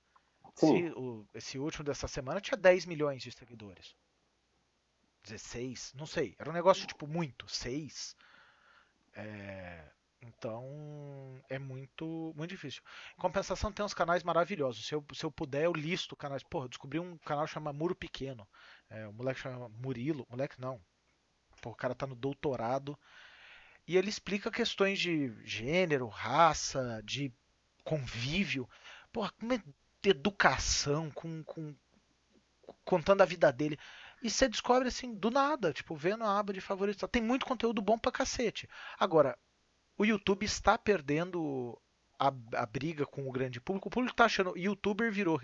Sim. 0.54 0.90
o, 0.90 1.24
esse 1.34 1.56
último 1.56 1.84
dessa 1.84 2.08
semana 2.08 2.40
tinha 2.40 2.58
10 2.58 2.86
milhões 2.86 3.22
de 3.22 3.30
seguidores. 3.30 3.94
16, 5.28 5.92
não 5.94 6.06
sei. 6.06 6.34
Era 6.38 6.50
um 6.50 6.52
negócio 6.52 6.86
tipo 6.86 7.06
muito, 7.06 7.48
6. 7.48 8.16
É, 9.14 9.84
então 10.22 11.40
é 11.48 11.58
muito 11.58 12.32
muito 12.36 12.50
difícil. 12.50 12.82
Em 13.16 13.20
compensação, 13.20 13.72
tem 13.72 13.84
uns 13.84 13.94
canais 13.94 14.22
maravilhosos. 14.22 14.86
Se 14.86 14.94
eu, 14.94 15.04
se 15.12 15.24
eu 15.24 15.30
puder, 15.30 15.64
eu 15.64 15.72
listo 15.72 16.16
canais. 16.16 16.42
Porra, 16.42 16.64
eu 16.64 16.70
descobri 16.70 16.98
um 16.98 17.16
canal 17.18 17.46
chamado 17.46 17.76
Muro 17.76 17.94
Pequeno. 17.94 18.48
É, 18.90 19.06
o 19.06 19.12
moleque 19.12 19.40
chama 19.40 19.68
Murilo. 19.68 20.26
Moleque 20.30 20.60
não. 20.60 20.80
Porra, 21.60 21.74
o 21.74 21.78
cara 21.78 21.94
tá 21.94 22.06
no 22.06 22.14
doutorado. 22.14 22.98
E 23.86 23.96
ele 23.96 24.10
explica 24.10 24.50
questões 24.50 24.98
de 24.98 25.32
gênero, 25.44 26.08
raça, 26.08 27.00
de 27.04 27.32
convívio. 27.84 28.68
Porra, 29.12 29.32
como 29.38 29.54
é 29.54 29.62
de 30.02 30.10
educação, 30.10 31.10
com, 31.10 31.42
com 31.44 31.74
contando 32.84 33.22
a 33.22 33.26
vida 33.26 33.52
dele. 33.52 33.78
E 34.22 34.28
você 34.28 34.48
descobre 34.48 34.88
assim, 34.88 35.14
do 35.14 35.30
nada, 35.30 35.72
tipo, 35.72 35.94
vendo 35.94 36.24
a 36.24 36.38
aba 36.38 36.52
de 36.52 36.60
favoritos. 36.60 37.08
Tem 37.10 37.22
muito 37.22 37.46
conteúdo 37.46 37.80
bom 37.80 37.98
pra 37.98 38.10
cacete. 38.10 38.68
Agora, 38.98 39.38
o 39.96 40.04
YouTube 40.04 40.44
está 40.44 40.76
perdendo 40.76 41.80
a, 42.18 42.32
a 42.54 42.66
briga 42.66 43.06
com 43.06 43.28
o 43.28 43.32
grande 43.32 43.60
público. 43.60 43.88
O 43.88 43.90
público 43.90 44.16
tá 44.16 44.24
achando. 44.24 44.56
Youtuber 44.56 45.12
virou, 45.12 45.40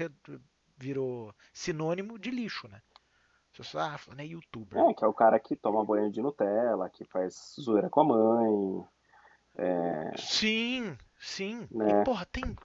virou 0.76 1.34
sinônimo 1.52 2.18
de 2.18 2.30
lixo, 2.30 2.66
né? 2.68 2.82
Você 3.56 3.78
ah, 3.78 3.96
falando 3.96 4.20
é 4.20 4.26
youtuber. 4.26 4.76
É, 4.76 4.94
que 4.94 5.04
é 5.04 5.06
o 5.06 5.14
cara 5.14 5.38
que 5.38 5.54
toma 5.54 5.84
banho 5.84 6.10
de 6.10 6.20
Nutella, 6.20 6.90
que 6.90 7.04
faz 7.04 7.54
zoeira 7.60 7.88
com 7.88 8.00
a 8.00 8.04
mãe. 8.04 8.84
É... 9.56 10.16
Sim, 10.16 10.98
sim. 11.20 11.68
Né? 11.70 12.00
E, 12.00 12.04
porra, 12.04 12.26
tem. 12.26 12.56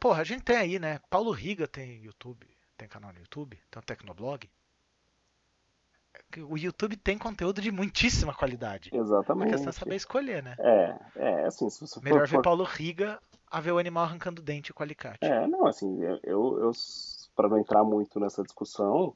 porra, 0.00 0.22
a 0.22 0.24
gente 0.24 0.42
tem 0.42 0.56
aí, 0.56 0.80
né? 0.80 0.98
Paulo 1.08 1.30
Riga 1.30 1.68
tem 1.68 2.02
YouTube, 2.02 2.48
tem 2.76 2.88
canal 2.88 3.12
no 3.12 3.20
YouTube, 3.20 3.56
tem 3.70 3.78
um 3.78 3.82
Tecnoblog 3.82 4.50
o 6.48 6.56
YouTube 6.56 6.96
tem 6.96 7.18
conteúdo 7.18 7.60
de 7.60 7.70
muitíssima 7.70 8.34
qualidade. 8.34 8.90
Exatamente. 8.92 9.48
A 9.48 9.50
questão 9.52 9.70
é 9.70 9.72
saber 9.72 9.96
escolher, 9.96 10.42
né? 10.42 10.54
É, 10.58 10.98
é 11.16 11.46
assim, 11.46 11.68
se 11.68 11.80
você 11.80 12.00
Melhor 12.00 12.28
for, 12.28 12.36
ver 12.36 12.42
Paulo 12.42 12.64
Riga 12.64 13.18
a 13.50 13.60
ver 13.60 13.72
o 13.72 13.78
animal 13.78 14.04
arrancando 14.04 14.40
dente 14.40 14.72
com 14.72 14.82
alicate. 14.82 15.18
É, 15.22 15.46
não, 15.46 15.66
assim, 15.66 16.02
eu, 16.02 16.20
eu, 16.22 16.58
eu 16.60 16.72
para 17.34 17.48
não 17.48 17.58
entrar 17.58 17.82
muito 17.82 18.20
nessa 18.20 18.42
discussão, 18.42 19.14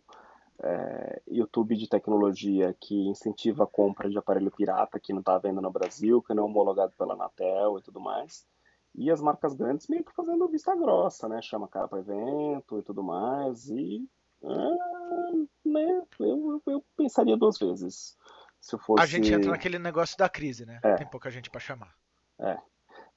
é, 0.63 1.23
YouTube 1.29 1.77
de 1.77 1.89
tecnologia 1.89 2.75
que 2.81 3.09
incentiva 3.09 3.65
a 3.65 3.67
compra 3.67 4.09
de 4.09 4.19
aparelho 4.19 4.51
pirata 4.51 4.99
que 4.99 5.13
não 5.13 5.21
está 5.21 5.39
vendo 5.39 5.61
no 5.61 5.71
Brasil, 5.71 6.23
que 6.23 6.35
não 6.35 6.45
é 6.45 6.47
homologado 6.47 6.93
pela 6.99 7.15
Anatel 7.15 7.79
e 7.79 7.83
tudo 7.83 8.01
mais. 8.01 8.47
E 8.95 9.11
as 9.11 9.21
marcas 9.21 9.55
grandes 9.55 9.89
meio 9.89 10.05
que 10.05 10.15
fazendo 10.15 10.49
vista 10.49 10.75
grossa, 10.75 11.29
né? 11.29 11.43
Chama 11.43 11.67
cara 11.67 11.89
para 11.89 11.99
evento 11.99 12.79
e 12.79 12.83
tudo 12.83 13.03
mais. 13.03 13.69
E 13.69 14.09
ah, 14.47 15.33
né, 15.65 16.03
eu, 16.21 16.63
eu 16.67 16.85
pensaria 16.97 17.37
duas 17.37 17.59
vezes. 17.59 18.17
Se 18.61 18.79
fosse... 18.79 19.03
A 19.03 19.07
gente 19.07 19.33
entra 19.33 19.51
naquele 19.51 19.79
negócio 19.79 20.17
da 20.17 20.29
crise, 20.29 20.65
né? 20.65 20.81
É. 20.83 20.95
Tem 20.95 21.07
pouca 21.07 21.31
gente 21.31 21.51
para 21.51 21.61
chamar. 21.61 21.95
É. 22.41 22.57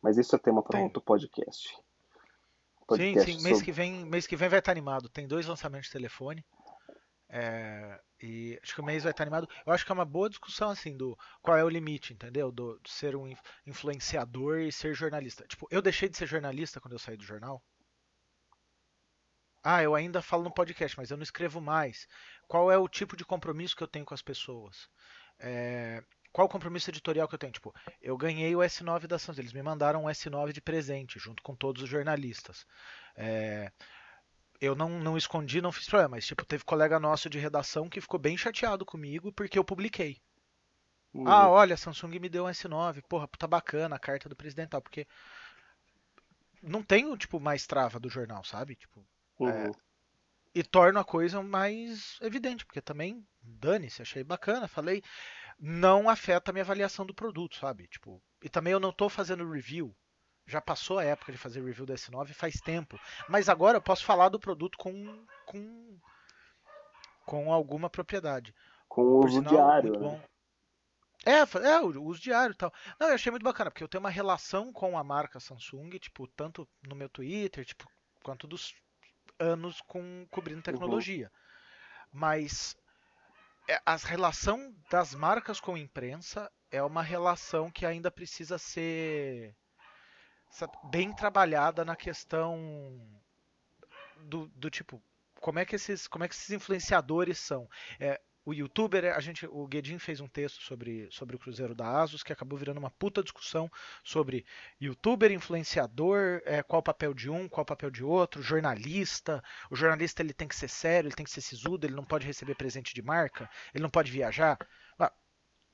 Mas 0.01 0.17
isso 0.17 0.35
é 0.35 0.39
tema 0.39 0.61
para 0.61 0.81
outro 0.81 1.01
podcast. 1.01 1.75
podcast. 2.85 3.31
Sim, 3.31 3.37
sim. 3.37 3.43
Mês, 3.43 3.57
sobre... 3.57 3.65
que 3.65 3.71
vem, 3.71 4.05
mês 4.05 4.27
que 4.27 4.35
vem 4.35 4.49
vai 4.49 4.59
estar 4.59 4.71
animado. 4.71 5.09
Tem 5.09 5.27
dois 5.27 5.47
lançamentos 5.47 5.87
de 5.87 5.93
telefone. 5.93 6.45
É, 7.29 7.99
e 8.21 8.59
acho 8.63 8.73
que 8.73 8.81
o 8.81 8.85
mês 8.85 9.03
vai 9.03 9.11
estar 9.11 9.23
animado. 9.23 9.47
Eu 9.65 9.73
acho 9.73 9.85
que 9.85 9.91
é 9.91 9.95
uma 9.95 10.05
boa 10.05 10.29
discussão 10.29 10.69
assim 10.69 10.95
do 10.95 11.17
qual 11.41 11.57
é 11.57 11.63
o 11.63 11.69
limite, 11.69 12.13
entendeu? 12.13 12.51
Do, 12.51 12.79
de 12.79 12.89
ser 12.89 13.15
um 13.15 13.29
influenciador 13.65 14.59
e 14.59 14.71
ser 14.71 14.93
jornalista. 14.93 15.45
Tipo, 15.47 15.67
eu 15.69 15.81
deixei 15.81 16.09
de 16.09 16.17
ser 16.17 16.27
jornalista 16.27 16.79
quando 16.79 16.93
eu 16.93 16.99
saí 16.99 17.17
do 17.17 17.23
jornal. 17.23 17.61
Ah, 19.69 19.83
eu 19.83 19.93
ainda 19.93 20.21
falo 20.21 20.45
no 20.45 20.53
podcast, 20.53 20.95
mas 20.97 21.11
eu 21.11 21.17
não 21.17 21.23
escrevo 21.23 21.59
mais. 21.59 22.07
Qual 22.47 22.71
é 22.71 22.77
o 22.77 22.87
tipo 22.87 23.17
de 23.17 23.25
compromisso 23.25 23.75
que 23.75 23.83
eu 23.83 23.87
tenho 23.87 24.05
com 24.05 24.13
as 24.13 24.21
pessoas? 24.21 24.87
É, 25.37 26.01
qual 26.31 26.47
o 26.47 26.49
compromisso 26.49 26.89
editorial 26.89 27.27
que 27.27 27.35
eu 27.35 27.37
tenho? 27.37 27.51
Tipo, 27.51 27.75
eu 28.01 28.15
ganhei 28.15 28.55
o 28.55 28.59
S9 28.59 29.07
da 29.07 29.19
Santos, 29.19 29.39
eles 29.39 29.51
me 29.51 29.61
mandaram 29.61 30.05
um 30.05 30.07
S9 30.07 30.53
de 30.53 30.61
presente, 30.61 31.19
junto 31.19 31.43
com 31.43 31.53
todos 31.53 31.83
os 31.83 31.89
jornalistas. 31.89 32.65
É, 33.13 33.69
eu 34.61 34.73
não, 34.73 35.01
não 35.01 35.17
escondi, 35.17 35.59
não 35.59 35.73
fiz 35.73 35.85
problema, 35.85 36.15
mas 36.15 36.25
tipo, 36.25 36.45
teve 36.45 36.63
colega 36.63 36.97
nosso 36.97 37.29
de 37.29 37.37
redação 37.37 37.89
que 37.89 37.99
ficou 37.99 38.17
bem 38.21 38.37
chateado 38.37 38.85
comigo 38.85 39.33
porque 39.33 39.59
eu 39.59 39.65
publiquei. 39.65 40.21
Uhum. 41.13 41.27
Ah, 41.27 41.49
olha, 41.49 41.73
a 41.73 41.77
Samsung 41.77 42.19
me 42.19 42.29
deu 42.29 42.45
um 42.45 42.49
S9, 42.49 43.01
porra, 43.09 43.27
tá 43.37 43.45
bacana 43.45 43.97
a 43.97 43.99
carta 43.99 44.29
do 44.29 44.35
presidente 44.35 44.69
tal, 44.69 44.81
porque 44.81 45.05
não 46.63 46.81
tenho, 46.81 47.17
tipo, 47.17 47.37
mais 47.37 47.67
trava 47.67 47.99
do 47.99 48.09
jornal, 48.09 48.45
sabe? 48.45 48.73
Tipo, 48.73 49.05
Uhum. 49.39 49.49
É, 49.49 49.71
e 50.57 50.63
torna 50.63 51.01
a 51.01 51.05
coisa 51.05 51.43
mais 51.43 52.17
evidente, 52.19 52.65
porque 52.65 52.81
também, 52.81 53.23
dane-se, 53.41 54.01
achei 54.01 54.23
bacana, 54.23 54.67
falei, 54.67 55.03
não 55.59 56.09
afeta 56.09 56.49
a 56.49 56.53
minha 56.53 56.63
avaliação 56.63 57.05
do 57.05 57.13
produto, 57.13 57.57
sabe? 57.57 57.87
Tipo, 57.87 58.19
e 58.41 58.49
também 58.49 58.73
eu 58.73 58.79
não 58.79 58.89
estou 58.89 59.07
fazendo 59.07 59.47
review. 59.47 59.95
Já 60.47 60.59
passou 60.59 60.97
a 60.97 61.03
época 61.03 61.31
de 61.31 61.37
fazer 61.37 61.63
review 61.63 61.85
da 61.85 61.93
S9 61.93 62.33
faz 62.33 62.55
tempo. 62.55 62.99
Mas 63.29 63.49
agora 63.49 63.77
eu 63.77 63.81
posso 63.81 64.03
falar 64.03 64.29
do 64.29 64.39
produto 64.39 64.79
com, 64.79 65.25
com, 65.45 65.99
com 67.23 67.53
alguma 67.53 67.87
propriedade. 67.87 68.55
Com 68.87 69.01
o 69.01 69.25
uso 69.25 69.35
sinal, 69.35 69.53
diário. 69.53 69.99
Né? 69.99 70.23
É, 71.23 71.67
é, 71.67 71.81
o 71.81 72.03
uso 72.03 72.19
diário 72.19 72.53
e 72.53 72.57
tal. 72.57 72.73
Não, 72.99 73.09
eu 73.09 73.13
achei 73.13 73.29
muito 73.29 73.43
bacana, 73.43 73.69
porque 73.69 73.83
eu 73.83 73.87
tenho 73.87 74.03
uma 74.03 74.09
relação 74.09 74.73
com 74.73 74.97
a 74.97 75.03
marca 75.03 75.39
Samsung, 75.39 75.99
tipo, 75.99 76.25
tanto 76.29 76.67
no 76.81 76.95
meu 76.95 77.09
Twitter, 77.09 77.63
tipo, 77.63 77.85
quanto 78.23 78.47
dos 78.47 78.73
anos 79.39 79.81
com 79.81 80.25
cobrindo 80.29 80.61
tecnologia. 80.61 81.31
Uhum. 81.33 82.19
Mas 82.19 82.75
é, 83.67 83.81
a 83.85 83.95
relação 83.95 84.73
das 84.89 85.13
marcas 85.13 85.59
com 85.59 85.75
a 85.75 85.79
imprensa 85.79 86.51
é 86.71 86.81
uma 86.81 87.01
relação 87.01 87.69
que 87.69 87.85
ainda 87.85 88.09
precisa 88.09 88.57
ser 88.57 89.55
bem 90.85 91.13
trabalhada 91.13 91.83
na 91.83 91.95
questão 91.95 92.99
do, 94.21 94.47
do, 94.47 94.69
tipo 94.69 95.01
como 95.41 95.59
é 95.59 95.65
que 95.65 95.75
esses 95.75 96.07
como 96.07 96.23
é 96.23 96.27
que 96.27 96.33
esses 96.33 96.49
influenciadores 96.49 97.37
são 97.37 97.69
é, 97.99 98.19
o 98.47 98.53
youtuber, 98.53 99.13
a 99.13 99.19
gente, 99.19 99.45
o 99.45 99.67
Guedin 99.67 99.99
fez 99.99 100.21
um 100.21 100.27
texto 100.27 100.61
sobre, 100.63 101.09
sobre 101.11 101.35
o 101.35 101.39
Cruzeiro 101.39 101.75
da 101.75 101.99
Asus 101.99 102.23
que 102.23 102.31
acabou 102.31 102.57
virando 102.57 102.77
uma 102.77 102.89
puta 102.89 103.21
discussão 103.21 103.69
sobre 104.01 104.45
youtuber, 104.79 105.33
influenciador, 105.33 106.41
é, 106.45 106.63
qual 106.63 106.79
o 106.79 106.83
papel 106.83 107.13
de 107.13 107.29
um, 107.29 107.49
qual 107.49 107.63
o 107.63 107.65
papel 107.65 107.91
de 107.91 108.05
outro, 108.05 108.41
jornalista. 108.41 109.43
O 109.69 109.75
jornalista 109.75 110.21
ele 110.21 110.31
tem 110.31 110.47
que 110.47 110.55
ser 110.55 110.69
sério, 110.69 111.09
ele 111.09 111.15
tem 111.15 111.25
que 111.25 111.31
ser 111.31 111.41
sisudo, 111.41 111.85
ele 111.85 111.93
não 111.93 112.05
pode 112.05 112.25
receber 112.25 112.55
presente 112.55 112.95
de 112.95 113.01
marca, 113.01 113.49
ele 113.75 113.83
não 113.83 113.89
pode 113.89 114.09
viajar. 114.09 114.57
Ah, 114.97 115.11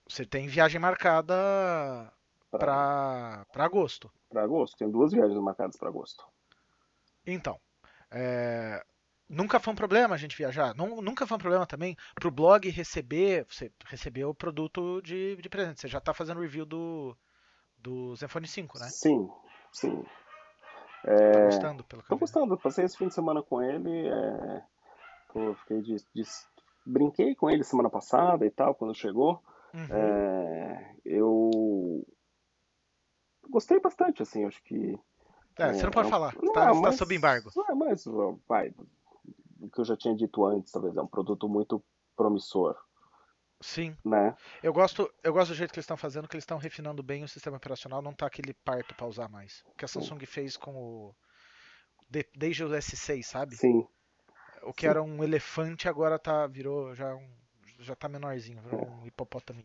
você 0.07 0.25
tem 0.25 0.47
viagem 0.47 0.81
marcada 0.81 2.11
para 2.49 3.45
agosto. 3.53 4.11
Para 4.31 4.41
agosto, 4.41 4.77
tem 4.77 4.89
duas 4.89 5.11
viagens 5.11 5.39
marcadas 5.39 5.77
para 5.77 5.89
agosto. 5.89 6.25
Então, 7.23 7.61
é, 8.09 8.83
nunca 9.33 9.59
foi 9.59 9.73
um 9.73 9.75
problema 9.75 10.15
a 10.15 10.17
gente 10.17 10.37
viajar. 10.37 10.73
nunca 10.75 11.25
foi 11.27 11.35
um 11.35 11.39
problema 11.39 11.65
também 11.65 11.97
pro 12.15 12.31
blog 12.31 12.69
receber. 12.69 13.45
Você 13.49 13.71
recebeu 13.85 14.29
o 14.29 14.35
produto 14.35 15.01
de, 15.01 15.35
de 15.35 15.49
presente. 15.49 15.81
Você 15.81 15.87
já 15.87 15.99
tá 15.99 16.13
fazendo 16.13 16.39
review 16.39 16.65
do, 16.65 17.17
do 17.77 18.15
Zenfone 18.15 18.47
5, 18.47 18.79
né? 18.79 18.87
Sim, 18.89 19.29
sim. 19.71 20.05
É... 21.05 21.31
Tá 21.31 21.45
gostando, 21.45 21.83
pelo 21.83 22.01
que 22.01 22.09
Tô 22.09 22.17
gostando. 22.17 22.57
Passei 22.57 22.85
esse 22.85 22.97
fim 22.97 23.07
de 23.07 23.13
semana 23.13 23.41
com 23.41 23.61
ele. 23.61 24.07
É... 24.07 24.63
Pô, 25.29 25.53
fiquei 25.55 25.81
de, 25.81 25.95
de... 26.13 26.23
Brinquei 26.85 27.35
com 27.35 27.49
ele 27.49 27.63
semana 27.63 27.89
passada 27.89 28.45
e 28.45 28.51
tal, 28.51 28.75
quando 28.75 28.95
chegou. 28.95 29.41
Uhum. 29.73 29.87
É... 29.91 30.95
Eu 31.05 32.05
gostei 33.49 33.79
bastante, 33.79 34.21
assim, 34.21 34.45
acho 34.45 34.61
que. 34.63 34.97
É, 35.59 35.73
você 35.73 35.83
não 35.83 35.91
pode 35.91 36.07
é, 36.07 36.11
falar, 36.11 36.35
não, 36.41 36.51
tá, 36.51 36.73
mas, 36.73 36.81
tá 36.81 36.91
sob 36.93 37.15
embargo. 37.15 37.51
Não, 37.55 37.75
mas 37.75 38.03
vai, 38.47 38.73
o 39.63 39.69
que 39.69 39.79
eu 39.79 39.85
já 39.85 39.95
tinha 39.95 40.15
dito 40.15 40.45
antes, 40.45 40.71
talvez, 40.71 40.95
é 40.95 41.01
um 41.01 41.07
produto 41.07 41.47
muito 41.47 41.83
promissor. 42.15 42.75
Sim. 43.61 43.95
Né? 44.03 44.35
Eu 44.61 44.73
gosto, 44.73 45.09
eu 45.23 45.31
gosto 45.31 45.49
do 45.49 45.55
jeito 45.55 45.71
que 45.71 45.79
eles 45.79 45.85
estão 45.85 45.95
fazendo, 45.95 46.27
que 46.27 46.35
eles 46.35 46.43
estão 46.43 46.57
refinando 46.57 47.01
bem 47.01 47.23
o 47.23 47.29
sistema 47.29 47.57
operacional, 47.57 48.01
não 48.01 48.13
tá 48.13 48.25
aquele 48.25 48.53
parto 48.53 48.93
para 48.93 49.07
usar 49.07 49.29
mais. 49.29 49.63
O 49.67 49.75
que 49.75 49.85
a 49.85 49.87
Samsung 49.87 50.19
Sim. 50.19 50.25
fez 50.25 50.57
com 50.57 50.75
o 50.75 51.15
de, 52.09 52.27
desde 52.35 52.63
o 52.63 52.69
S6, 52.69 53.23
sabe? 53.23 53.55
Sim. 53.55 53.87
O 54.63 54.73
que 54.73 54.81
Sim. 54.81 54.87
era 54.87 55.01
um 55.01 55.23
elefante 55.23 55.87
agora 55.87 56.19
tá 56.19 56.45
virou 56.45 56.93
já 56.93 57.15
um 57.15 57.43
já 57.79 57.95
tá 57.95 58.07
menorzinho, 58.07 58.61
virou 58.61 58.81
é. 58.81 58.89
um 58.89 59.07
hipopótamo. 59.07 59.63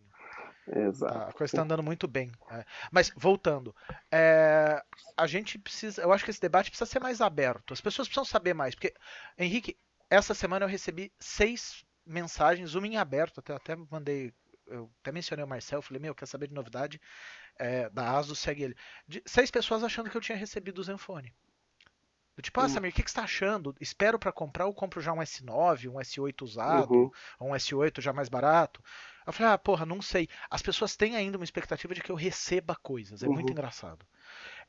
Exato. 0.66 1.14
Tá, 1.14 1.28
a 1.28 1.32
coisa 1.32 1.52
está 1.52 1.62
andando 1.62 1.82
muito 1.82 2.06
bem. 2.06 2.30
É. 2.50 2.64
Mas 2.90 3.10
voltando, 3.16 3.74
é, 4.10 4.82
a 5.16 5.26
gente 5.26 5.58
precisa, 5.58 6.02
eu 6.02 6.12
acho 6.12 6.24
que 6.24 6.30
esse 6.30 6.40
debate 6.40 6.70
precisa 6.70 6.90
ser 6.90 7.00
mais 7.00 7.20
aberto. 7.20 7.72
As 7.72 7.80
pessoas 7.80 8.08
precisam 8.08 8.24
saber 8.24 8.54
mais, 8.54 8.74
porque 8.74 8.92
Henrique, 9.38 9.78
essa 10.10 10.34
semana 10.34 10.64
eu 10.64 10.68
recebi 10.68 11.12
seis 11.18 11.84
mensagens, 12.06 12.74
uma 12.74 12.86
em 12.86 12.96
aberto, 12.96 13.40
até, 13.40 13.54
até 13.54 13.76
mandei, 13.90 14.32
eu 14.66 14.90
até 15.00 15.12
mencionei 15.12 15.44
o 15.44 15.48
Marcel, 15.48 15.82
falei, 15.82 16.00
meu, 16.00 16.14
quer 16.14 16.26
saber 16.26 16.48
de 16.48 16.54
novidade? 16.54 17.00
É, 17.58 17.90
da 17.90 18.16
ASUS, 18.16 18.38
segue 18.38 18.62
ele. 18.62 18.76
De, 19.06 19.22
seis 19.26 19.50
pessoas 19.50 19.82
achando 19.82 20.08
que 20.08 20.16
eu 20.16 20.20
tinha 20.20 20.38
recebido 20.38 20.78
o 20.78 20.84
Zenfone. 20.84 21.34
Do 22.36 22.42
tipo, 22.42 22.60
ah, 22.60 22.62
uhum. 22.62 22.68
Samir, 22.68 22.92
o 22.92 22.94
que, 22.94 23.02
que 23.02 23.10
você 23.10 23.14
está 23.14 23.24
achando? 23.24 23.74
Espero 23.80 24.16
para 24.16 24.30
comprar 24.30 24.66
ou 24.66 24.72
compro 24.72 25.00
já 25.00 25.12
um 25.12 25.18
S9, 25.18 25.90
um 25.90 25.98
S8 25.98 26.42
usado, 26.42 26.94
uhum. 26.94 27.10
ou 27.40 27.48
um 27.50 27.52
S8 27.52 28.00
já 28.00 28.12
mais 28.12 28.28
barato? 28.28 28.80
Eu 29.26 29.32
falei, 29.32 29.52
ah, 29.52 29.58
porra, 29.58 29.84
não 29.84 30.00
sei. 30.00 30.28
As 30.48 30.62
pessoas 30.62 30.94
têm 30.94 31.16
ainda 31.16 31.36
uma 31.36 31.44
expectativa 31.44 31.92
de 31.92 32.00
que 32.00 32.12
eu 32.12 32.16
receba 32.16 32.76
coisas. 32.76 33.24
É 33.24 33.26
uhum. 33.26 33.34
muito 33.34 33.50
engraçado. 33.50 34.06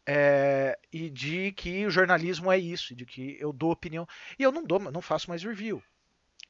É, 0.08 0.78
e 0.92 1.10
de 1.10 1.52
que 1.52 1.86
o 1.86 1.92
jornalismo 1.92 2.52
é 2.52 2.58
isso, 2.58 2.96
de 2.96 3.06
que 3.06 3.38
eu 3.40 3.54
dou 3.54 3.72
opinião. 3.72 4.08
E 4.38 4.44
eu 4.44 4.52
não 4.52 4.64
dou, 4.64 4.80
não 4.80 5.02
faço 5.02 5.30
mais 5.30 5.44
review. 5.44 5.84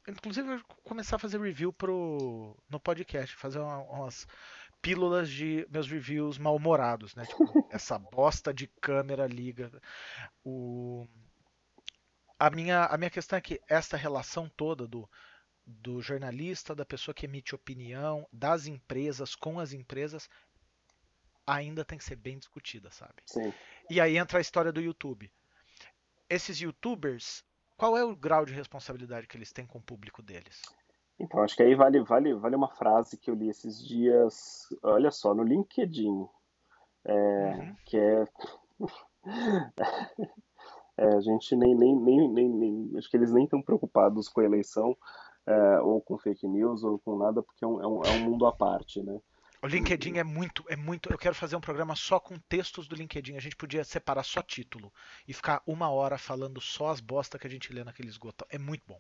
Inclusive, 0.08 0.48
eu 0.48 0.58
vou 0.58 0.78
começar 0.84 1.18
a 1.18 1.20
fazer 1.20 1.40
review 1.40 1.72
pro, 1.74 2.58
no 2.70 2.80
podcast, 2.80 3.36
fazer 3.36 3.60
uma, 3.60 3.80
umas 3.84 4.28
pílulas 4.82 5.30
de 5.30 5.68
meus 5.70 5.90
reviews 5.90 6.38
mal-humorados, 6.38 7.14
né? 7.16 7.26
Tipo, 7.26 7.44
essa 7.72 8.00
bosta 8.00 8.54
de 8.54 8.68
câmera 8.82 9.28
liga. 9.28 9.72
O... 10.44 11.08
A, 12.40 12.50
minha, 12.50 12.86
a 12.86 12.98
minha 12.98 13.10
questão 13.10 13.38
é 13.38 13.42
que 13.42 13.62
essa 13.68 13.98
relação 13.98 14.50
toda 14.56 14.88
do, 14.88 15.08
do 15.66 16.02
jornalista, 16.02 16.74
da 16.74 16.86
pessoa 16.86 17.14
que 17.14 17.26
emite 17.26 17.54
opinião, 17.54 18.28
das 18.32 18.66
empresas 18.66 19.36
com 19.36 19.60
as 19.60 19.74
empresas, 19.74 20.30
ainda 21.50 21.84
tem 21.84 21.98
que 21.98 22.04
ser 22.04 22.16
bem 22.16 22.38
discutida, 22.38 22.92
sabe? 22.92 23.16
Sim. 23.26 23.52
E 23.90 24.00
aí 24.00 24.18
entra 24.18 24.38
a 24.38 24.42
história 24.42 24.72
do 24.72 24.80
YouTube. 24.80 25.32
Esses 26.30 26.60
youtubers, 26.60 27.44
qual 27.76 27.98
é 27.98 28.04
o 28.04 28.16
grau 28.16 28.46
de 28.46 28.54
responsabilidade 28.54 29.28
que 29.28 29.36
eles 29.36 29.52
têm 29.52 29.66
com 29.66 29.80
o 29.80 29.84
público 29.84 30.22
deles? 30.22 30.62
Então, 31.20 31.42
acho 31.42 31.56
que 31.56 31.64
aí 31.64 31.76
vale, 31.76 32.02
vale, 32.02 32.34
vale 32.36 32.56
uma 32.56 32.70
frase 32.70 33.18
que 33.18 33.30
eu 33.30 33.36
li 33.36 33.50
esses 33.50 33.86
dias, 33.86 34.68
olha 34.84 35.12
só, 35.12 35.34
no 35.34 35.44
LinkedIn, 35.44 36.28
é, 37.04 37.14
uhum. 37.14 37.76
que 37.84 37.98
é, 37.98 38.26
é, 40.98 41.16
a 41.16 41.20
gente 41.20 41.56
nem, 41.58 41.76
nem, 41.76 41.96
nem, 41.96 42.30
nem, 42.30 42.50
nem, 42.50 42.92
acho 42.98 43.10
que 43.10 43.18
eles 43.18 43.34
nem 43.34 43.44
estão 43.44 43.62
preocupados 43.62 44.30
com 44.30 44.40
a 44.40 44.46
eleição, 44.46 44.96
é, 45.46 45.80
ou 45.82 46.00
com 46.00 46.18
fake 46.18 46.48
news, 46.48 46.84
ou 46.84 47.00
com 47.00 47.18
nada, 47.18 47.44
porque 47.44 47.66
é 47.66 47.68
um, 47.68 47.82
é 47.82 47.88
um, 47.88 48.02
é 48.04 48.12
um 48.12 48.30
mundo 48.30 48.46
à 48.46 48.54
parte, 48.54 49.04
né? 49.04 49.20
O 49.62 49.68
LinkedIn 49.68 50.18
é 50.18 50.24
muito, 50.24 50.64
é 50.70 50.76
muito. 50.76 51.12
Eu 51.12 51.18
quero 51.18 51.36
fazer 51.36 51.56
um 51.56 51.62
programa 51.62 51.96
só 51.96 52.20
com 52.20 52.40
textos 52.48 52.88
do 52.88 52.96
LinkedIn. 52.96 53.36
A 53.36 53.42
gente 53.42 53.58
podia 53.58 53.84
separar 53.84 54.24
só 54.24 54.42
título 54.42 54.92
e 55.28 55.34
ficar 55.34 55.62
uma 55.68 55.90
hora 55.90 56.18
falando 56.18 56.62
só 56.62 56.88
as 56.88 57.02
bostas 57.02 57.40
que 57.42 57.48
a 57.48 57.50
gente 57.50 57.74
lê 57.74 57.84
naquele 57.84 58.08
esgoto. 58.08 58.46
É 58.50 58.58
muito 58.58 58.84
bom. 58.88 59.00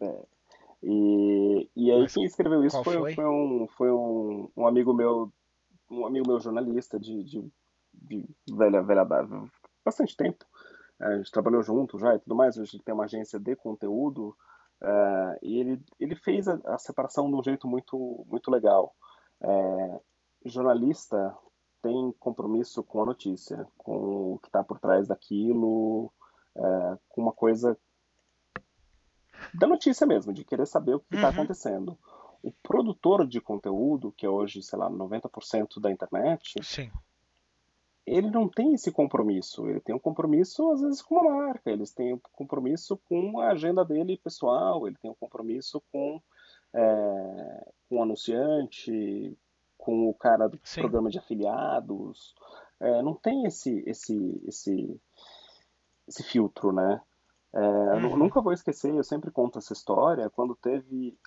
É. 0.00 0.24
E, 0.82 1.68
e 1.76 1.90
aí 1.90 2.00
Mas 2.00 2.14
quem 2.14 2.24
escreveu 2.24 2.64
isso 2.64 2.82
foi, 2.82 2.96
foi? 2.96 3.14
foi, 3.14 3.26
um, 3.26 3.68
foi 3.76 3.92
um, 3.92 4.50
um 4.56 4.66
amigo 4.66 4.94
meu, 4.94 5.30
um 5.90 6.06
amigo 6.06 6.26
meu 6.26 6.40
jornalista 6.40 6.98
de, 6.98 7.22
de, 7.22 7.52
de 7.92 8.26
velha, 8.50 8.82
velha 8.82 9.06
bastante 9.84 10.16
tempo. 10.16 10.46
A 10.98 11.16
gente 11.16 11.30
trabalhou 11.30 11.62
junto 11.62 11.98
já 11.98 12.14
e 12.14 12.18
tudo 12.18 12.34
mais. 12.34 12.58
A 12.58 12.64
gente 12.64 12.82
tem 12.82 12.94
uma 12.94 13.04
agência 13.04 13.38
de 13.38 13.54
conteúdo. 13.56 14.36
Uh, 14.80 15.36
e 15.42 15.60
ele, 15.60 15.82
ele 15.98 16.14
fez 16.14 16.48
a, 16.48 16.58
a, 16.64 16.78
separação 16.78 17.28
de 17.28 17.36
um 17.36 17.42
jeito 17.42 17.68
muito, 17.68 18.24
muito 18.26 18.50
legal. 18.50 18.94
É, 19.42 20.00
jornalista 20.44 21.36
tem 21.82 22.12
compromisso 22.18 22.82
com 22.82 23.02
a 23.02 23.06
notícia, 23.06 23.66
com 23.78 24.34
o 24.34 24.38
que 24.38 24.48
está 24.48 24.62
por 24.62 24.78
trás 24.78 25.08
daquilo, 25.08 26.12
é, 26.54 26.98
com 27.08 27.22
uma 27.22 27.32
coisa 27.32 27.76
da 29.54 29.66
notícia 29.66 30.06
mesmo, 30.06 30.32
de 30.32 30.44
querer 30.44 30.66
saber 30.66 30.94
o 30.94 31.00
que 31.00 31.14
está 31.14 31.28
uhum. 31.28 31.34
acontecendo. 31.34 31.98
O 32.42 32.52
produtor 32.62 33.26
de 33.26 33.40
conteúdo, 33.40 34.12
que 34.12 34.24
é 34.24 34.28
hoje, 34.28 34.62
sei 34.62 34.78
lá, 34.78 34.90
90% 34.90 35.80
da 35.80 35.90
internet, 35.90 36.54
Sim. 36.62 36.90
ele 38.06 38.30
não 38.30 38.48
tem 38.48 38.74
esse 38.74 38.90
compromisso. 38.90 39.68
Ele 39.68 39.80
tem 39.80 39.94
um 39.94 39.98
compromisso, 39.98 40.70
às 40.70 40.80
vezes, 40.80 41.02
com 41.02 41.16
uma 41.16 41.46
marca, 41.46 41.70
eles 41.70 41.92
têm 41.92 42.14
um 42.14 42.20
compromisso 42.32 42.98
com 43.08 43.40
a 43.40 43.50
agenda 43.50 43.84
dele 43.84 44.20
pessoal, 44.22 44.86
ele 44.86 44.96
tem 45.00 45.10
um 45.10 45.14
compromisso 45.14 45.82
com, 45.92 46.20
é, 46.72 47.72
com 47.90 47.96
o 47.96 48.02
anunciante, 48.04 49.36
com 49.76 50.08
o 50.08 50.14
cara 50.14 50.48
do 50.48 50.58
Sim. 50.62 50.82
programa 50.82 51.10
de 51.10 51.18
afiliados. 51.18 52.36
É, 52.78 53.02
não 53.02 53.14
tem 53.14 53.44
esse, 53.44 53.82
esse, 53.84 54.40
esse, 54.46 55.00
esse 56.06 56.22
filtro, 56.22 56.72
né? 56.72 57.02
É, 57.52 57.58
uhum. 57.58 58.16
Nunca 58.16 58.40
vou 58.40 58.52
esquecer, 58.52 58.94
eu 58.94 59.02
sempre 59.02 59.32
conto 59.32 59.58
essa 59.58 59.72
história, 59.72 60.30
quando 60.30 60.54
teve 60.54 61.18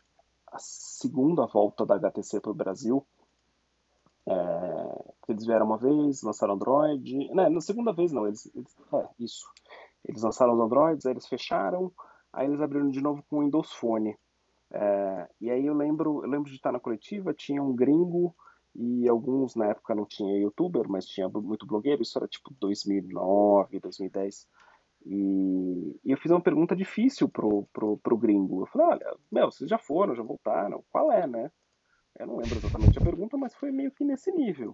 a 0.48 0.58
segunda 0.58 1.46
volta 1.46 1.86
da 1.86 1.96
HTC 1.96 2.40
para 2.40 2.52
o 2.52 2.56
Brasil, 2.56 3.06
é, 4.26 5.14
eles 5.28 5.46
vieram 5.46 5.66
uma 5.66 5.78
vez, 5.78 6.24
lançaram 6.24 6.54
Android, 6.54 7.30
né, 7.34 7.50
na 7.50 7.60
segunda 7.60 7.92
vez 7.92 8.14
não, 8.14 8.26
eles, 8.26 8.50
eles 8.56 8.74
é, 8.94 9.08
isso, 9.20 9.52
eles 10.06 10.24
lançaram 10.24 10.54
os 10.54 10.62
Androids, 10.62 11.06
aí 11.06 11.12
eles 11.12 11.28
fecharam, 11.28 11.92
aí 12.32 12.48
eles 12.48 12.62
abriram 12.62 12.90
de 12.90 13.02
novo 13.02 13.22
com 13.30 13.38
o 13.38 13.40
Windows 13.42 13.74
Phone, 13.74 14.18
é, 14.74 15.30
e 15.40 15.52
aí 15.52 15.66
eu 15.66 15.74
lembro, 15.74 16.24
eu 16.24 16.30
lembro 16.30 16.50
de 16.50 16.56
estar 16.56 16.72
na 16.72 16.80
coletiva, 16.80 17.34
tinha 17.34 17.62
um 17.62 17.76
gringo 17.76 18.36
e 18.76 19.08
alguns 19.08 19.56
na 19.56 19.68
época 19.68 19.94
não 19.94 20.06
tinha 20.06 20.40
youtuber, 20.40 20.90
mas 20.90 21.06
tinha 21.06 21.30
muito 21.30 21.66
blogueiro, 21.66 22.02
isso 22.02 22.18
era 22.18 22.28
tipo 22.28 22.52
2009, 22.60 23.80
2010, 23.80 24.48
e, 25.06 26.00
e, 26.04 26.12
eu 26.12 26.18
fiz 26.18 26.32
uma 26.32 26.42
pergunta 26.42 26.76
difícil 26.76 27.28
pro, 27.30 27.68
pro, 27.74 27.98
pro 27.98 28.18
gringo. 28.18 28.62
Eu 28.62 28.66
falei, 28.68 28.88
olha, 28.88 29.18
meu, 29.32 29.52
vocês 29.52 29.70
já 29.70 29.78
foram, 29.78 30.16
já 30.16 30.24
voltaram, 30.24 30.84
qual 30.92 31.12
é, 31.12 31.28
né? 31.28 31.52
Eu 32.18 32.28
não 32.28 32.38
lembro 32.38 32.58
exatamente 32.58 32.98
a 32.98 33.02
pergunta, 33.02 33.38
mas 33.38 33.54
foi 33.54 33.72
meio 33.72 33.92
que 33.92 34.04
nesse 34.04 34.32
nível. 34.32 34.72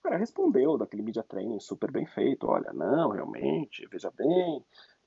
O 0.00 0.02
cara 0.02 0.16
respondeu 0.16 0.76
daquele 0.76 1.02
media 1.02 1.22
training 1.22 1.60
super 1.60 1.90
bem 1.90 2.06
feito, 2.06 2.46
olha, 2.46 2.72
não, 2.72 3.10
realmente, 3.10 3.86
veja 3.90 4.10
bem, 4.10 4.62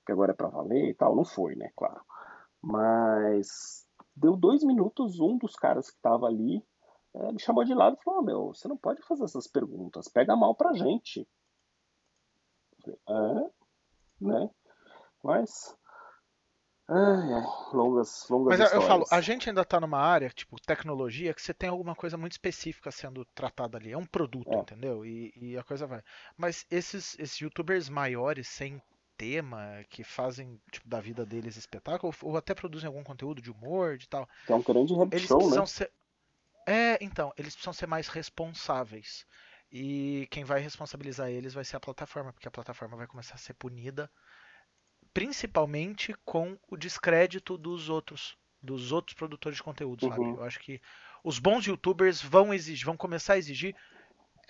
que 0.05 0.11
agora 0.11 0.32
é 0.32 0.36
para 0.36 0.47
valer 0.47 0.89
e 0.89 0.93
tal. 0.93 1.15
Não 1.15 1.26
foi, 1.26 1.55
né, 1.55 1.72
claro. 1.76 2.01
Mas 2.61 3.87
deu 4.18 4.36
dois 4.36 4.63
minutos, 4.63 5.20
um 5.20 5.38
dos 5.38 5.55
caras 5.55 5.89
que 5.89 5.95
estava 5.97 6.26
ali 6.28 6.63
é, 7.15 7.32
me 7.32 7.39
chamou 7.39 7.63
de 7.63 7.74
lado 7.74 7.97
e 7.99 8.03
falou, 8.03 8.20
oh, 8.20 8.24
meu, 8.24 8.47
você 8.53 8.68
não 8.68 8.78
pode 8.78 9.01
fazer 9.03 9.24
essas 9.24 9.47
perguntas, 9.47 10.07
pega 10.07 10.36
mal 10.36 10.53
pra 10.55 10.74
gente. 10.74 11.28
Eu 12.86 12.97
falei, 13.05 13.49
né? 14.22 14.49
Mas 15.24 15.76
Ai, 16.89 17.34
ai, 17.34 17.43
longas, 17.74 18.30
longas 18.30 18.57
Mas 18.59 18.72
eu- 18.72 18.80
eu 18.80 18.88
falo, 18.88 19.05
a 19.11 19.20
gente 19.20 19.49
ainda 19.49 19.65
tá 19.65 19.78
numa 19.78 19.99
área, 19.99 20.30
tipo, 20.30 20.55
tecnologia, 20.61 21.34
que 21.34 21.41
você 21.41 21.53
tem 21.53 21.70
alguma 21.70 21.93
coisa 21.93 22.15
muito 22.15 22.32
específica 22.32 22.89
sendo 22.91 23.26
tratada 23.36 23.78
ali. 23.78 23.91
É 23.91 23.97
um 23.97 24.05
produto, 24.05 24.53
É. 24.53 24.59
entendeu? 24.59 25.05
E, 25.05 25.34
e 25.36 25.57
a 25.57 25.63
coisa 25.65 25.86
vai. 25.86 26.01
Mas 26.38 26.65
esses, 26.72 27.20
esses 27.20 27.38
youtubers 27.41 27.89
maiores, 27.89 28.47
sem 28.47 28.82
tema, 29.18 29.84
que 29.89 30.03
fazem, 30.03 30.61
tipo, 30.72 30.88
da 30.88 31.01
vida 31.01 31.26
deles 31.26 31.57
espetáculo, 31.57 32.13
ou, 32.22 32.38
até 32.38 32.53
produzem 32.53 32.88
algum 32.88 33.03
conteúdo 33.03 33.41
de 33.41 33.51
humor, 33.51 33.97
de 33.97 34.07
tal, 34.07 34.30
é 34.47 34.53
um 34.53 34.61
grande 34.61 34.93
eles 35.11 35.28
show, 35.28 35.49
né? 35.49 35.65
ser. 35.65 35.91
É, 36.68 36.97
então, 37.01 37.34
eles 37.38 37.53
precisam 37.53 37.74
ser 37.74 37.88
mais 37.88 38.07
responsáveis. 38.07 39.26
E 39.72 40.28
quem 40.32 40.43
vai 40.43 40.59
responsabilizar 40.59 41.30
eles 41.30 41.53
vai 41.53 41.63
ser 41.63 41.78
a 41.78 41.80
plataforma, 41.80 42.32
porque 42.32 42.47
a 42.47 42.51
plataforma 42.51 42.95
vai 42.95 43.07
começar 43.07 43.36
a 43.36 43.38
ser 43.38 43.53
punida, 43.53 44.09
principalmente 45.13 46.13
com 46.24 46.57
o 46.70 46.78
descrédito 46.78 47.57
dos 47.57 47.89
outros, 47.89 48.38
dos 48.61 48.91
outros 48.91 49.15
produtores 49.15 49.57
de 49.57 49.63
conteúdo, 49.63 50.07
sabe? 50.07 50.22
Uhum. 50.22 50.36
Eu 50.36 50.43
acho 50.43 50.59
que 50.59 50.82
os 51.24 51.39
bons 51.39 51.65
youtubers 51.65 52.22
vão 52.22 52.53
exigir, 52.53 52.86
vão 52.86 52.95
começar 52.95 53.34
a 53.34 53.38
exigir, 53.38 53.76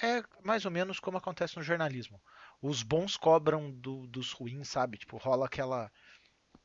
é 0.01 0.23
mais 0.43 0.65
ou 0.65 0.71
menos 0.71 0.99
como 0.99 1.17
acontece 1.17 1.57
no 1.57 1.63
jornalismo. 1.63 2.21
Os 2.61 2.81
bons 2.83 3.15
cobram 3.17 3.71
do- 3.71 4.07
dos 4.07 4.31
ruins, 4.31 4.67
sabe? 4.69 4.97
Tipo, 4.97 5.17
rola 5.17 5.45
aquela, 5.45 5.91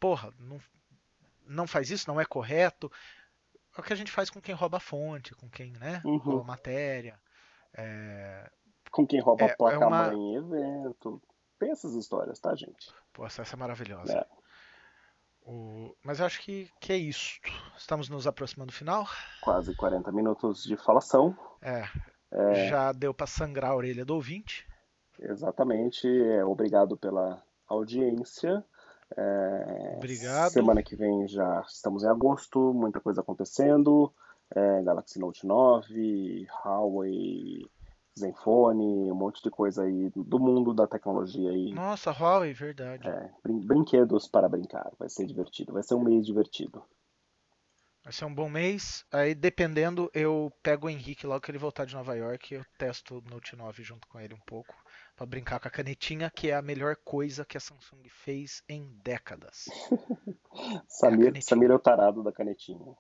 porra, 0.01 0.32
não, 0.38 0.59
não 1.47 1.66
faz 1.66 1.90
isso, 1.90 2.09
não 2.09 2.20
é 2.20 2.24
correto. 2.24 2.90
É 3.76 3.80
o 3.80 3.84
que 3.84 3.93
a 3.93 3.97
gente 3.97 4.11
faz 4.11 4.30
com 4.30 4.40
quem 4.40 4.55
rouba 4.55 4.78
a 4.78 4.80
fonte, 4.80 5.34
com 5.34 5.49
quem, 5.49 5.72
né, 5.72 6.01
Uhum. 6.05 6.16
rouba 6.18 6.40
a 6.43 6.47
matéria. 6.47 7.20
É, 7.74 8.51
Com 8.90 9.07
quem 9.07 9.20
rouba 9.20 9.45
É- 9.45 9.49
a 9.49 9.51
é 9.53 9.57
placa-mãe 9.57 10.14
uma- 10.14 10.14
em 10.14 10.34
evento. 10.36 11.22
Tem 11.59 11.70
essas 11.70 11.95
histórias, 11.95 12.38
tá, 12.40 12.55
gente? 12.55 12.93
Pô, 13.12 13.24
essa 13.24 13.43
é 13.43 13.57
maravilhosa. 13.57 14.12
É. 14.18 14.26
O- 15.45 15.97
Mas 16.05 16.20
eu 16.20 16.26
acho 16.26 16.40
que, 16.40 16.70
que 16.80 16.93
é 16.93 16.97
isso. 16.97 17.40
Estamos 17.76 18.09
nos 18.09 18.26
aproximando 18.26 18.70
do 18.70 18.76
final. 18.76 19.07
Quase 19.40 19.74
40 19.74 20.12
minutos 20.12 20.62
de 20.64 20.76
falação. 20.76 21.36
É, 21.61 21.84
já 22.68 22.93
deu 22.93 23.12
pra 23.14 23.26
sangrar 23.26 23.70
a 23.72 23.76
orelha 23.76 24.05
do 24.05 24.14
ouvinte. 24.14 24.66
Exatamente. 25.31 26.07
É, 26.07 26.45
obrigado 26.45 26.97
pela 26.97 27.43
audiência. 27.68 28.64
É, 29.16 29.95
Obrigado. 29.97 30.51
Semana 30.53 30.83
que 30.83 30.97
vem 30.97 31.29
já 31.29 31.61
estamos 31.66 32.03
em 32.03 32.09
agosto, 32.09 32.73
muita 32.73 33.01
coisa 33.01 33.20
acontecendo. 33.20 34.12
É, 34.55 34.83
Galaxy 34.83 35.18
Note 35.18 35.47
9, 35.47 36.47
Huawei, 36.64 37.66
Zenfone, 38.18 39.11
um 39.11 39.14
monte 39.14 39.43
de 39.43 39.51
coisa 39.51 39.85
aí 39.85 40.11
do 40.14 40.39
mundo 40.39 40.75
da 40.75 40.87
tecnologia 40.87 41.51
aí. 41.51 41.73
Nossa, 41.73 42.11
Huawei, 42.11 42.53
verdade. 42.53 43.07
É, 43.09 43.31
brin- 43.43 43.66
brinquedos 43.66 44.29
para 44.29 44.49
brincar. 44.49 44.91
Vai 44.99 45.09
ser 45.09 45.27
divertido. 45.27 45.73
Vai 45.73 45.83
ser 45.83 45.95
um 45.95 46.03
mês 46.05 46.25
divertido. 46.27 46.83
Vai 48.05 48.12
ser 48.12 48.25
um 48.25 48.35
bom 48.35 48.49
mês. 48.49 49.05
Aí, 49.12 49.35
dependendo, 49.35 50.11
eu 50.12 50.53
pego 50.62 50.87
o 50.87 50.91
Henrique 50.91 51.27
logo 51.27 51.41
que 51.41 51.51
ele 51.51 51.59
voltar 51.59 51.85
de 51.87 51.95
Nova 51.95 52.14
York. 52.16 52.53
Eu 52.55 52.64
testo 52.77 53.18
o 53.18 53.31
Note 53.31 53.55
9 53.57 53.83
junto 53.83 54.07
com 54.09 54.18
ele 54.18 54.35
um 54.35 54.41
pouco. 54.45 54.75
Pra 55.15 55.27
brincar 55.27 55.61
com 55.61 55.69
a 55.69 55.71
canetinha, 55.71 56.31
que 56.31 56.51
é 56.51 56.55
a 56.55 56.63
melhor 56.63 56.97
coisa 56.97 57.45
que 57.45 57.57
a 57.57 57.61
Samsung 57.61 58.09
fez 58.09 58.63
em 58.69 58.89
décadas. 59.03 59.67
Samir, 60.89 61.27
canetinha. 61.27 61.43
Samir 61.43 61.71
é 61.71 61.75
o 61.75 61.79
tarado 61.79 62.23
da 62.23 62.33
canetinha. 62.33 62.97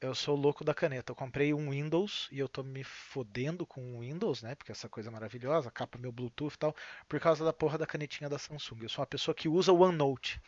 Eu 0.00 0.14
sou 0.14 0.34
louco 0.34 0.64
da 0.64 0.72
caneta. 0.72 1.12
Eu 1.12 1.16
comprei 1.16 1.52
um 1.52 1.70
Windows 1.70 2.26
e 2.32 2.38
eu 2.38 2.48
tô 2.48 2.62
me 2.62 2.82
fodendo 2.82 3.66
com 3.66 3.96
o 3.96 4.00
Windows, 4.00 4.42
né? 4.42 4.54
Porque 4.54 4.72
essa 4.72 4.88
coisa 4.88 5.10
maravilhosa, 5.10 5.70
capa 5.70 5.98
meu 5.98 6.10
Bluetooth 6.10 6.54
e 6.54 6.58
tal, 6.58 6.74
por 7.06 7.20
causa 7.20 7.44
da 7.44 7.52
porra 7.52 7.76
da 7.76 7.86
canetinha 7.86 8.30
da 8.30 8.38
Samsung. 8.38 8.82
Eu 8.82 8.88
sou 8.88 9.02
uma 9.02 9.06
pessoa 9.06 9.34
que 9.34 9.46
usa 9.46 9.72
o 9.72 9.80
OneNote. 9.80 10.40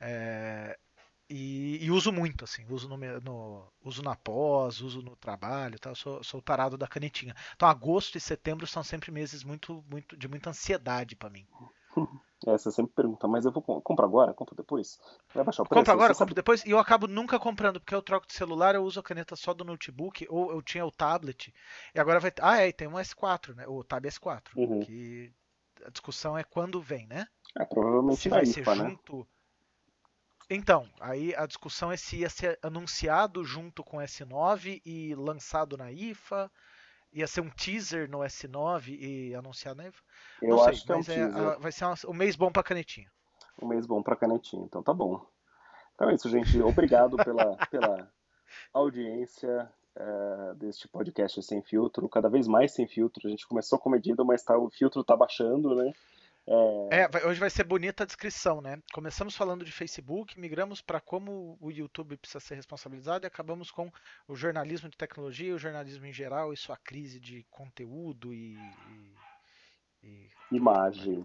É, 0.00 0.78
e, 1.28 1.84
e 1.84 1.90
uso 1.90 2.12
muito, 2.12 2.44
assim. 2.44 2.64
Uso, 2.68 2.88
no, 2.88 2.96
no- 3.20 3.72
uso 3.84 4.02
na 4.02 4.16
pós, 4.16 4.80
uso 4.80 5.02
no 5.02 5.16
trabalho. 5.16 5.76
Eu 5.84 5.94
sou, 5.94 6.22
sou 6.24 6.40
tarado 6.42 6.76
da 6.78 6.86
canetinha. 6.86 7.34
Então, 7.54 7.68
agosto 7.68 8.16
e 8.16 8.20
setembro 8.20 8.66
são 8.66 8.82
sempre 8.82 9.10
meses 9.10 9.44
muito, 9.44 9.84
muito, 9.90 10.16
de 10.16 10.28
muita 10.28 10.50
ansiedade 10.50 11.16
pra 11.16 11.30
mim. 11.30 11.46
É, 12.46 12.52
você 12.56 12.70
sempre 12.70 12.92
pergunta, 12.94 13.26
mas 13.26 13.44
eu 13.44 13.50
vou 13.50 13.60
com- 13.60 13.80
compro 13.80 14.04
agora? 14.04 14.32
Compro 14.32 14.54
depois? 14.54 15.00
Vai 15.34 15.42
baixar 15.42 15.64
o 15.64 15.66
preço? 15.66 15.80
Compro 15.80 15.92
agora, 15.92 16.14
compro 16.14 16.36
depois. 16.36 16.64
E 16.64 16.70
eu 16.70 16.78
acabo 16.78 17.08
nunca 17.08 17.36
comprando, 17.36 17.80
porque 17.80 17.92
eu 17.92 18.00
troco 18.00 18.28
de 18.28 18.32
celular, 18.32 18.76
eu 18.76 18.84
uso 18.84 19.00
a 19.00 19.02
caneta 19.02 19.34
só 19.34 19.52
do 19.52 19.64
notebook, 19.64 20.24
ou 20.30 20.52
eu 20.52 20.62
tinha 20.62 20.86
o 20.86 20.92
tablet, 20.92 21.52
e 21.92 21.98
agora 21.98 22.20
vai 22.20 22.30
ter. 22.30 22.40
Ah, 22.44 22.62
é, 22.62 22.68
e 22.68 22.72
tem 22.72 22.86
um 22.86 22.92
S4, 22.96 23.56
né? 23.56 23.66
O 23.66 23.82
Tab 23.82 24.04
S4. 24.06 24.56
Uhum. 24.56 24.78
Que 24.78 25.32
a 25.84 25.90
discussão 25.90 26.38
é 26.38 26.44
quando 26.44 26.80
vem, 26.80 27.08
né? 27.08 27.26
É, 27.58 27.64
provavelmente 27.64 28.20
Se 28.20 28.28
vai 28.28 28.46
ser 28.46 28.60
IFA, 28.60 28.74
né? 28.76 28.90
junto. 28.90 29.26
Então, 30.50 30.88
aí 31.00 31.34
a 31.36 31.46
discussão 31.46 31.92
é 31.92 31.96
se 31.96 32.18
ia 32.18 32.30
ser 32.30 32.58
anunciado 32.62 33.44
junto 33.44 33.84
com 33.84 33.98
o 33.98 34.00
S9 34.00 34.80
e 34.84 35.14
lançado 35.14 35.76
na 35.76 35.92
IFA. 35.92 36.50
Ia 37.12 37.26
ser 37.26 37.40
um 37.42 37.50
teaser 37.50 38.08
no 38.10 38.18
S9 38.20 38.88
e 38.98 39.34
anunciado 39.34 39.82
na 39.82 39.88
IFA. 39.88 40.02
Eu 40.42 40.48
Não 40.50 40.58
sei, 40.64 40.68
acho 40.72 40.84
que 40.86 40.92
é 40.92 40.94
um 40.94 40.98
mas 40.98 41.08
é, 41.08 41.14
teaser. 41.14 41.48
a- 41.48 41.58
vai 41.58 41.72
ser 41.72 41.84
um 42.06 42.14
mês 42.14 42.36
bom 42.36 42.50
pra 42.50 42.62
canetinha. 42.62 43.10
Um 43.60 43.66
mês 43.66 43.86
bom 43.86 44.02
pra 44.02 44.16
canetinha, 44.16 44.64
então 44.64 44.82
tá 44.82 44.94
bom. 44.94 45.24
Então 45.94 46.08
é 46.10 46.14
isso, 46.14 46.28
gente. 46.30 46.60
Obrigado 46.62 47.16
pela, 47.16 47.56
pela 47.70 48.10
audiência 48.72 49.70
eh, 49.96 50.54
deste 50.56 50.86
podcast 50.88 51.42
Sem 51.42 51.60
Filtro. 51.62 52.08
Cada 52.08 52.28
vez 52.28 52.46
mais 52.46 52.72
sem 52.72 52.86
filtro. 52.86 53.26
A 53.26 53.30
gente 53.30 53.46
começou 53.46 53.78
com 53.78 53.90
medida, 53.90 54.22
mas 54.24 54.42
tá, 54.42 54.56
o 54.56 54.70
filtro 54.70 55.02
tá 55.04 55.16
baixando, 55.16 55.74
né? 55.74 55.92
É, 56.90 57.06
vai- 57.08 57.24
hoje 57.26 57.38
vai 57.38 57.50
ser 57.50 57.64
bonita 57.64 58.02
a 58.04 58.06
descrição, 58.06 58.60
né? 58.60 58.80
Começamos 58.92 59.36
falando 59.36 59.64
de 59.64 59.72
Facebook, 59.72 60.38
migramos 60.40 60.80
para 60.80 61.00
como 61.00 61.58
o 61.60 61.70
YouTube 61.70 62.16
precisa 62.16 62.40
ser 62.40 62.54
responsabilizado 62.54 63.26
e 63.26 63.28
acabamos 63.28 63.70
com 63.70 63.90
o 64.26 64.34
jornalismo 64.34 64.88
de 64.88 64.96
tecnologia, 64.96 65.54
o 65.54 65.58
jornalismo 65.58 66.06
em 66.06 66.12
geral 66.12 66.52
e 66.52 66.56
sua 66.56 66.76
crise 66.76 67.20
de 67.20 67.44
conteúdo 67.50 68.32
e, 68.32 68.56
e, 70.02 70.06
e 70.06 70.30
Imagem. 70.56 71.22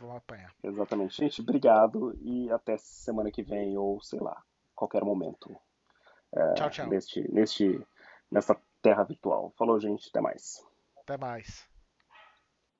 vamos 0.00 0.16
apanhar. 0.16 0.54
Exatamente. 0.62 1.16
Gente, 1.16 1.40
obrigado 1.42 2.16
e 2.22 2.50
até 2.50 2.76
semana 2.78 3.30
que 3.30 3.42
vem, 3.42 3.76
ou 3.76 4.00
sei 4.00 4.20
lá, 4.20 4.42
qualquer 4.74 5.04
momento 5.04 5.54
Tchau, 6.56 6.70
tchau. 6.70 6.86
neste, 6.88 7.20
neste, 7.32 7.80
nesta 8.30 8.54
terra 8.82 9.04
virtual. 9.04 9.52
Falou, 9.56 9.78
gente. 9.80 10.08
Até 10.08 10.20
mais. 10.20 10.62
Até 11.02 11.16
mais. 11.16 11.66